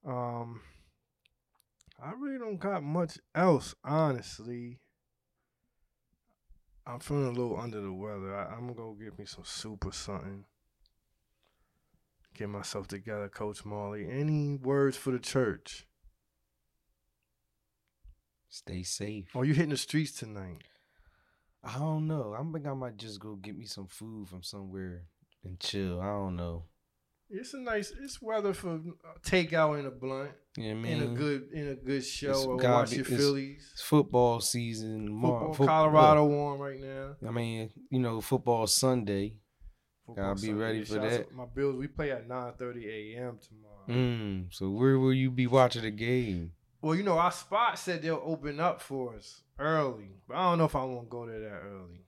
Um, 0.06 0.62
I 2.02 2.12
really 2.18 2.38
don't 2.38 2.60
got 2.60 2.84
much 2.84 3.18
else, 3.34 3.76
honestly. 3.84 4.80
I'm 6.86 7.00
feeling 7.00 7.28
a 7.28 7.32
little 7.32 7.60
under 7.60 7.82
the 7.82 7.92
weather. 7.92 8.36
I, 8.36 8.54
I'm 8.54 8.62
gonna 8.62 8.74
go 8.74 8.94
get 8.94 9.20
me 9.20 9.26
some 9.26 9.44
soup 9.44 9.86
or 9.86 9.92
something. 9.92 10.46
Get 12.34 12.50
myself 12.50 12.88
together, 12.88 13.28
Coach 13.30 13.66
Marley. 13.66 14.08
Any 14.10 14.58
words 14.58 14.96
for 14.96 15.12
the 15.12 15.20
church? 15.20 15.88
Stay 18.48 18.84
safe. 18.84 19.36
Or 19.36 19.44
you 19.44 19.54
hitting 19.54 19.72
the 19.72 19.78
streets 19.78 20.14
tonight? 20.14 20.64
I 21.64 21.80
don't 21.80 22.08
know. 22.08 22.36
I 22.38 22.54
think 22.54 22.66
I 22.66 22.74
might 22.74 22.98
just 22.98 23.20
go 23.20 23.36
get 23.36 23.58
me 23.58 23.66
some 23.66 23.88
food 23.88 24.30
from 24.30 24.44
somewhere 24.44 25.04
and 25.44 25.60
chill. 25.60 26.00
I 26.00 26.06
don't 26.06 26.36
know. 26.36 26.64
It's 27.30 27.54
a 27.54 27.60
nice. 27.60 27.92
It's 28.02 28.22
weather 28.22 28.54
for 28.54 28.76
uh, 28.76 29.20
takeout 29.22 29.78
and 29.80 29.88
a 29.88 29.92
blunt, 29.92 30.32
what 30.56 30.64
I 30.66 30.70
in 30.70 31.02
a 31.04 31.08
good 31.08 31.50
in 31.54 31.68
a 31.70 31.76
good 31.76 32.06
show. 32.06 32.30
It's 32.32 32.46
Or 32.46 32.58
gotta 32.58 32.74
watch 32.74 32.94
your 32.94 33.06
Phillies. 33.06 33.70
It's 33.74 33.82
football 33.82 34.40
season. 34.40 35.12
Mar- 35.12 35.40
Football, 35.40 35.54
fo- 35.54 35.66
Colorado 35.66 36.26
warm 36.26 36.60
right 36.62 36.80
now. 36.80 37.16
I 37.28 37.32
mean, 37.32 37.70
you 37.90 38.00
know, 38.00 38.22
football 38.22 38.66
Sunday. 38.68 39.36
Football 40.06 40.36
be 40.36 40.40
Sunday. 40.42 40.54
ready 40.54 40.84
for 40.86 40.94
that. 41.00 41.34
My 41.34 41.46
Bills. 41.46 41.76
We 41.76 41.88
play 41.88 42.12
at 42.12 42.30
9:30 42.30 42.86
a.m. 43.16 43.40
tomorrow. 43.46 43.88
Mm, 43.90 44.54
so 44.54 44.70
where 44.70 44.98
will 44.98 45.14
you 45.14 45.30
be 45.30 45.48
watching 45.48 45.82
the 45.84 45.92
game? 45.92 46.54
Well, 46.82 46.96
you 46.96 47.04
know, 47.04 47.18
our 47.18 47.32
spot 47.32 47.78
said 47.78 48.02
they'll 48.02 48.22
open 48.24 48.60
up 48.62 48.82
for 48.82 49.16
us 49.16 49.42
early, 49.60 50.12
but 50.28 50.38
I 50.38 50.50
don't 50.50 50.60
know 50.60 50.66
if 50.66 50.76
I 50.76 50.84
want 50.86 51.08
to 51.08 51.10
go 51.10 51.26
there 51.26 51.40
that 51.40 51.62
early. 51.66 52.06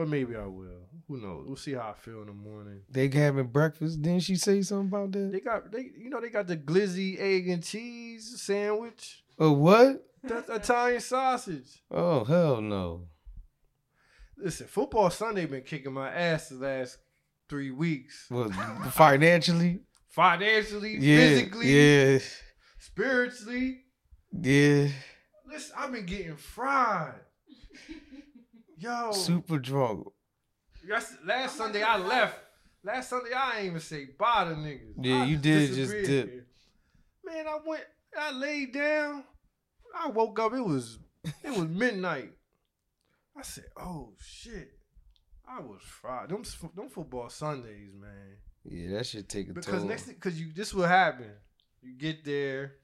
But 0.00 0.08
maybe 0.08 0.34
I 0.34 0.46
will. 0.46 0.88
Who 1.08 1.18
knows? 1.20 1.44
We'll 1.46 1.56
see 1.56 1.74
how 1.74 1.90
I 1.90 1.92
feel 1.92 2.22
in 2.22 2.28
the 2.28 2.32
morning. 2.32 2.80
They 2.88 3.10
having 3.10 3.48
breakfast. 3.48 4.00
Didn't 4.00 4.22
she 4.22 4.34
say 4.34 4.62
something 4.62 4.88
about 4.88 5.12
that? 5.12 5.30
They 5.30 5.40
got 5.40 5.70
they, 5.70 5.90
you 5.94 6.08
know, 6.08 6.22
they 6.22 6.30
got 6.30 6.46
the 6.46 6.56
glizzy 6.56 7.20
egg 7.20 7.50
and 7.50 7.62
cheese 7.62 8.40
sandwich. 8.40 9.22
Oh, 9.38 9.52
what? 9.52 10.02
That's 10.22 10.48
Italian 10.48 11.02
sausage. 11.02 11.82
Oh, 11.90 12.24
hell 12.24 12.62
no. 12.62 13.08
Listen, 14.38 14.68
football 14.68 15.10
Sunday 15.10 15.44
been 15.44 15.64
kicking 15.64 15.92
my 15.92 16.08
ass 16.08 16.48
the 16.48 16.54
last 16.54 16.96
three 17.50 17.70
weeks. 17.70 18.26
Well, 18.30 18.48
financially? 18.90 19.80
Financially, 20.08 20.96
Yeah. 20.96 21.16
physically, 21.18 21.66
Yeah. 22.14 22.18
spiritually. 22.78 23.84
Yeah. 24.32 24.88
Listen, 25.46 25.74
I've 25.76 25.92
been 25.92 26.06
getting 26.06 26.36
fried. 26.36 27.20
Yo, 28.80 29.12
Super 29.12 29.58
drunk. 29.58 30.06
Yes, 30.86 31.14
last 31.26 31.56
Sunday 31.56 31.82
I 31.82 31.98
left. 31.98 32.38
Last 32.82 33.10
Sunday 33.10 33.30
I 33.36 33.58
ain't 33.58 33.66
even 33.66 33.80
say 33.80 34.06
bye 34.18 34.44
to 34.44 34.50
niggas. 34.52 34.94
Yeah, 34.98 35.22
I 35.22 35.24
you 35.26 35.36
did 35.36 35.74
just 35.74 35.92
dip. 35.92 36.46
Man, 37.22 37.46
I 37.46 37.58
went, 37.66 37.84
I 38.18 38.32
laid 38.32 38.72
down. 38.72 39.24
I 39.94 40.08
woke 40.08 40.38
up. 40.38 40.54
It 40.54 40.64
was, 40.64 40.98
it 41.44 41.50
was 41.50 41.68
midnight. 41.68 42.32
I 43.36 43.42
said, 43.42 43.64
"Oh 43.78 44.14
shit." 44.18 44.70
I 45.46 45.60
was 45.60 45.82
fried. 45.82 46.28
Them, 46.28 46.42
them 46.76 46.88
football 46.88 47.28
Sundays, 47.28 47.90
man. 47.92 48.36
Yeah, 48.64 48.96
that 48.96 49.06
should 49.06 49.28
take 49.28 49.50
a 49.50 49.52
Because 49.52 49.80
toll. 49.80 49.88
next, 49.88 50.06
because 50.06 50.40
you, 50.40 50.52
this 50.54 50.72
will 50.72 50.86
happen. 50.86 51.32
You 51.82 51.98
get 51.98 52.24
there, 52.24 52.74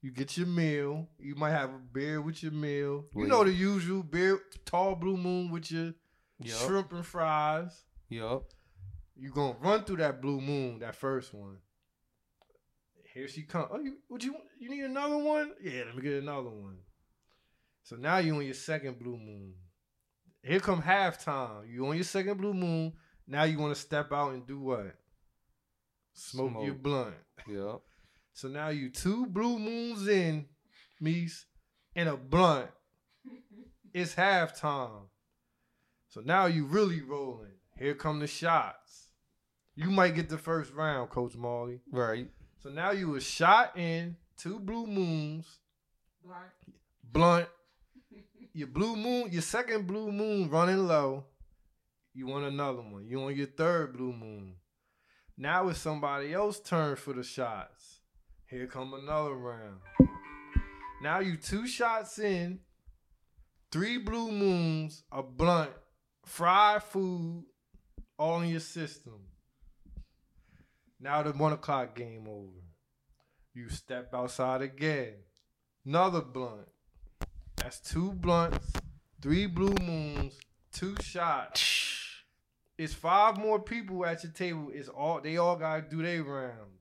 you 0.00 0.10
get 0.12 0.36
your 0.36 0.46
meal. 0.46 1.08
You 1.18 1.34
might 1.34 1.50
have 1.50 1.70
a 1.70 1.78
beer 1.78 2.20
with 2.20 2.42
your 2.42 2.52
meal. 2.52 3.06
You 3.14 3.26
know 3.26 3.44
the 3.44 3.52
usual 3.52 4.02
beer, 4.02 4.40
tall 4.64 4.94
blue 4.94 5.16
moon 5.16 5.50
with 5.50 5.70
your 5.70 5.94
yup. 6.40 6.58
shrimp 6.58 6.92
and 6.92 7.04
fries. 7.04 7.84
Yup. 8.08 8.44
You 9.16 9.30
gonna 9.30 9.56
run 9.60 9.84
through 9.84 9.96
that 9.96 10.22
blue 10.22 10.40
moon, 10.40 10.78
that 10.80 10.94
first 10.94 11.34
one. 11.34 11.58
Here 13.14 13.26
she 13.26 13.42
come. 13.42 13.66
Oh, 13.70 13.80
you 13.80 13.96
would 14.08 14.22
you 14.22 14.36
you 14.60 14.70
need 14.70 14.84
another 14.84 15.18
one? 15.18 15.52
Yeah, 15.60 15.82
let 15.86 15.96
me 15.96 16.02
get 16.02 16.22
another 16.22 16.50
one. 16.50 16.78
So 17.82 17.96
now 17.96 18.18
you 18.18 18.36
on 18.36 18.44
your 18.44 18.54
second 18.54 18.98
blue 18.98 19.16
moon. 19.16 19.54
Here 20.42 20.60
come 20.60 20.82
halftime. 20.82 21.68
You 21.68 21.86
on 21.86 21.96
your 21.96 22.04
second 22.04 22.38
blue 22.38 22.54
moon. 22.54 22.92
Now 23.26 23.42
you 23.42 23.58
want 23.58 23.74
to 23.74 23.80
step 23.80 24.12
out 24.12 24.32
and 24.34 24.46
do 24.46 24.60
what? 24.60 24.94
Smoke, 26.12 26.52
your 26.54 26.66
Smoke. 26.66 26.82
blunt. 26.82 27.14
Yep. 27.48 27.80
So 28.32 28.48
now 28.48 28.68
you 28.68 28.90
two 28.90 29.26
blue 29.26 29.58
moons 29.58 30.06
in, 30.06 30.46
Mis, 31.00 31.44
and 31.96 32.08
a 32.08 32.16
blunt. 32.16 32.68
It's 33.92 34.14
halftime. 34.14 35.08
So 36.08 36.20
now 36.24 36.46
you 36.46 36.64
really 36.64 37.02
rolling. 37.02 37.52
Here 37.78 37.94
come 37.94 38.20
the 38.20 38.26
shots. 38.26 39.08
You 39.74 39.90
might 39.90 40.14
get 40.14 40.28
the 40.28 40.38
first 40.38 40.72
round, 40.72 41.10
Coach 41.10 41.36
Marley. 41.36 41.80
Right. 41.92 42.28
So 42.62 42.70
now 42.70 42.90
you 42.90 43.14
a 43.14 43.20
shot 43.20 43.76
in, 43.78 44.16
two 44.36 44.58
blue 44.58 44.86
moons, 44.86 45.46
Black. 46.24 46.52
blunt. 47.04 47.48
Your 48.52 48.66
blue 48.66 48.96
moon, 48.96 49.28
your 49.30 49.42
second 49.42 49.86
blue 49.86 50.10
moon 50.10 50.50
running 50.50 50.88
low. 50.88 51.26
You 52.12 52.26
want 52.26 52.46
another 52.46 52.82
one. 52.82 53.06
You 53.06 53.20
want 53.20 53.36
your 53.36 53.46
third 53.46 53.96
blue 53.96 54.12
moon. 54.12 54.54
Now 55.36 55.68
it's 55.68 55.78
somebody 55.78 56.32
else's 56.34 56.62
turn 56.62 56.96
for 56.96 57.12
the 57.12 57.22
shots. 57.22 57.97
Here 58.48 58.66
come 58.66 58.94
another 58.94 59.34
round. 59.34 59.80
Now 61.02 61.18
you 61.18 61.36
two 61.36 61.66
shots 61.66 62.18
in, 62.18 62.60
three 63.70 63.98
blue 63.98 64.32
moons, 64.32 65.02
a 65.12 65.22
blunt, 65.22 65.70
fried 66.24 66.82
food, 66.82 67.44
all 68.18 68.40
in 68.40 68.48
your 68.48 68.60
system. 68.60 69.20
Now 70.98 71.22
the 71.22 71.32
one 71.32 71.52
o'clock 71.52 71.94
game 71.94 72.26
over. 72.26 72.64
You 73.52 73.68
step 73.68 74.14
outside 74.14 74.62
again. 74.62 75.12
Another 75.84 76.22
blunt. 76.22 76.68
That's 77.56 77.80
two 77.80 78.12
blunts, 78.12 78.72
three 79.20 79.44
blue 79.44 79.74
moons, 79.82 80.38
two 80.72 80.96
shots. 81.02 81.84
It's 82.78 82.94
five 82.94 83.36
more 83.36 83.60
people 83.60 84.06
at 84.06 84.22
your 84.22 84.32
table. 84.32 84.70
It's 84.72 84.88
all 84.88 85.20
they 85.20 85.36
all 85.36 85.56
gotta 85.56 85.82
do 85.82 86.00
their 86.00 86.22
rounds. 86.22 86.77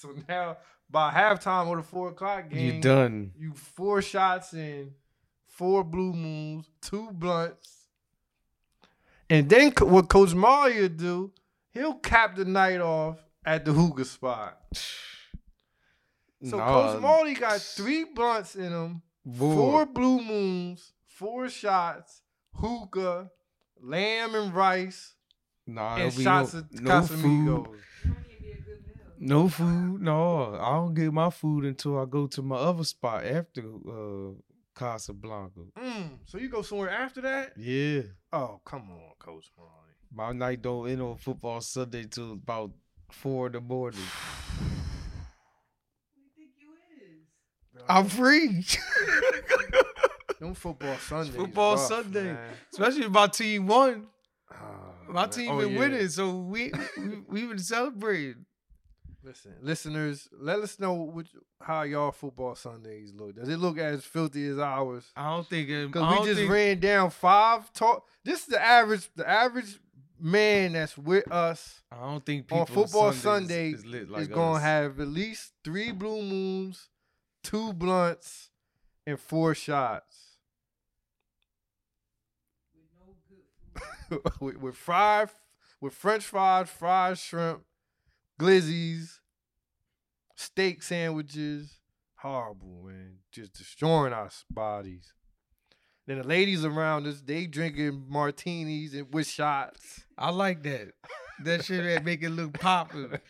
So 0.00 0.14
now 0.28 0.58
by 0.88 1.10
halftime 1.12 1.70
of 1.70 1.76
the 1.78 1.82
four 1.82 2.10
o'clock 2.10 2.48
game, 2.50 2.76
You 2.76 2.80
done. 2.80 3.32
you 3.36 3.52
four 3.54 4.00
shots 4.00 4.54
in, 4.54 4.92
four 5.48 5.82
blue 5.82 6.12
moons, 6.12 6.70
two 6.80 7.08
blunts. 7.12 7.74
And 9.28 9.48
then 9.48 9.72
what 9.80 10.08
Coach 10.08 10.34
Marley 10.34 10.88
do, 10.88 11.32
he'll 11.72 11.94
cap 11.94 12.36
the 12.36 12.44
night 12.44 12.80
off 12.80 13.18
at 13.44 13.64
the 13.64 13.72
hookah 13.72 14.04
spot. 14.04 14.56
So 16.44 16.56
Nah, 16.56 16.92
Coach 16.92 17.02
Marley 17.02 17.34
got 17.34 17.60
three 17.60 18.04
blunts 18.04 18.54
in 18.54 18.70
him, 18.72 19.02
boy. 19.24 19.54
four 19.54 19.86
blue 19.86 20.22
moons, 20.22 20.92
four 21.06 21.48
shots, 21.48 22.22
hookah, 22.54 23.30
lamb 23.82 24.34
and 24.36 24.54
rice, 24.54 25.14
Nah, 25.66 25.96
and 25.96 26.12
shots 26.12 26.54
no, 26.54 26.60
of 26.60 26.80
no. 26.80 26.90
Casamigos 26.90 27.66
wouldn't 27.66 27.76
even 28.04 28.40
be 28.40 28.50
a 28.52 28.54
good 28.54 28.86
meal. 28.86 29.07
No 29.20 29.48
food. 29.48 30.00
No, 30.00 30.54
I 30.60 30.70
don't 30.76 30.94
get 30.94 31.12
my 31.12 31.30
food 31.30 31.64
until 31.64 31.98
I 31.98 32.04
go 32.04 32.26
to 32.28 32.42
my 32.42 32.56
other 32.56 32.84
spot 32.84 33.24
after 33.24 33.62
uh, 33.62 34.32
Casablanca. 34.76 35.60
Mm, 35.76 36.18
so 36.24 36.38
you 36.38 36.48
go 36.48 36.62
somewhere 36.62 36.90
after 36.90 37.20
that? 37.22 37.52
Yeah. 37.56 38.02
Oh, 38.32 38.60
come 38.64 38.90
on, 38.90 39.12
Coach 39.18 39.50
Marley. 39.56 39.72
My 40.12 40.32
night 40.32 40.62
don't 40.62 40.88
end 40.88 41.02
on 41.02 41.16
football 41.16 41.60
Sunday 41.60 42.04
till 42.04 42.32
about 42.32 42.70
four 43.10 43.46
in 43.48 43.52
the 43.54 43.60
morning. 43.60 44.00
You 46.16 46.24
think 46.36 46.50
you 46.60 46.68
is? 47.78 47.82
I'm 47.88 48.08
free. 48.08 48.64
Them 50.40 50.54
football 50.54 50.96
Sundays. 50.98 51.34
football 51.34 51.74
rough, 51.74 51.88
Sunday. 51.88 52.32
man. 52.32 52.50
Especially 52.72 53.02
if 53.04 53.10
my 53.10 53.26
team 53.26 53.66
won. 53.66 54.06
Oh, 54.52 54.56
My 55.08 55.22
man. 55.22 55.30
team 55.30 55.50
Oh, 55.50 55.58
been 55.58 55.72
yeah. 55.72 55.78
winning, 55.78 56.08
so 56.08 56.36
we 56.36 56.70
we 56.96 57.18
we 57.28 57.46
been 57.46 57.58
celebrating. 57.58 58.44
Listen, 59.28 59.52
listeners, 59.60 60.26
let 60.32 60.58
us 60.60 60.80
know 60.80 60.94
which, 60.94 61.28
how 61.60 61.82
y'all 61.82 62.12
football 62.12 62.54
Sundays 62.54 63.12
look. 63.14 63.36
Does 63.36 63.50
it 63.50 63.58
look 63.58 63.76
as 63.76 64.02
filthy 64.02 64.46
as 64.48 64.58
ours? 64.58 65.04
I 65.14 65.28
don't 65.28 65.46
think 65.46 65.68
Because 65.68 66.18
we 66.18 66.24
just 66.24 66.38
think, 66.38 66.50
ran 66.50 66.80
down 66.80 67.10
five 67.10 67.70
talk. 67.74 68.06
This 68.24 68.40
is 68.40 68.46
the 68.46 68.64
average, 68.64 69.06
the 69.14 69.28
average 69.28 69.78
man 70.18 70.72
that's 70.72 70.96
with 70.96 71.30
us 71.30 71.82
I 71.92 72.00
don't 72.00 72.24
think 72.24 72.46
people 72.46 72.60
on 72.60 72.66
football 72.66 73.12
Sundays 73.12 73.20
Sunday 73.20 73.70
is, 73.72 73.84
lit 73.84 74.10
like 74.10 74.22
is 74.22 74.28
gonna 74.28 74.60
have 74.60 74.98
at 74.98 75.08
least 75.08 75.52
three 75.62 75.92
blue 75.92 76.22
moons, 76.22 76.88
two 77.42 77.74
blunts, 77.74 78.48
and 79.06 79.20
four 79.20 79.54
shots 79.54 80.38
with, 84.40 84.56
with 84.56 84.74
fried, 84.74 85.28
with 85.82 85.92
French 85.92 86.24
fries, 86.24 86.70
fried 86.70 87.18
shrimp, 87.18 87.60
glizzies, 88.40 89.17
steak 90.38 90.82
sandwiches. 90.82 91.80
Horrible, 92.16 92.84
man. 92.86 93.16
Just 93.32 93.54
destroying 93.54 94.12
our 94.12 94.30
bodies. 94.50 95.12
Then 96.06 96.18
the 96.18 96.24
ladies 96.24 96.64
around 96.64 97.06
us, 97.06 97.20
they 97.20 97.46
drinking 97.46 98.06
martinis 98.08 98.94
and 98.94 99.12
with 99.12 99.26
shots. 99.26 100.04
I 100.16 100.30
like 100.30 100.62
that. 100.62 100.92
That 101.44 101.64
shit 101.64 101.84
that 101.84 102.04
make 102.04 102.22
it 102.22 102.30
look 102.30 102.58
poppin'. 102.58 103.18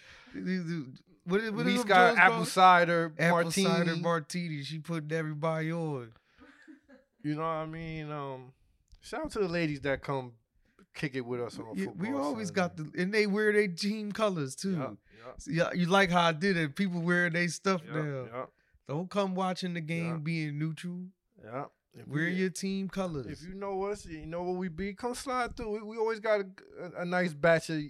What 1.24 1.42
is 1.42 1.50
what 1.52 1.66
is 1.66 1.84
got 1.84 2.16
apple 2.16 2.36
called? 2.36 2.48
cider 2.48 3.12
apple 3.18 3.42
martini. 3.42 3.66
cider 3.66 3.96
martini. 3.96 4.62
She 4.62 4.78
putting 4.78 5.12
everybody 5.12 5.70
on. 5.70 6.12
you 7.22 7.34
know 7.34 7.42
what 7.42 7.48
I 7.48 7.66
mean? 7.66 8.10
Um, 8.10 8.52
shout 9.02 9.26
out 9.26 9.32
to 9.32 9.40
the 9.40 9.48
ladies 9.48 9.82
that 9.82 10.00
come 10.00 10.32
kick 10.98 11.14
it 11.14 11.22
with 11.24 11.40
us 11.40 11.58
on 11.58 11.66
Yeah, 11.74 11.86
football. 11.86 12.10
we 12.10 12.16
always 12.16 12.50
got 12.50 12.76
the 12.76 12.90
and 12.98 13.12
they 13.14 13.26
wear 13.26 13.52
their 13.52 13.68
team 13.68 14.12
colors 14.12 14.54
too. 14.54 14.72
Yup, 14.72 14.96
yup, 15.24 15.40
So, 15.40 15.50
yeah, 15.50 15.72
you 15.72 15.86
like 15.86 16.10
how 16.10 16.22
I 16.22 16.32
did 16.32 16.56
it. 16.56 16.74
People 16.76 17.00
wearing 17.00 17.32
their 17.32 17.48
stuff 17.48 17.82
now. 17.90 18.48
Don't 18.86 19.08
come 19.10 19.34
watching 19.34 19.74
the 19.74 19.80
game 19.80 20.20
being 20.20 20.58
neutral. 20.58 21.06
yup. 21.44 21.72
If 21.94 22.06
Wear 22.06 22.24
we- 22.26 22.34
your 22.34 22.50
team 22.50 22.88
colors. 22.88 23.26
If 23.26 23.42
you 23.48 23.54
know 23.54 23.84
us, 23.84 24.04
you 24.06 24.26
know 24.26 24.42
what 24.42 24.56
we 24.56 24.68
be. 24.68 24.92
Come 24.94 25.14
slide 25.14 25.56
through. 25.56 25.70
We, 25.72 25.82
we 25.82 25.96
always 25.96 26.20
got 26.20 26.40
a, 26.40 26.46
a, 26.98 27.02
a 27.02 27.04
nice 27.04 27.32
batch 27.34 27.70
of 27.70 27.80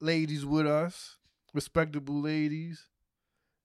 ladies 0.00 0.44
with 0.46 0.66
us, 0.66 1.16
respectable 1.54 2.20
ladies. 2.20 2.86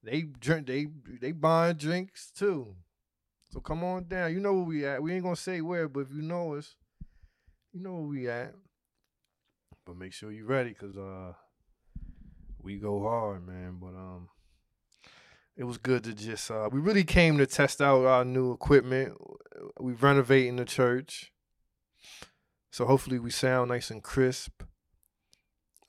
They 0.02 0.22
drink. 0.22 0.66
They 0.66 0.88
they 1.20 1.32
buying 1.32 1.76
drinks 1.76 2.30
too. 2.30 2.74
So 3.52 3.60
come 3.60 3.84
on 3.84 4.08
down. 4.08 4.32
You 4.32 4.40
know 4.40 4.52
where 4.54 4.64
we 4.64 4.84
at. 4.86 5.02
We 5.02 5.12
ain't 5.14 5.22
gonna 5.22 5.36
say 5.36 5.60
where, 5.60 5.88
but 5.88 6.00
if 6.00 6.10
you 6.12 6.22
know 6.22 6.54
us, 6.54 6.74
you 7.72 7.80
know 7.80 7.94
where 7.94 8.02
we 8.08 8.28
at. 8.28 8.54
But 9.86 9.96
make 9.96 10.12
sure 10.12 10.32
you're 10.32 10.46
ready, 10.46 10.72
cause 10.72 10.96
uh, 10.96 11.32
we 12.62 12.76
go 12.76 13.02
hard, 13.02 13.46
man. 13.46 13.76
But 13.80 13.88
um, 13.88 14.28
it 15.56 15.64
was 15.64 15.78
good 15.78 16.04
to 16.04 16.14
just 16.14 16.50
uh, 16.50 16.68
we 16.72 16.80
really 16.80 17.04
came 17.04 17.38
to 17.38 17.46
test 17.46 17.82
out 17.82 18.06
our 18.06 18.24
new 18.24 18.52
equipment. 18.52 19.14
We 19.78 19.92
renovating 19.92 20.56
the 20.56 20.64
church, 20.64 21.32
so 22.70 22.86
hopefully 22.86 23.18
we 23.18 23.30
sound 23.30 23.68
nice 23.68 23.90
and 23.90 24.02
crisp. 24.02 24.62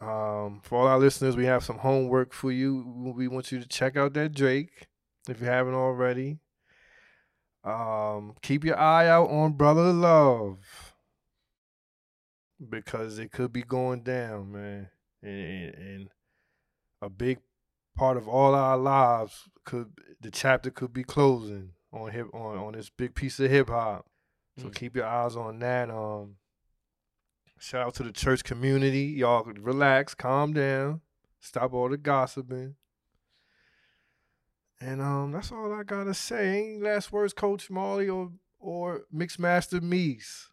Um, 0.02 0.60
for 0.62 0.80
all 0.80 0.88
our 0.88 1.00
listeners, 1.00 1.38
we 1.38 1.46
have 1.46 1.64
some 1.64 1.78
homework 1.78 2.34
for 2.34 2.52
you. 2.52 3.14
We 3.16 3.28
want 3.30 3.52
you 3.52 3.60
to 3.60 3.68
check 3.68 3.96
out 3.96 4.14
that 4.14 4.34
Drake 4.36 4.88
if 5.30 5.40
you 5.40 5.48
haven't 5.48 5.74
already. 5.74 6.40
Um, 7.64 8.36
keep 8.42 8.64
your 8.64 8.78
eye 8.78 9.08
out 9.08 9.30
on 9.30 9.54
Brother 9.54 9.92
Love 9.92 10.85
because 12.70 13.20
it 13.20 13.32
could 13.32 13.52
be 13.54 13.64
going 13.64 14.02
down, 14.02 14.52
man, 14.52 14.90
and, 15.22 15.40
and, 15.40 15.74
and 15.76 16.10
a 17.02 17.10
big 17.10 17.40
part 17.96 18.18
of 18.18 18.28
all 18.28 18.54
our 18.56 18.78
lives 18.78 19.50
could 19.64 19.92
the 20.22 20.30
chapter 20.32 20.70
could 20.70 20.92
be 20.94 21.04
closing 21.04 21.72
on 21.94 22.12
hip 22.12 22.28
on 22.34 22.58
on 22.58 22.74
this 22.74 22.90
big 22.90 23.16
piece 23.16 23.40
of 23.40 23.50
hip 23.50 23.70
hop. 23.70 24.06
So 24.58 24.68
Mm. 24.68 24.76
keep 24.76 24.96
your 24.96 25.06
eyes 25.06 25.36
on 25.36 25.60
that. 25.60 25.90
Um, 25.90 26.36
shout 27.60 27.88
out 27.88 27.94
to 27.96 28.04
the 28.04 28.12
church 28.12 28.44
community. 28.44 29.04
Y'all 29.06 29.44
relax, 29.44 30.14
calm 30.16 30.54
down, 30.54 31.02
stop 31.40 31.74
all 31.74 31.90
the 31.90 31.98
gossiping. 31.98 32.76
And 34.82 35.02
um, 35.02 35.32
that's 35.32 35.52
all 35.52 35.74
I 35.74 35.84
gotta 35.84 36.14
say. 36.14 36.78
Last 36.82 37.12
words, 37.12 37.34
Coach 37.34 37.70
Marley 37.70 38.10
or 38.10 38.32
or 38.60 39.04
Mixmaster 39.14 39.82
Mis? 39.82 40.50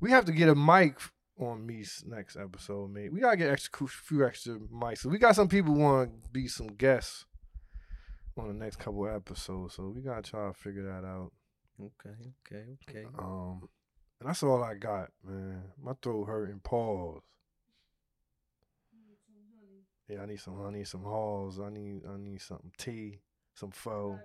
We 0.00 0.10
have 0.10 0.24
to 0.26 0.32
get 0.32 0.48
a 0.48 0.54
mic 0.54 0.98
on 1.38 1.66
Mis 1.66 2.04
next 2.06 2.36
episode, 2.36 2.92
mate. 2.92 3.12
We 3.12 3.20
gotta 3.20 3.36
get 3.36 3.50
extra 3.50 3.86
few 3.86 4.26
extra 4.26 4.54
mics. 4.58 4.98
So 4.98 5.08
we 5.08 5.18
got 5.18 5.36
some 5.36 5.48
people 5.48 5.74
want 5.74 6.24
to 6.24 6.30
be 6.30 6.48
some 6.48 6.68
guests 6.68 7.24
on 8.38 8.48
the 8.48 8.54
next 8.54 8.76
couple 8.76 9.08
episodes. 9.08 9.74
So 9.74 9.88
we 9.94 10.02
gotta 10.02 10.22
try 10.22 10.48
to 10.48 10.54
figure 10.54 10.84
that 10.84 11.06
out. 11.06 11.32
okay, 11.80 12.16
okay, 12.46 12.64
okay. 12.88 13.06
Um, 13.18 13.68
And 14.20 14.28
that's 14.28 14.42
all 14.42 14.62
I 14.62 14.74
got, 14.74 15.10
man. 15.24 15.62
My 15.82 15.92
throat 16.02 16.24
hurting. 16.26 16.60
Pause. 16.60 17.22
Yeah, 20.08 20.22
I 20.22 20.26
need 20.26 20.40
some 20.40 20.56
honey, 20.56 20.84
some 20.84 21.02
halls. 21.02 21.58
I 21.58 21.68
need 21.70 22.02
I 22.06 22.16
need 22.16 22.40
some 22.40 22.70
tea, 22.78 23.20
some 23.54 23.70
pho. 23.72 24.18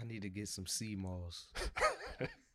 I 0.00 0.04
need 0.04 0.22
to 0.22 0.28
get 0.28 0.48
some 0.48 0.66
sea 0.66 0.96
moss. 0.96 1.46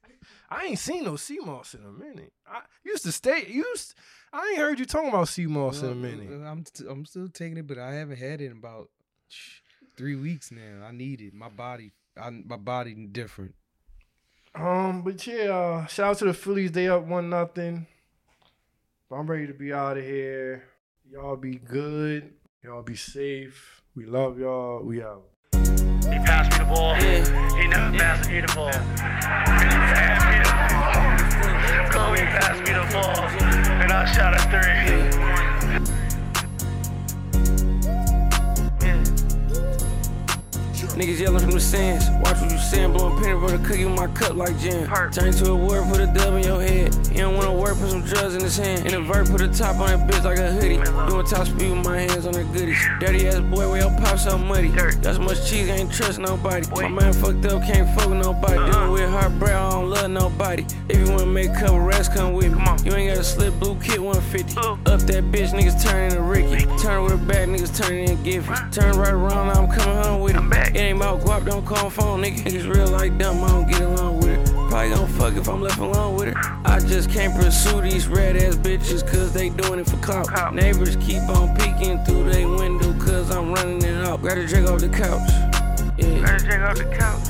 I 0.49 0.65
ain't 0.65 0.79
seen 0.79 1.03
no 1.03 1.15
sea 1.15 1.39
moss 1.39 1.73
in 1.73 1.83
a 1.83 1.91
minute. 1.91 2.33
I 2.47 2.61
used 2.83 3.03
to 3.03 3.11
stay. 3.11 3.45
Used 3.47 3.95
I 4.33 4.49
ain't 4.49 4.57
heard 4.57 4.79
you 4.79 4.85
talking 4.85 5.09
about 5.09 5.27
sea 5.27 5.45
moss 5.45 5.81
in 5.81 5.89
a 5.91 5.95
minute. 5.95 6.29
Uh, 6.31 6.45
I'm 6.45 6.65
st- 6.65 6.89
I'm 6.89 7.05
still 7.05 7.27
taking 7.27 7.57
it, 7.57 7.67
but 7.67 7.77
I 7.77 7.93
haven't 7.93 8.17
had 8.17 8.41
it 8.41 8.45
in 8.45 8.53
about 8.53 8.89
three 9.97 10.15
weeks 10.15 10.51
now. 10.51 10.85
I 10.85 10.91
need 10.91 11.21
it. 11.21 11.33
My 11.33 11.49
body, 11.49 11.91
I, 12.19 12.29
my 12.29 12.57
body 12.57 12.93
different. 12.93 13.55
Um, 14.55 15.01
but 15.03 15.25
yeah, 15.27 15.55
uh, 15.55 15.85
shout 15.87 16.11
out 16.11 16.17
to 16.19 16.25
the 16.25 16.33
Phillies. 16.33 16.71
They 16.71 16.87
up 16.87 17.03
one 17.03 17.29
nothing. 17.29 17.87
I'm 19.11 19.27
ready 19.27 19.47
to 19.47 19.53
be 19.53 19.73
out 19.73 19.97
of 19.97 20.03
here. 20.03 20.63
Y'all 21.11 21.35
be 21.35 21.55
good. 21.55 22.33
Y'all 22.63 22.83
be 22.83 22.95
safe. 22.95 23.81
We 23.95 24.05
love 24.05 24.39
y'all. 24.39 24.81
We 24.83 25.03
out. 25.03 25.23
He 26.09 26.17
passed 26.19 26.51
me 26.51 26.57
the 26.59 26.65
ball. 26.65 26.95
He 26.95 27.67
never 27.67 27.97
passed 27.97 28.29
me 28.29 28.41
the 28.41 28.47
ball. 28.55 28.71
He 28.71 29.67
passed 29.91 30.25
me 30.29 30.37
the 30.41 30.51
ball. 30.73 31.89
Kobe 31.91 32.25
passed 32.25 32.61
me 32.63 32.73
the 32.73 32.85
ball. 32.91 33.23
And 33.81 33.91
I 33.91 34.05
shot 34.05 34.33
a 34.33 34.39
three. 34.49 35.10
Niggas 40.95 41.19
yelling 41.19 41.39
from 41.39 41.51
the 41.51 41.59
stands. 41.59 42.09
Watch 42.21 42.41
what 42.41 42.51
you 42.51 42.57
saying, 42.57 42.91
blowing 42.93 43.21
peanut 43.21 43.41
butter 43.41 43.57
cookie 43.59 43.83
in 43.83 43.95
my 43.95 44.07
cup 44.07 44.35
like 44.35 44.57
jam. 44.59 44.87
Turn 45.11 45.31
to 45.31 45.51
a 45.51 45.55
word, 45.55 45.87
put 45.89 46.01
a 46.01 46.07
dub 46.07 46.35
in 46.35 46.43
your 46.43 46.61
head. 46.61 46.93
You 47.11 47.19
don't 47.19 47.35
wanna 47.37 47.53
work, 47.53 47.77
put 47.77 47.89
some 47.89 48.03
drugs 48.03 48.35
in 48.35 48.41
his 48.41 48.57
hand. 48.57 48.85
In 48.85 48.93
a 48.93 49.01
vert, 49.01 49.29
put 49.29 49.41
a 49.41 49.47
top 49.47 49.77
on 49.77 49.87
that 49.87 50.09
bitch 50.09 50.23
like 50.23 50.37
a 50.37 50.51
hoodie. 50.51 50.77
Doing 51.09 51.25
top 51.25 51.47
speed 51.47 51.71
with 51.71 51.85
my 51.85 52.01
hands 52.01 52.25
on 52.25 52.33
the 52.33 52.43
goodies. 52.43 52.77
Dirty 52.99 53.27
ass 53.27 53.39
boy, 53.39 53.69
where 53.69 53.81
your 53.81 53.91
pop 53.99 54.19
so 54.19 54.37
muddy. 54.37 54.69
Got 54.69 55.03
so 55.03 55.19
much 55.21 55.49
cheese, 55.49 55.69
I 55.69 55.77
ain't 55.77 55.91
trust 55.91 56.19
nobody. 56.19 56.67
My 56.71 56.87
man 56.89 57.13
fucked 57.13 57.45
up, 57.45 57.63
can't 57.63 57.89
fuck 57.97 58.09
with 58.09 58.19
nobody. 58.19 58.57
Dealing 58.71 58.91
with 58.91 59.09
hard 59.09 59.39
bread, 59.39 59.55
I 59.55 59.71
don't 59.71 59.89
love 59.89 60.11
nobody. 60.11 60.65
If 60.89 60.97
you 60.97 61.11
wanna 61.11 61.25
make 61.25 61.51
a 61.51 61.53
couple 61.53 61.79
rest, 61.79 62.13
come 62.13 62.33
with 62.33 62.53
me. 62.53 62.61
You 62.83 62.93
ain't 62.95 63.09
gotta 63.09 63.23
slip 63.23 63.57
blue 63.59 63.75
kit 63.79 64.01
150. 64.01 64.57
Up 64.59 64.99
that 65.01 65.23
bitch, 65.31 65.51
niggas 65.51 65.81
turning 65.83 66.11
to 66.17 66.21
Ricky. 66.21 66.65
Turn 66.81 67.03
with 67.03 67.13
a 67.13 67.17
back, 67.17 67.47
niggas 67.47 67.77
turning 67.77 68.09
in 68.09 68.17
Giffy. 68.17 68.71
Turn 68.73 68.97
right 68.97 69.13
around, 69.13 69.49
I'm 69.49 69.67
coming 69.71 70.03
home 70.03 70.21
with 70.21 70.35
it. 70.35 70.41
It 70.75 70.80
ain't 70.81 70.97
about 70.97 71.21
guap, 71.21 71.45
don't 71.45 71.65
call 71.65 71.89
phone, 71.89 72.21
nigga. 72.21 72.39
Niggas 72.43 72.73
real 72.73 72.87
like 72.87 73.17
dumb, 73.17 73.43
I 73.43 73.47
don't 73.49 73.67
get 73.67 73.81
along 73.81 74.19
with 74.19 74.29
it. 74.29 74.45
Probably 74.69 74.89
gon' 74.89 75.07
fuck 75.07 75.35
if 75.35 75.47
I'm 75.47 75.61
left 75.61 75.79
alone 75.79 76.15
with 76.15 76.29
it. 76.29 76.37
I 76.65 76.79
just 76.79 77.09
can't 77.09 77.35
pursue 77.35 77.81
these 77.81 78.07
red 78.07 78.35
ass 78.37 78.55
bitches 78.55 79.05
cause 79.05 79.33
they 79.33 79.49
doing 79.49 79.79
it 79.79 79.89
for 79.89 79.97
clout. 79.97 80.55
Neighbors 80.55 80.95
keep 80.97 81.21
on 81.23 81.55
peeking 81.57 82.03
through 82.05 82.31
they 82.31 82.45
window 82.45 82.93
cause 82.93 83.29
I'm 83.31 83.53
running 83.53 83.83
it 83.83 84.05
up. 84.05 84.21
Grab 84.21 84.37
a 84.37 84.47
drink 84.47 84.69
off 84.69 84.79
the 84.79 84.89
couch. 84.89 85.29
Yeah. 85.97 86.25
Gotta 86.25 86.45
check 86.45 86.59
out 86.59 86.77
the 86.77 86.85
couch. 86.85 87.27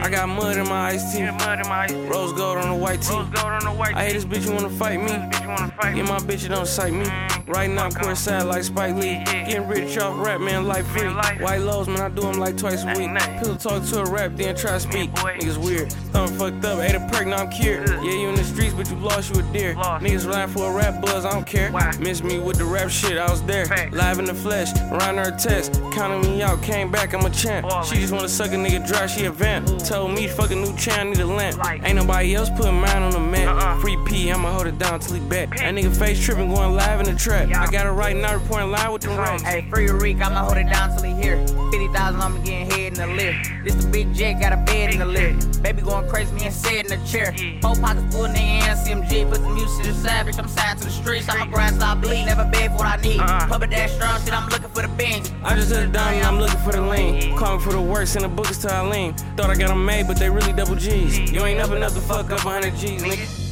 I 0.00 0.10
got 0.10 0.28
mud 0.28 0.56
in 0.56 0.64
my 0.64 0.88
iced 0.88 1.14
tea. 1.14 1.24
Mud 1.24 1.60
in 1.60 1.68
my 1.68 1.86
Rose 2.08 2.32
gold 2.32 2.58
on 2.58 2.68
the 2.68 2.74
white 2.74 3.00
tee. 3.00 3.14
Rose 3.14 3.28
gold 3.28 3.52
on 3.52 3.64
the 3.64 3.70
white 3.70 3.94
I 3.94 4.06
hate 4.06 4.14
this 4.14 4.24
bitch, 4.24 4.46
you 4.46 4.52
wanna 4.52 4.70
fight 4.70 5.00
me? 5.00 5.08
Bitch, 5.08 5.42
you 5.42 5.48
wanna 5.48 5.72
fight 5.80 5.96
Yeah, 5.96 6.02
my 6.04 6.18
bitch, 6.18 6.44
it 6.44 6.48
don't 6.48 6.66
sight 6.66 6.92
me. 6.92 7.04
Mm. 7.04 7.33
Right 7.46 7.68
now, 7.68 7.84
I'm 7.84 7.92
courtside 7.92 8.46
like 8.46 8.64
Spike 8.64 8.96
Lee. 8.96 9.22
Getting 9.24 9.68
rich 9.68 9.98
off 9.98 10.18
rap, 10.18 10.40
man, 10.40 10.66
life 10.66 10.86
free. 10.86 11.08
White 11.08 11.60
lows, 11.60 11.86
man, 11.88 12.00
I 12.00 12.08
do 12.08 12.22
them 12.22 12.38
like 12.38 12.56
twice 12.56 12.84
a 12.84 12.86
week. 12.98 13.10
Pillow 13.38 13.56
talk 13.56 13.84
to 13.84 14.00
a 14.00 14.10
rap, 14.10 14.32
then 14.34 14.56
try 14.56 14.72
to 14.72 14.80
speak. 14.80 15.10
Niggas 15.12 15.58
weird. 15.58 15.92
Thumb 15.92 16.28
fucked 16.38 16.64
up, 16.64 16.78
ate 16.78 16.94
a 16.94 17.00
perk, 17.12 17.26
now 17.26 17.44
I'm 17.44 17.50
cured. 17.50 17.88
Yeah, 17.88 18.12
you 18.12 18.28
in 18.30 18.34
the 18.34 18.44
streets, 18.44 18.72
but 18.72 18.88
you 18.90 18.96
lost, 18.96 19.34
you 19.34 19.40
a 19.40 19.52
deer. 19.52 19.74
Niggas 19.74 20.26
relying 20.26 20.48
for 20.48 20.70
a 20.70 20.74
rap 20.74 21.02
buzz, 21.02 21.26
I 21.26 21.32
don't 21.32 21.46
care. 21.46 21.70
Miss 21.98 22.22
me 22.22 22.38
with 22.38 22.56
the 22.56 22.64
rap 22.64 22.88
shit, 22.88 23.18
I 23.18 23.30
was 23.30 23.42
there. 23.42 23.66
Live 23.92 24.18
in 24.18 24.24
the 24.24 24.34
flesh, 24.34 24.72
around 24.90 25.18
her 25.18 25.30
test. 25.32 25.74
Counting 25.92 26.22
me 26.22 26.42
out, 26.42 26.62
came 26.62 26.90
back, 26.90 27.12
I'm 27.12 27.26
a 27.26 27.30
champ. 27.30 27.66
She 27.84 27.96
just 27.96 28.12
wanna 28.14 28.28
suck 28.28 28.52
a 28.52 28.56
nigga 28.56 28.86
dry, 28.86 29.06
she 29.06 29.26
a 29.26 29.30
vamp. 29.30 29.66
Told 29.84 30.12
me, 30.12 30.28
fuck 30.28 30.50
a 30.50 30.54
new 30.54 30.74
chain, 30.78 31.10
need 31.10 31.20
a 31.20 31.26
lamp. 31.26 31.60
Ain't 31.84 31.96
nobody 31.96 32.34
else 32.34 32.48
putting 32.48 32.80
mine 32.80 33.02
on 33.02 33.10
the 33.10 33.20
map. 33.20 33.80
Free 33.82 33.98
P, 34.06 34.32
I'ma 34.32 34.50
hold 34.50 34.66
it 34.66 34.78
down 34.78 35.00
till 35.00 35.16
he 35.16 35.20
back. 35.20 35.50
That 35.58 35.74
nigga 35.74 35.94
face 35.94 36.24
tripping, 36.24 36.48
going 36.54 36.74
live 36.74 37.00
in 37.00 37.06
the 37.06 37.18
trap. 37.18 37.33
I 37.34 37.70
got 37.70 37.86
it 37.86 37.90
right 37.90 38.14
now, 38.14 38.34
reporting 38.34 38.70
live 38.70 38.92
with 38.92 39.02
the 39.02 39.08
racks. 39.08 39.42
Hey, 39.42 39.66
free 39.68 39.90
Reek, 39.90 40.18
I'ma 40.18 40.44
hold 40.44 40.56
it 40.56 40.68
down 40.68 40.96
till 40.96 41.02
he 41.02 41.14
here. 41.20 41.44
50,000, 41.46 42.20
I'ma 42.20 42.38
getting 42.38 42.70
head 42.70 42.92
in 42.92 42.94
the 42.94 43.06
lift. 43.08 43.50
This 43.64 43.74
the 43.74 43.90
big 43.90 44.14
jet, 44.14 44.34
got 44.34 44.52
a 44.52 44.56
bed 44.56 44.92
in 44.92 45.00
the 45.00 45.06
lift. 45.06 45.62
Baby 45.62 45.82
going 45.82 46.08
crazy, 46.08 46.32
me 46.34 46.44
and 46.44 46.54
sit 46.54 46.90
in 46.90 47.00
the 47.00 47.06
chair. 47.06 47.34
Four 47.60 47.74
pockets 47.76 48.14
full 48.14 48.26
in 48.26 48.32
the 48.34 48.38
CMG, 48.38 49.28
put 49.28 49.40
some 49.40 49.54
music 49.54 49.84
to 49.84 49.92
the 49.92 49.98
savage. 49.98 50.38
I'm 50.38 50.48
signed 50.48 50.78
to 50.78 50.84
the 50.84 50.90
streets, 50.90 51.28
I'ma 51.28 51.46
grind, 51.46 51.82
I 51.82 51.94
bleed, 51.94 52.26
never 52.26 52.44
beg 52.44 52.70
for 52.70 52.76
what 52.76 52.86
I 52.86 52.96
need. 53.02 53.20
Uh-huh. 53.20 53.48
Puppet 53.48 53.70
that 53.70 53.90
strong 53.90 54.20
shit, 54.22 54.32
I'm 54.32 54.48
looking 54.48 54.68
for 54.68 54.82
the 54.82 54.88
bench. 54.88 55.28
I 55.42 55.56
just 55.56 55.72
hit 55.72 55.82
it 55.82 55.92
down 55.92 56.14
and 56.14 56.24
I'm 56.24 56.38
looking 56.38 56.60
for 56.60 56.72
the 56.72 56.82
lean. 56.82 57.36
Calling 57.36 57.60
for 57.60 57.72
the 57.72 57.80
works 57.80 58.14
and 58.14 58.24
the 58.24 58.28
bookers 58.28 58.60
to 58.62 58.72
Eileen. 58.72 59.14
Thought 59.36 59.50
I 59.50 59.56
got 59.56 59.68
them 59.68 59.84
made, 59.84 60.06
but 60.06 60.18
they 60.18 60.30
really 60.30 60.52
double 60.52 60.76
G's. 60.76 61.18
You 61.32 61.44
ain't 61.44 61.60
up 61.60 61.70
enough 61.70 61.94
to 61.94 62.00
fuck 62.00 62.30
up 62.30 62.44
100 62.44 62.76
G's, 62.76 63.02
nigga. 63.02 63.43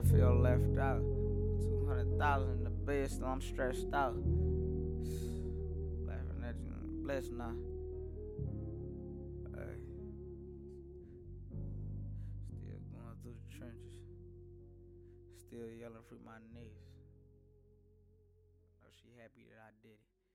I 0.00 0.02
feel 0.02 0.34
left 0.34 0.78
out. 0.78 1.02
200,000 1.60 2.50
in 2.52 2.64
the 2.64 2.70
bed, 2.70 3.10
still 3.10 3.26
I'm 3.26 3.40
stressed 3.42 3.92
out. 3.92 4.16
Laughing 6.06 6.42
at 6.42 6.54
you, 6.56 6.72
blessed 7.04 7.32
now. 7.32 7.52
Hey. 9.54 9.76
Still 12.48 12.80
going 12.90 13.16
through 13.20 13.34
the 13.34 13.58
trenches. 13.58 14.00
Still 15.38 15.68
yelling 15.78 16.04